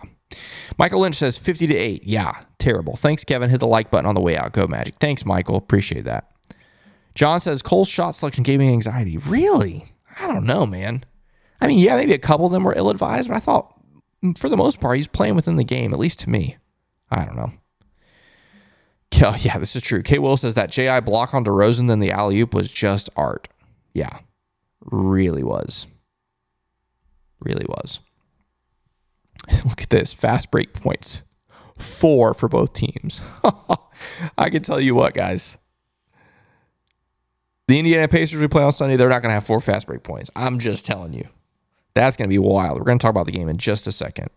Michael 0.77 1.01
Lynch 1.01 1.15
says 1.15 1.37
50 1.37 1.67
to 1.67 1.75
8. 1.75 2.03
Yeah, 2.03 2.31
terrible. 2.57 2.95
Thanks, 2.95 3.23
Kevin. 3.23 3.49
Hit 3.49 3.59
the 3.59 3.67
like 3.67 3.91
button 3.91 4.07
on 4.07 4.15
the 4.15 4.21
way 4.21 4.35
out. 4.35 4.53
Go 4.53 4.67
Magic. 4.67 4.95
Thanks, 4.99 5.25
Michael. 5.25 5.55
Appreciate 5.55 6.05
that. 6.05 6.31
John 7.17 7.39
says 7.39 7.63
Cole's 7.63 7.89
shot 7.89 8.11
selection 8.11 8.43
gave 8.43 8.59
me 8.59 8.71
anxiety. 8.71 9.17
Really? 9.17 9.85
I 10.19 10.27
don't 10.27 10.45
know, 10.45 10.67
man. 10.67 11.03
I 11.59 11.65
mean, 11.65 11.79
yeah, 11.79 11.95
maybe 11.95 12.13
a 12.13 12.19
couple 12.19 12.45
of 12.45 12.51
them 12.51 12.63
were 12.63 12.75
ill 12.77 12.91
advised, 12.91 13.27
but 13.27 13.37
I 13.37 13.39
thought 13.39 13.73
mm, 14.23 14.37
for 14.37 14.49
the 14.49 14.55
most 14.55 14.79
part 14.79 14.97
he's 14.97 15.07
playing 15.07 15.35
within 15.35 15.55
the 15.55 15.63
game, 15.63 15.93
at 15.93 15.99
least 15.99 16.19
to 16.19 16.29
me. 16.29 16.57
I 17.09 17.25
don't 17.25 17.35
know. 17.35 17.51
Oh, 19.23 19.35
yeah, 19.39 19.57
this 19.57 19.75
is 19.75 19.81
true. 19.81 20.03
K. 20.03 20.19
Will 20.19 20.37
says 20.37 20.53
that 20.53 20.69
JI 20.69 20.99
block 20.99 21.33
on 21.33 21.43
DeRozan, 21.43 21.87
then 21.87 21.99
the 21.99 22.11
alley 22.11 22.39
oop 22.39 22.53
was 22.53 22.71
just 22.71 23.09
art. 23.15 23.47
Yeah, 23.93 24.19
really 24.81 25.41
was. 25.41 25.87
Really 27.39 27.65
was. 27.67 27.99
Look 29.65 29.81
at 29.81 29.89
this 29.89 30.13
fast 30.13 30.51
break 30.51 30.73
points. 30.73 31.23
Four 31.79 32.35
for 32.35 32.47
both 32.47 32.73
teams. 32.73 33.21
I 34.37 34.51
can 34.51 34.61
tell 34.61 34.79
you 34.79 34.93
what, 34.93 35.15
guys. 35.15 35.57
The 37.67 37.77
Indiana 37.77 38.07
Pacers 38.07 38.39
we 38.39 38.47
play 38.47 38.63
on 38.63 38.71
Sunday, 38.71 38.95
they're 38.95 39.09
not 39.09 39.21
going 39.21 39.29
to 39.29 39.33
have 39.33 39.45
four 39.45 39.59
fast 39.59 39.87
break 39.87 40.03
points. 40.03 40.29
I'm 40.35 40.57
just 40.57 40.85
telling 40.85 41.13
you. 41.13 41.27
That's 41.93 42.15
going 42.15 42.29
to 42.29 42.33
be 42.33 42.39
wild. 42.39 42.77
We're 42.77 42.85
going 42.85 42.99
to 42.99 43.01
talk 43.01 43.09
about 43.09 43.25
the 43.25 43.31
game 43.31 43.49
in 43.49 43.57
just 43.57 43.87
a 43.87 43.91
second. 43.91 44.29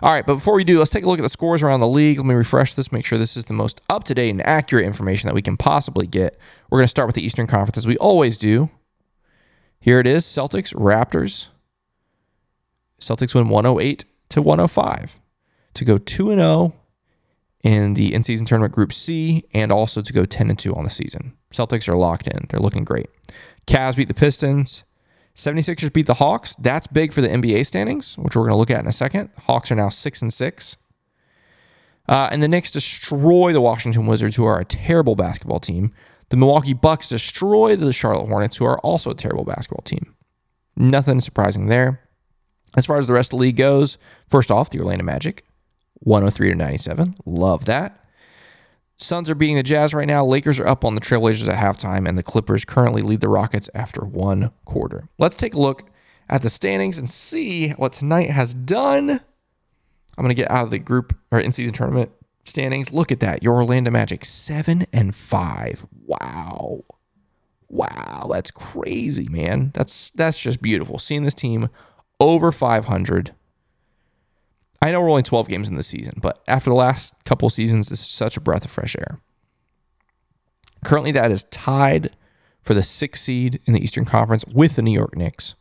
All 0.00 0.12
right, 0.12 0.24
but 0.24 0.34
before 0.34 0.54
we 0.54 0.64
do, 0.64 0.78
let's 0.78 0.92
take 0.92 1.04
a 1.04 1.08
look 1.08 1.18
at 1.18 1.22
the 1.22 1.28
scores 1.28 1.62
around 1.62 1.80
the 1.80 1.88
league. 1.88 2.18
Let 2.18 2.26
me 2.26 2.34
refresh 2.34 2.74
this, 2.74 2.92
make 2.92 3.04
sure 3.04 3.18
this 3.18 3.36
is 3.36 3.46
the 3.46 3.52
most 3.52 3.80
up 3.90 4.04
to 4.04 4.14
date 4.14 4.30
and 4.30 4.46
accurate 4.46 4.86
information 4.86 5.26
that 5.26 5.34
we 5.34 5.42
can 5.42 5.56
possibly 5.56 6.06
get. 6.06 6.38
We're 6.70 6.78
going 6.78 6.84
to 6.84 6.88
start 6.88 7.08
with 7.08 7.16
the 7.16 7.24
Eastern 7.24 7.46
Conference 7.46 7.76
as 7.76 7.86
we 7.86 7.96
always 7.98 8.38
do. 8.38 8.70
Here 9.80 9.98
it 9.98 10.06
is 10.06 10.24
Celtics, 10.24 10.72
Raptors. 10.74 11.48
Celtics 13.00 13.34
win 13.34 13.48
108 13.48 14.04
to 14.30 14.40
105 14.42 15.20
to 15.74 15.84
go 15.84 15.98
2 15.98 16.30
and 16.30 16.40
0 16.40 16.74
in 17.66 17.94
the 17.94 18.14
in 18.14 18.22
season 18.22 18.46
tournament 18.46 18.72
group 18.72 18.92
C 18.92 19.44
and 19.52 19.72
also 19.72 20.00
to 20.00 20.12
go 20.12 20.24
10 20.24 20.50
and 20.50 20.58
2 20.58 20.72
on 20.76 20.84
the 20.84 20.90
season. 20.90 21.36
Celtics 21.50 21.88
are 21.88 21.96
locked 21.96 22.28
in. 22.28 22.46
They're 22.48 22.60
looking 22.60 22.84
great. 22.84 23.08
Cavs 23.66 23.96
beat 23.96 24.06
the 24.06 24.14
Pistons. 24.14 24.84
76ers 25.34 25.92
beat 25.92 26.06
the 26.06 26.14
Hawks. 26.14 26.54
That's 26.56 26.86
big 26.86 27.12
for 27.12 27.22
the 27.22 27.28
NBA 27.28 27.66
standings, 27.66 28.16
which 28.18 28.36
we're 28.36 28.42
going 28.42 28.52
to 28.52 28.56
look 28.56 28.70
at 28.70 28.78
in 28.78 28.86
a 28.86 28.92
second. 28.92 29.30
Hawks 29.46 29.72
are 29.72 29.74
now 29.74 29.88
6 29.88 30.22
and 30.22 30.32
6. 30.32 30.76
Uh, 32.08 32.28
and 32.30 32.40
the 32.40 32.46
Knicks 32.46 32.70
destroy 32.70 33.52
the 33.52 33.60
Washington 33.60 34.06
Wizards, 34.06 34.36
who 34.36 34.44
are 34.44 34.60
a 34.60 34.64
terrible 34.64 35.16
basketball 35.16 35.58
team. 35.58 35.92
The 36.28 36.36
Milwaukee 36.36 36.72
Bucks 36.72 37.08
destroy 37.08 37.74
the 37.74 37.92
Charlotte 37.92 38.28
Hornets, 38.28 38.56
who 38.56 38.64
are 38.64 38.78
also 38.78 39.10
a 39.10 39.14
terrible 39.14 39.44
basketball 39.44 39.82
team. 39.82 40.14
Nothing 40.76 41.20
surprising 41.20 41.66
there. 41.66 42.00
As 42.76 42.86
far 42.86 42.98
as 42.98 43.08
the 43.08 43.12
rest 43.12 43.32
of 43.32 43.38
the 43.38 43.42
league 43.42 43.56
goes, 43.56 43.98
first 44.28 44.52
off, 44.52 44.70
the 44.70 44.78
Orlando 44.78 45.04
Magic, 45.04 45.44
103 46.00 46.50
to 46.50 46.54
97. 46.54 47.16
Love 47.24 47.64
that. 47.66 48.04
Suns 48.98 49.28
are 49.28 49.34
beating 49.34 49.56
the 49.56 49.62
Jazz 49.62 49.92
right 49.92 50.06
now. 50.06 50.24
Lakers 50.24 50.58
are 50.58 50.66
up 50.66 50.84
on 50.84 50.94
the 50.94 51.00
Trailblazers 51.00 51.48
at 51.48 51.58
halftime, 51.58 52.08
and 52.08 52.16
the 52.16 52.22
Clippers 52.22 52.64
currently 52.64 53.02
lead 53.02 53.20
the 53.20 53.28
Rockets 53.28 53.68
after 53.74 54.02
one 54.04 54.52
quarter. 54.64 55.08
Let's 55.18 55.36
take 55.36 55.52
a 55.54 55.60
look 55.60 55.90
at 56.28 56.42
the 56.42 56.48
standings 56.50 56.96
and 56.96 57.08
see 57.08 57.70
what 57.70 57.92
tonight 57.92 58.30
has 58.30 58.54
done. 58.54 59.10
I'm 59.10 60.22
going 60.22 60.28
to 60.28 60.34
get 60.34 60.50
out 60.50 60.64
of 60.64 60.70
the 60.70 60.78
group 60.78 61.14
or 61.30 61.38
in 61.38 61.52
season 61.52 61.74
tournament 61.74 62.10
standings. 62.44 62.92
Look 62.92 63.12
at 63.12 63.20
that. 63.20 63.42
Your 63.42 63.56
Orlando 63.56 63.90
Magic, 63.90 64.24
seven 64.24 64.86
and 64.92 65.14
five. 65.14 65.86
Wow. 66.06 66.84
Wow. 67.68 68.30
That's 68.32 68.50
crazy, 68.50 69.28
man. 69.28 69.72
That's 69.74 70.10
that's 70.12 70.38
just 70.38 70.62
beautiful. 70.62 70.98
Seeing 70.98 71.22
this 71.22 71.34
team 71.34 71.68
over 72.18 72.50
500 72.50 73.34
I 74.82 74.90
know 74.92 75.00
we're 75.00 75.10
only 75.10 75.22
12 75.22 75.48
games 75.48 75.68
in 75.68 75.76
the 75.76 75.82
season, 75.82 76.18
but 76.20 76.42
after 76.46 76.70
the 76.70 76.76
last 76.76 77.14
couple 77.24 77.48
seasons, 77.50 77.90
it's 77.90 78.06
such 78.06 78.36
a 78.36 78.40
breath 78.40 78.64
of 78.64 78.70
fresh 78.70 78.94
air. 78.96 79.20
Currently, 80.84 81.12
that 81.12 81.30
is 81.30 81.44
tied 81.44 82.16
for 82.62 82.74
the 82.74 82.82
sixth 82.82 83.22
seed 83.22 83.60
in 83.64 83.72
the 83.72 83.82
Eastern 83.82 84.04
Conference 84.04 84.44
with 84.52 84.76
the 84.76 84.82
New 84.82 84.92
York 84.92 85.16
Knicks. 85.16 85.54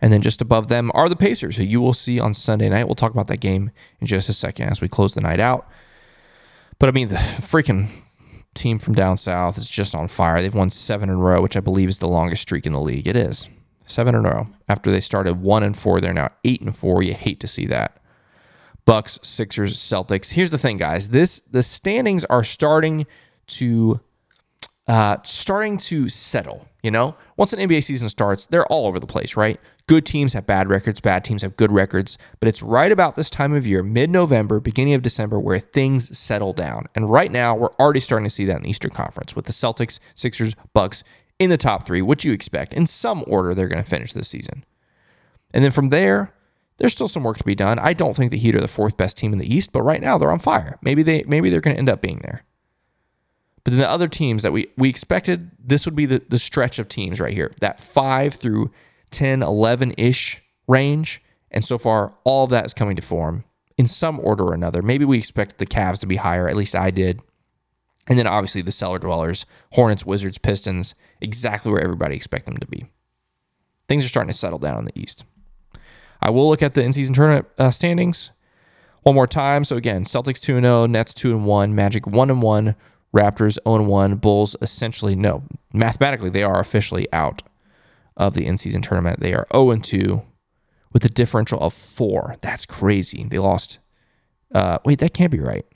And 0.00 0.12
then 0.12 0.22
just 0.22 0.42
above 0.42 0.68
them 0.68 0.90
are 0.94 1.08
the 1.08 1.16
Pacers, 1.16 1.56
who 1.56 1.64
you 1.64 1.80
will 1.80 1.94
see 1.94 2.20
on 2.20 2.34
Sunday 2.34 2.68
night. 2.68 2.86
We'll 2.86 2.94
talk 2.94 3.12
about 3.12 3.28
that 3.28 3.40
game 3.40 3.70
in 4.00 4.06
just 4.06 4.28
a 4.28 4.32
second 4.32 4.68
as 4.68 4.80
we 4.80 4.88
close 4.88 5.14
the 5.14 5.20
night 5.20 5.40
out. 5.40 5.68
But 6.78 6.88
I 6.88 6.92
mean, 6.92 7.08
the 7.08 7.16
freaking 7.16 7.88
team 8.54 8.78
from 8.78 8.94
down 8.94 9.16
south 9.16 9.58
is 9.58 9.68
just 9.68 9.94
on 9.94 10.08
fire. 10.08 10.40
They've 10.40 10.54
won 10.54 10.70
seven 10.70 11.08
in 11.08 11.16
a 11.16 11.18
row, 11.18 11.40
which 11.40 11.56
I 11.56 11.60
believe 11.60 11.88
is 11.88 11.98
the 11.98 12.08
longest 12.08 12.42
streak 12.42 12.66
in 12.66 12.72
the 12.72 12.80
league. 12.80 13.06
It 13.06 13.16
is 13.16 13.48
seven 13.86 14.14
in 14.14 14.26
a 14.26 14.30
row. 14.30 14.48
After 14.68 14.90
they 14.90 15.00
started 15.00 15.40
one 15.40 15.62
and 15.62 15.76
four, 15.76 16.00
they're 16.00 16.12
now 16.12 16.30
eight 16.44 16.60
and 16.60 16.74
four. 16.74 17.02
You 17.02 17.14
hate 17.14 17.40
to 17.40 17.48
see 17.48 17.66
that. 17.66 18.00
Bucks, 18.86 19.18
Sixers, 19.22 19.76
Celtics. 19.76 20.30
Here's 20.30 20.50
the 20.50 20.58
thing, 20.58 20.78
guys. 20.78 21.08
This 21.08 21.42
the 21.50 21.62
standings 21.62 22.24
are 22.24 22.44
starting 22.44 23.06
to 23.48 24.00
uh, 24.88 25.18
starting 25.24 25.76
to 25.76 26.08
settle. 26.08 26.66
You 26.82 26.92
know, 26.92 27.16
once 27.36 27.52
an 27.52 27.58
NBA 27.58 27.82
season 27.82 28.08
starts, 28.08 28.46
they're 28.46 28.66
all 28.66 28.86
over 28.86 29.00
the 29.00 29.08
place, 29.08 29.36
right? 29.36 29.60
Good 29.88 30.06
teams 30.06 30.32
have 30.34 30.46
bad 30.46 30.68
records, 30.68 31.00
bad 31.00 31.24
teams 31.24 31.42
have 31.42 31.56
good 31.56 31.72
records, 31.72 32.16
but 32.38 32.48
it's 32.48 32.62
right 32.62 32.92
about 32.92 33.16
this 33.16 33.28
time 33.28 33.52
of 33.54 33.66
year, 33.66 33.82
mid 33.82 34.08
November, 34.08 34.60
beginning 34.60 34.94
of 34.94 35.02
December, 35.02 35.40
where 35.40 35.58
things 35.58 36.16
settle 36.16 36.52
down. 36.52 36.86
And 36.94 37.10
right 37.10 37.32
now, 37.32 37.56
we're 37.56 37.74
already 37.80 37.98
starting 37.98 38.24
to 38.24 38.30
see 38.30 38.44
that 38.44 38.58
in 38.58 38.62
the 38.62 38.70
Eastern 38.70 38.92
Conference 38.92 39.34
with 39.34 39.46
the 39.46 39.52
Celtics, 39.52 39.98
Sixers, 40.14 40.54
Bucks 40.74 41.02
in 41.40 41.50
the 41.50 41.56
top 41.56 41.84
three. 41.84 42.02
What 42.02 42.22
you 42.22 42.32
expect? 42.32 42.72
In 42.72 42.86
some 42.86 43.24
order, 43.26 43.52
they're 43.52 43.68
going 43.68 43.82
to 43.82 43.90
finish 43.90 44.12
this 44.12 44.28
season. 44.28 44.64
And 45.52 45.64
then 45.64 45.72
from 45.72 45.88
there, 45.88 46.35
there's 46.78 46.92
still 46.92 47.08
some 47.08 47.24
work 47.24 47.38
to 47.38 47.44
be 47.44 47.54
done. 47.54 47.78
I 47.78 47.92
don't 47.92 48.14
think 48.14 48.30
the 48.30 48.38
Heat 48.38 48.54
are 48.54 48.60
the 48.60 48.68
fourth 48.68 48.96
best 48.96 49.16
team 49.16 49.32
in 49.32 49.38
the 49.38 49.54
East, 49.54 49.72
but 49.72 49.82
right 49.82 50.00
now 50.00 50.18
they're 50.18 50.32
on 50.32 50.38
fire. 50.38 50.78
Maybe 50.82 51.02
they 51.02 51.24
maybe 51.26 51.50
they're 51.50 51.60
going 51.60 51.74
to 51.74 51.78
end 51.78 51.88
up 51.88 52.02
being 52.02 52.20
there. 52.22 52.44
But 53.64 53.72
then 53.72 53.80
the 53.80 53.90
other 53.90 54.08
teams 54.08 54.42
that 54.42 54.52
we 54.52 54.68
we 54.76 54.88
expected 54.88 55.50
this 55.58 55.86
would 55.86 55.96
be 55.96 56.06
the, 56.06 56.22
the 56.28 56.38
stretch 56.38 56.78
of 56.78 56.88
teams 56.88 57.20
right 57.20 57.32
here. 57.32 57.52
That 57.60 57.80
5 57.80 58.34
through 58.34 58.70
10, 59.10 59.40
11-ish 59.40 60.42
range, 60.68 61.22
and 61.50 61.64
so 61.64 61.78
far 61.78 62.14
all 62.24 62.44
of 62.44 62.50
that 62.50 62.66
is 62.66 62.74
coming 62.74 62.96
to 62.96 63.02
form 63.02 63.44
in 63.78 63.86
some 63.86 64.20
order 64.20 64.44
or 64.44 64.54
another. 64.54 64.82
Maybe 64.82 65.04
we 65.04 65.18
expected 65.18 65.58
the 65.58 65.66
Cavs 65.66 66.00
to 66.00 66.06
be 66.06 66.16
higher, 66.16 66.48
at 66.48 66.56
least 66.56 66.74
I 66.74 66.90
did. 66.90 67.20
And 68.06 68.18
then 68.18 68.26
obviously 68.26 68.62
the 68.62 68.72
cellar 68.72 68.98
dwellers, 68.98 69.46
Hornets, 69.72 70.06
Wizards, 70.06 70.38
Pistons, 70.38 70.94
exactly 71.20 71.72
where 71.72 71.82
everybody 71.82 72.14
expect 72.14 72.46
them 72.46 72.56
to 72.58 72.66
be. 72.66 72.86
Things 73.88 74.04
are 74.04 74.08
starting 74.08 74.30
to 74.30 74.36
settle 74.36 74.58
down 74.58 74.78
in 74.78 74.84
the 74.84 74.98
East. 74.98 75.24
I 76.20 76.30
will 76.30 76.48
look 76.48 76.62
at 76.62 76.74
the 76.74 76.82
in-season 76.82 77.14
tournament 77.14 77.46
uh, 77.58 77.70
standings 77.70 78.30
one 79.02 79.14
more 79.14 79.26
time. 79.26 79.62
So 79.64 79.76
again, 79.76 80.04
Celtics 80.04 80.40
2 80.40 80.60
0, 80.60 80.86
Nets 80.86 81.14
2 81.14 81.38
1, 81.38 81.74
Magic 81.74 82.06
1 82.06 82.40
1, 82.40 82.74
Raptors 83.14 83.58
0 83.66 83.82
1, 83.84 84.16
Bulls 84.16 84.56
essentially 84.60 85.14
no, 85.14 85.44
mathematically 85.72 86.30
they 86.30 86.42
are 86.42 86.58
officially 86.60 87.06
out 87.12 87.42
of 88.16 88.34
the 88.34 88.46
in-season 88.46 88.82
tournament. 88.82 89.20
They 89.20 89.32
are 89.32 89.46
0 89.52 89.76
2 89.76 90.22
with 90.92 91.04
a 91.04 91.08
differential 91.08 91.60
of 91.60 91.72
4. 91.72 92.36
That's 92.40 92.66
crazy. 92.66 93.24
They 93.24 93.38
lost 93.38 93.78
uh, 94.52 94.78
wait, 94.84 94.98
that 95.00 95.14
can't 95.14 95.32
be 95.32 95.40
right. 95.40 95.66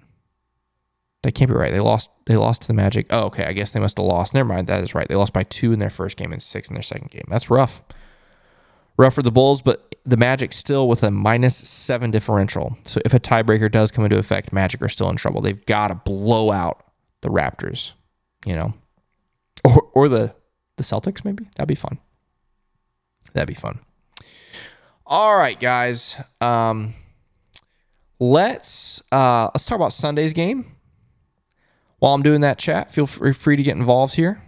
That 1.22 1.32
can't 1.34 1.51
be 1.51 1.57
right. 1.57 1.70
They 1.70 1.80
lost 1.80 2.09
they 2.26 2.36
lost 2.36 2.62
to 2.62 2.68
the 2.68 2.74
Magic. 2.74 3.07
Oh, 3.11 3.24
okay. 3.24 3.45
I 3.45 3.53
guess 3.53 3.72
they 3.72 3.80
must 3.80 3.99
have 3.99 4.07
lost. 4.07 4.32
Never 4.32 4.49
mind. 4.49 4.66
That 4.68 4.82
is 4.82 4.95
right. 4.95 5.07
They 5.07 5.16
lost 5.16 5.32
by 5.32 5.43
2 5.43 5.72
in 5.72 5.78
their 5.78 5.91
first 5.91 6.16
game 6.16 6.32
and 6.32 6.43
6 6.43 6.68
in 6.68 6.74
their 6.74 6.82
second 6.82 7.11
game. 7.11 7.24
That's 7.28 7.51
rough 7.51 7.82
rough 9.01 9.15
for 9.15 9.23
the 9.23 9.33
Bulls, 9.33 9.63
but 9.63 9.95
the 10.05 10.17
Magic 10.17 10.53
still 10.53 10.89
with 10.89 11.03
a 11.03 11.11
minus 11.11 11.57
seven 11.57 12.11
differential. 12.11 12.77
So 12.85 13.01
if 13.05 13.15
a 13.15 13.21
tiebreaker 13.21 13.71
does 13.71 13.91
come 13.91 14.05
into 14.05 14.19
effect, 14.19 14.53
Magic 14.53 14.83
are 14.83 14.89
still 14.89 15.09
in 15.09 15.17
trouble. 15.17 15.41
They've 15.41 15.65
got 15.67 15.89
to 15.89 15.95
blow 15.95 16.53
out 16.53 16.85
the 17.23 17.29
Raptors, 17.29 17.93
you 18.45 18.55
know, 18.55 18.75
or 19.65 19.83
or 19.95 20.09
the 20.09 20.35
the 20.77 20.83
Celtics. 20.83 21.25
Maybe 21.25 21.49
that'd 21.57 21.69
be 21.69 21.75
fun. 21.75 21.99
That'd 23.33 23.49
be 23.49 23.55
fun. 23.55 23.81
All 25.07 25.37
right, 25.37 25.59
guys. 25.59 26.17
Um, 26.41 26.95
let's 28.19 29.03
uh, 29.11 29.51
let's 29.55 29.65
talk 29.65 29.77
about 29.77 29.93
Sunday's 29.93 30.33
game. 30.33 30.77
While 31.99 32.15
I'm 32.15 32.23
doing 32.23 32.41
that 32.41 32.59
chat, 32.59 32.93
feel 32.93 33.07
free 33.07 33.57
to 33.57 33.63
get 33.63 33.77
involved 33.77 34.15
here. 34.15 34.43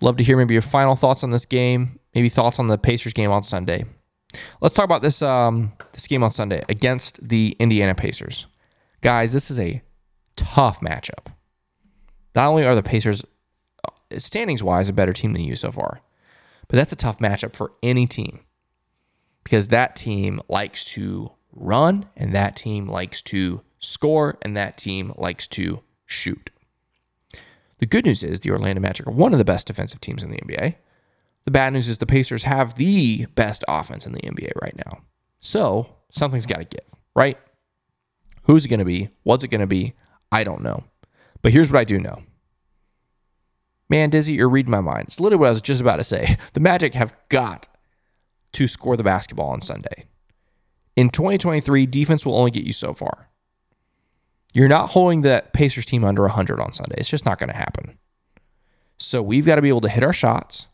Love 0.00 0.16
to 0.16 0.24
hear 0.24 0.36
maybe 0.36 0.54
your 0.54 0.62
final 0.62 0.96
thoughts 0.96 1.22
on 1.22 1.30
this 1.30 1.44
game 1.44 2.00
maybe 2.14 2.28
thoughts 2.28 2.58
on 2.58 2.66
the 2.66 2.78
Pacers 2.78 3.12
game 3.12 3.30
on 3.30 3.42
Sunday. 3.42 3.84
Let's 4.60 4.74
talk 4.74 4.84
about 4.84 5.02
this 5.02 5.22
um, 5.22 5.72
this 5.92 6.06
game 6.06 6.22
on 6.22 6.30
Sunday 6.30 6.62
against 6.68 7.26
the 7.26 7.56
Indiana 7.58 7.94
Pacers. 7.94 8.46
Guys, 9.00 9.32
this 9.32 9.50
is 9.50 9.60
a 9.60 9.82
tough 10.36 10.80
matchup. 10.80 11.26
Not 12.34 12.48
only 12.48 12.64
are 12.64 12.74
the 12.74 12.82
Pacers 12.82 13.22
uh, 13.86 14.18
standings 14.18 14.62
wise 14.62 14.88
a 14.88 14.92
better 14.92 15.12
team 15.12 15.32
than 15.32 15.42
you 15.42 15.54
so 15.54 15.70
far, 15.70 16.00
but 16.68 16.76
that's 16.76 16.92
a 16.92 16.96
tough 16.96 17.18
matchup 17.18 17.54
for 17.54 17.72
any 17.82 18.06
team 18.06 18.40
because 19.44 19.68
that 19.68 19.96
team 19.96 20.40
likes 20.48 20.84
to 20.92 21.30
run 21.52 22.08
and 22.16 22.34
that 22.34 22.56
team 22.56 22.88
likes 22.88 23.20
to 23.22 23.60
score 23.80 24.38
and 24.42 24.56
that 24.56 24.78
team 24.78 25.12
likes 25.16 25.46
to 25.48 25.82
shoot. 26.06 26.50
The 27.78 27.86
good 27.86 28.04
news 28.04 28.22
is 28.22 28.40
the 28.40 28.50
Orlando 28.50 28.80
Magic 28.80 29.06
are 29.06 29.10
one 29.10 29.32
of 29.32 29.38
the 29.38 29.44
best 29.44 29.66
defensive 29.66 30.00
teams 30.00 30.22
in 30.22 30.30
the 30.30 30.38
NBA. 30.38 30.76
The 31.44 31.50
bad 31.50 31.72
news 31.72 31.88
is 31.88 31.98
the 31.98 32.06
Pacers 32.06 32.44
have 32.44 32.74
the 32.74 33.26
best 33.34 33.64
offense 33.68 34.06
in 34.06 34.12
the 34.12 34.20
NBA 34.20 34.52
right 34.60 34.76
now. 34.76 35.02
So 35.40 35.96
something's 36.10 36.46
got 36.46 36.58
to 36.58 36.64
give, 36.64 36.88
right? 37.14 37.38
Who's 38.44 38.64
it 38.64 38.68
going 38.68 38.78
to 38.78 38.84
be? 38.84 39.10
What's 39.24 39.44
it 39.44 39.48
going 39.48 39.60
to 39.60 39.66
be? 39.66 39.94
I 40.30 40.44
don't 40.44 40.62
know. 40.62 40.84
But 41.42 41.52
here's 41.52 41.70
what 41.70 41.78
I 41.78 41.84
do 41.84 41.98
know. 41.98 42.22
Man, 43.88 44.10
Dizzy, 44.10 44.34
you're 44.34 44.48
reading 44.48 44.70
my 44.70 44.80
mind. 44.80 45.08
It's 45.08 45.20
literally 45.20 45.40
what 45.40 45.46
I 45.48 45.50
was 45.50 45.60
just 45.60 45.80
about 45.80 45.96
to 45.96 46.04
say. 46.04 46.36
The 46.54 46.60
Magic 46.60 46.94
have 46.94 47.14
got 47.28 47.68
to 48.52 48.66
score 48.66 48.96
the 48.96 49.02
basketball 49.02 49.50
on 49.50 49.60
Sunday. 49.60 50.06
In 50.96 51.10
2023, 51.10 51.86
defense 51.86 52.24
will 52.24 52.38
only 52.38 52.50
get 52.50 52.64
you 52.64 52.72
so 52.72 52.94
far. 52.94 53.28
You're 54.54 54.68
not 54.68 54.90
holding 54.90 55.22
that 55.22 55.52
Pacers 55.52 55.86
team 55.86 56.04
under 56.04 56.22
100 56.22 56.60
on 56.60 56.72
Sunday. 56.72 56.96
It's 56.98 57.08
just 57.08 57.24
not 57.24 57.38
going 57.38 57.50
to 57.50 57.56
happen. 57.56 57.98
So 58.98 59.22
we've 59.22 59.46
got 59.46 59.56
to 59.56 59.62
be 59.62 59.70
able 59.70 59.80
to 59.82 59.88
hit 59.88 60.04
our 60.04 60.12
shots 60.12 60.66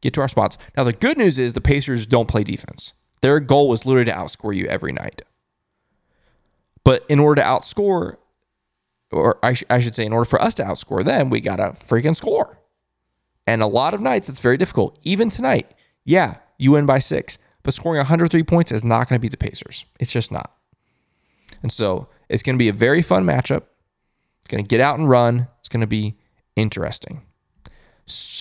get 0.00 0.14
to 0.14 0.20
our 0.20 0.28
spots. 0.28 0.58
Now, 0.76 0.84
the 0.84 0.92
good 0.92 1.18
news 1.18 1.38
is 1.38 1.52
the 1.52 1.60
Pacers 1.60 2.06
don't 2.06 2.28
play 2.28 2.44
defense. 2.44 2.92
Their 3.20 3.40
goal 3.40 3.68
was 3.68 3.84
literally 3.84 4.06
to 4.06 4.12
outscore 4.12 4.56
you 4.56 4.66
every 4.66 4.92
night. 4.92 5.22
But 6.84 7.04
in 7.08 7.18
order 7.18 7.42
to 7.42 7.46
outscore, 7.46 8.16
or 9.12 9.38
I, 9.42 9.52
sh- 9.52 9.64
I 9.68 9.80
should 9.80 9.94
say, 9.94 10.06
in 10.06 10.12
order 10.12 10.24
for 10.24 10.40
us 10.40 10.54
to 10.54 10.62
outscore 10.62 11.04
them, 11.04 11.28
we 11.30 11.40
got 11.40 11.56
to 11.56 11.64
freaking 11.70 12.16
score. 12.16 12.58
And 13.46 13.62
a 13.62 13.66
lot 13.66 13.94
of 13.94 14.00
nights, 14.00 14.28
it's 14.28 14.40
very 14.40 14.56
difficult. 14.56 14.98
Even 15.02 15.28
tonight, 15.28 15.74
yeah, 16.04 16.36
you 16.56 16.72
win 16.72 16.86
by 16.86 16.98
six, 16.98 17.36
but 17.62 17.74
scoring 17.74 17.98
103 17.98 18.42
points 18.44 18.72
is 18.72 18.84
not 18.84 19.08
going 19.08 19.18
to 19.18 19.20
beat 19.20 19.32
the 19.32 19.36
Pacers. 19.36 19.84
It's 19.98 20.12
just 20.12 20.32
not. 20.32 20.52
And 21.62 21.72
so 21.72 22.08
it's 22.28 22.42
going 22.42 22.56
to 22.56 22.58
be 22.58 22.68
a 22.68 22.72
very 22.72 23.02
fun 23.02 23.24
matchup. 23.24 23.64
It's 24.40 24.48
going 24.48 24.64
to 24.64 24.68
get 24.68 24.80
out 24.80 24.98
and 24.98 25.08
run. 25.08 25.48
It's 25.58 25.68
going 25.68 25.82
to 25.82 25.86
be 25.86 26.16
interesting. 26.56 27.22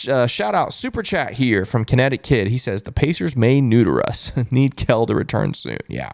Uh, 0.07 0.27
shout 0.27 0.55
out 0.55 0.73
super 0.73 1.01
chat 1.03 1.33
here 1.33 1.65
from 1.65 1.85
Kinetic 1.85 2.23
Kid. 2.23 2.47
He 2.47 2.57
says 2.57 2.83
the 2.83 2.91
Pacers 2.91 3.35
may 3.35 3.61
neuter 3.61 4.01
us. 4.07 4.31
Need 4.51 4.75
Kell 4.75 5.05
to 5.05 5.15
return 5.15 5.53
soon. 5.53 5.77
Yeah, 5.87 6.11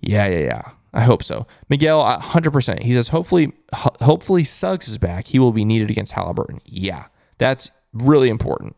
Yeah, 0.00 0.26
yeah, 0.26 0.38
yeah. 0.38 0.62
I 0.92 1.00
hope 1.02 1.22
so. 1.24 1.46
Miguel, 1.68 2.00
uh, 2.00 2.20
hundred 2.20 2.52
percent. 2.52 2.82
He 2.82 2.92
says 2.92 3.08
hopefully, 3.08 3.52
ho- 3.72 3.94
hopefully 4.00 4.44
Suggs 4.44 4.86
is 4.88 4.96
back. 4.98 5.26
He 5.26 5.38
will 5.38 5.50
be 5.52 5.64
needed 5.64 5.90
against 5.90 6.12
Halliburton. 6.12 6.60
Yeah, 6.64 7.06
that's 7.38 7.70
really 7.92 8.28
important. 8.28 8.76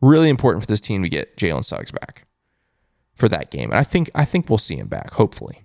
Really 0.00 0.30
important 0.30 0.62
for 0.62 0.66
this 0.66 0.80
team 0.80 1.02
to 1.02 1.08
get 1.08 1.36
Jalen 1.36 1.64
Suggs 1.64 1.90
back 1.90 2.26
for 3.14 3.28
that 3.28 3.50
game. 3.50 3.70
And 3.70 3.78
I 3.78 3.82
think 3.84 4.10
I 4.14 4.24
think 4.24 4.48
we'll 4.48 4.58
see 4.58 4.76
him 4.76 4.88
back. 4.88 5.10
Hopefully, 5.12 5.62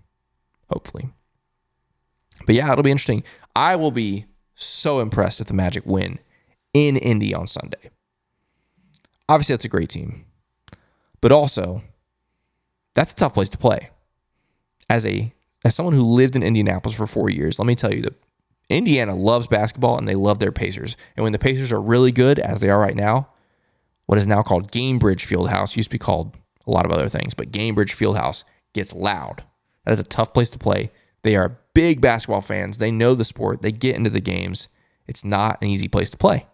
hopefully. 0.70 1.10
But 2.46 2.56
yeah, 2.56 2.70
it'll 2.72 2.84
be 2.84 2.92
interesting. 2.92 3.24
I 3.56 3.76
will 3.78 3.92
be 3.92 4.26
so 4.56 5.00
impressed 5.00 5.40
if 5.40 5.48
the 5.48 5.54
Magic 5.54 5.86
win 5.86 6.20
in 6.74 6.98
Indy 6.98 7.34
on 7.34 7.48
Sunday. 7.48 7.92
Obviously, 9.30 9.54
that's 9.54 9.66
a 9.66 9.70
great 9.70 9.90
team, 9.90 10.26
but 11.22 11.32
also 11.32 11.82
that's 12.94 13.14
a 13.14 13.16
tough 13.16 13.34
place 13.34 13.50
to 13.50 13.58
play. 13.58 13.90
As 14.90 15.06
a 15.06 15.34
as 15.66 15.76
someone 15.76 15.96
who 15.96 16.04
lived 16.04 16.36
in 16.36 16.44
Indianapolis 16.44 16.98
for 16.98 17.08
four 17.08 17.30
years, 17.30 17.58
let 17.58 17.66
me 17.66 17.76
tell 17.76 17.94
you 17.94 18.02
that 18.02 18.22
Indiana 18.70 19.16
loves 19.16 19.48
basketball 19.48 19.98
and 19.98 20.08
they 20.08 20.16
love 20.16 20.40
their 20.40 20.52
Pacers. 20.52 20.98
And 21.16 21.24
when 21.24 21.32
the 21.32 21.40
Pacers 21.40 21.72
are 21.72 21.82
really 21.82 22.12
good, 22.12 22.40
as 22.40 22.60
they 22.60 22.70
are 22.70 22.80
right 22.80 22.96
now, 22.96 23.30
what 24.06 24.18
is 24.18 24.26
now 24.26 24.44
called 24.44 24.72
Gainbridge 24.72 25.26
Fieldhouse 25.26 25.78
used 25.78 25.90
to 25.90 25.96
be 25.96 26.00
called 26.00 26.38
a 26.68 26.72
lot 26.72 26.86
of 26.86 26.92
other 26.92 27.10
things, 27.10 27.34
but 27.34 27.52
Gainbridge 27.52 27.96
Fieldhouse 27.96 28.44
gets 28.74 28.94
loud. 28.94 29.44
That 29.86 29.92
is 29.92 30.00
a 30.00 30.04
tough 30.04 30.34
place 30.34 30.50
to 30.52 30.60
play. 30.60 30.92
They 31.24 31.36
are 31.36 31.58
big 31.74 32.02
basketball 32.02 32.42
fans. 32.42 32.78
They 32.78 32.92
know 32.92 33.16
the 33.16 33.26
sport. 33.26 33.62
They 33.62 33.72
get 33.72 33.96
into 33.96 34.10
the 34.10 34.22
games. 34.22 34.68
It's 35.08 35.24
not 35.24 35.62
an 35.62 35.70
easy 35.70 35.88
place 35.88 36.10
to 36.12 36.18
play. 36.18 36.46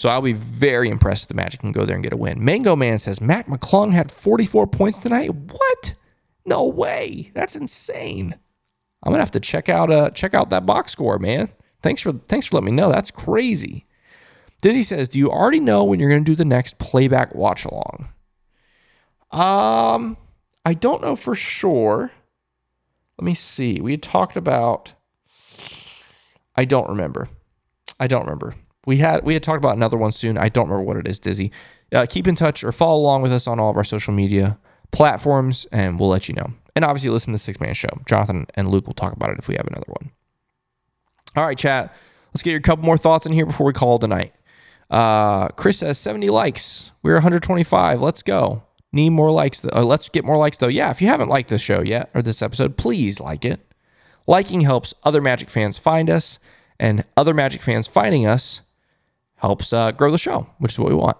So 0.00 0.08
I'll 0.08 0.22
be 0.22 0.32
very 0.32 0.88
impressed 0.88 1.24
if 1.24 1.28
the 1.28 1.34
Magic 1.34 1.60
can 1.60 1.72
go 1.72 1.84
there 1.84 1.94
and 1.94 2.02
get 2.02 2.14
a 2.14 2.16
win. 2.16 2.42
Mango 2.42 2.74
Man 2.74 2.98
says 2.98 3.20
Mac 3.20 3.48
McClung 3.48 3.92
had 3.92 4.10
44 4.10 4.66
points 4.66 4.98
tonight. 4.98 5.28
What? 5.28 5.92
No 6.46 6.66
way. 6.66 7.30
That's 7.34 7.54
insane. 7.54 8.34
I'm 9.02 9.12
gonna 9.12 9.20
have 9.20 9.30
to 9.32 9.40
check 9.40 9.68
out 9.68 9.92
uh 9.92 10.08
check 10.08 10.32
out 10.32 10.48
that 10.48 10.64
box 10.64 10.92
score, 10.92 11.18
man. 11.18 11.50
Thanks 11.82 12.00
for 12.00 12.12
thanks 12.12 12.46
for 12.46 12.56
letting 12.56 12.74
me 12.74 12.80
know. 12.80 12.90
That's 12.90 13.10
crazy. 13.10 13.84
Dizzy 14.62 14.84
says, 14.84 15.06
"Do 15.10 15.18
you 15.18 15.30
already 15.30 15.60
know 15.60 15.84
when 15.84 16.00
you're 16.00 16.08
gonna 16.08 16.24
do 16.24 16.34
the 16.34 16.46
next 16.46 16.78
playback 16.78 17.34
watch 17.34 17.66
along?" 17.66 18.08
Um, 19.30 20.16
I 20.64 20.72
don't 20.72 21.02
know 21.02 21.14
for 21.14 21.34
sure. 21.34 22.10
Let 23.18 23.24
me 23.26 23.34
see. 23.34 23.82
We 23.82 23.90
had 23.90 24.02
talked 24.02 24.38
about. 24.38 24.94
I 26.56 26.64
don't 26.64 26.88
remember. 26.88 27.28
I 27.98 28.06
don't 28.06 28.22
remember. 28.24 28.54
We 28.90 28.96
had 28.96 29.22
we 29.22 29.34
had 29.34 29.44
talked 29.44 29.58
about 29.58 29.76
another 29.76 29.96
one 29.96 30.10
soon. 30.10 30.36
I 30.36 30.48
don't 30.48 30.68
remember 30.68 30.82
what 30.82 30.96
it 30.96 31.06
is. 31.06 31.20
Dizzy, 31.20 31.52
uh, 31.92 32.06
keep 32.10 32.26
in 32.26 32.34
touch 32.34 32.64
or 32.64 32.72
follow 32.72 33.00
along 33.00 33.22
with 33.22 33.32
us 33.32 33.46
on 33.46 33.60
all 33.60 33.70
of 33.70 33.76
our 33.76 33.84
social 33.84 34.12
media 34.12 34.58
platforms, 34.90 35.64
and 35.70 36.00
we'll 36.00 36.08
let 36.08 36.28
you 36.28 36.34
know. 36.34 36.54
And 36.74 36.84
obviously, 36.84 37.08
listen 37.10 37.30
to 37.32 37.34
the 37.36 37.38
Sixth 37.38 37.60
Man 37.60 37.72
Show. 37.72 38.00
Jonathan 38.04 38.48
and 38.56 38.68
Luke 38.68 38.88
will 38.88 38.94
talk 38.94 39.12
about 39.12 39.30
it 39.30 39.38
if 39.38 39.46
we 39.46 39.54
have 39.54 39.68
another 39.68 39.86
one. 39.86 40.10
All 41.36 41.44
right, 41.44 41.56
chat. 41.56 41.94
Let's 42.34 42.42
get 42.42 42.50
your 42.50 42.58
couple 42.58 42.84
more 42.84 42.98
thoughts 42.98 43.26
in 43.26 43.30
here 43.30 43.46
before 43.46 43.64
we 43.64 43.72
call 43.72 44.00
tonight. 44.00 44.34
Uh, 44.90 45.46
Chris 45.50 45.78
says 45.78 45.96
70 45.96 46.28
likes. 46.30 46.90
We're 47.04 47.14
125. 47.14 48.02
Let's 48.02 48.24
go. 48.24 48.64
Need 48.90 49.10
more 49.10 49.30
likes. 49.30 49.64
Uh, 49.64 49.84
let's 49.84 50.08
get 50.08 50.24
more 50.24 50.36
likes 50.36 50.56
though. 50.56 50.66
Yeah, 50.66 50.90
if 50.90 51.00
you 51.00 51.06
haven't 51.06 51.28
liked 51.28 51.48
this 51.48 51.62
show 51.62 51.80
yet 51.80 52.10
or 52.12 52.22
this 52.22 52.42
episode, 52.42 52.76
please 52.76 53.20
like 53.20 53.44
it. 53.44 53.60
Liking 54.26 54.62
helps 54.62 54.94
other 55.04 55.20
Magic 55.20 55.48
fans 55.48 55.78
find 55.78 56.10
us, 56.10 56.40
and 56.80 57.04
other 57.16 57.34
Magic 57.34 57.62
fans 57.62 57.86
finding 57.86 58.26
us 58.26 58.62
helps 59.40 59.72
uh, 59.72 59.90
grow 59.92 60.10
the 60.10 60.18
show, 60.18 60.46
which 60.58 60.72
is 60.72 60.78
what 60.78 60.88
we 60.88 60.94
want. 60.94 61.16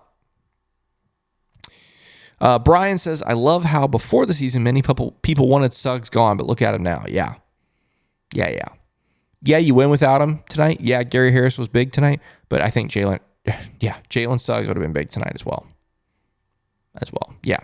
Uh, 2.40 2.58
Brian 2.58 2.96
says, 2.96 3.22
I 3.22 3.34
love 3.34 3.64
how 3.64 3.86
before 3.86 4.24
the 4.24 4.32
season, 4.34 4.62
many 4.62 4.80
people, 4.82 5.12
people 5.22 5.48
wanted 5.48 5.74
Suggs 5.74 6.08
gone, 6.08 6.36
but 6.36 6.46
look 6.46 6.62
at 6.62 6.74
him 6.74 6.82
now. 6.82 7.04
Yeah. 7.06 7.34
Yeah, 8.32 8.50
yeah. 8.50 8.68
Yeah, 9.42 9.58
you 9.58 9.74
win 9.74 9.90
without 9.90 10.22
him 10.22 10.42
tonight. 10.48 10.80
Yeah, 10.80 11.02
Gary 11.02 11.32
Harris 11.32 11.58
was 11.58 11.68
big 11.68 11.92
tonight, 11.92 12.20
but 12.48 12.62
I 12.62 12.70
think 12.70 12.90
Jalen, 12.90 13.20
yeah, 13.80 13.98
Jalen 14.08 14.40
Suggs 14.40 14.68
would 14.68 14.76
have 14.76 14.82
been 14.82 14.92
big 14.92 15.10
tonight 15.10 15.32
as 15.34 15.44
well. 15.44 15.66
As 17.00 17.10
well. 17.12 17.34
Yeah. 17.42 17.60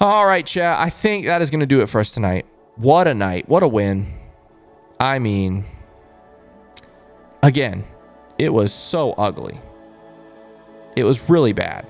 All 0.00 0.26
right, 0.26 0.44
chat. 0.44 0.78
I 0.78 0.90
think 0.90 1.26
that 1.26 1.42
is 1.42 1.50
going 1.50 1.60
to 1.60 1.66
do 1.66 1.80
it 1.80 1.88
for 1.88 2.00
us 2.00 2.10
tonight. 2.12 2.46
What 2.76 3.08
a 3.08 3.14
night. 3.14 3.48
What 3.48 3.62
a 3.62 3.68
win. 3.68 4.06
I 5.00 5.18
mean, 5.18 5.64
again, 7.42 7.84
it 8.38 8.52
was 8.52 8.72
so 8.72 9.12
ugly. 9.12 9.60
It 10.96 11.04
was 11.04 11.28
really 11.28 11.52
bad. 11.52 11.86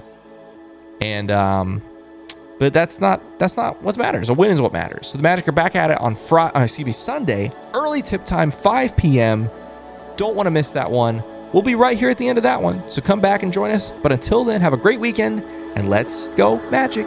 And 1.00 1.30
um, 1.30 1.82
but 2.58 2.72
that's 2.72 3.00
not 3.00 3.20
that's 3.38 3.56
not 3.56 3.80
what 3.82 3.96
matters. 3.96 4.28
A 4.30 4.34
win 4.34 4.50
is 4.50 4.60
what 4.60 4.72
matters. 4.72 5.08
So 5.08 5.18
the 5.18 5.22
Magic 5.22 5.46
are 5.48 5.52
back 5.52 5.76
at 5.76 5.90
it 5.90 6.00
on 6.00 6.14
Friday, 6.14 6.58
uh, 6.58 6.64
excuse 6.64 6.86
me, 6.86 6.92
Sunday, 6.92 7.52
early 7.74 8.02
tip 8.02 8.24
time, 8.24 8.50
5 8.50 8.96
p.m. 8.96 9.50
Don't 10.16 10.34
want 10.34 10.46
to 10.46 10.50
miss 10.50 10.72
that 10.72 10.90
one. 10.90 11.22
We'll 11.52 11.62
be 11.62 11.74
right 11.74 11.98
here 11.98 12.10
at 12.10 12.18
the 12.18 12.28
end 12.28 12.38
of 12.38 12.42
that 12.44 12.60
one. 12.60 12.90
So 12.90 13.00
come 13.00 13.20
back 13.20 13.42
and 13.42 13.52
join 13.52 13.70
us. 13.70 13.92
But 14.02 14.12
until 14.12 14.44
then, 14.44 14.60
have 14.60 14.72
a 14.72 14.78
great 14.78 15.00
weekend 15.00 15.44
and 15.76 15.88
let's 15.88 16.26
go 16.28 16.58
Magic. 16.70 17.06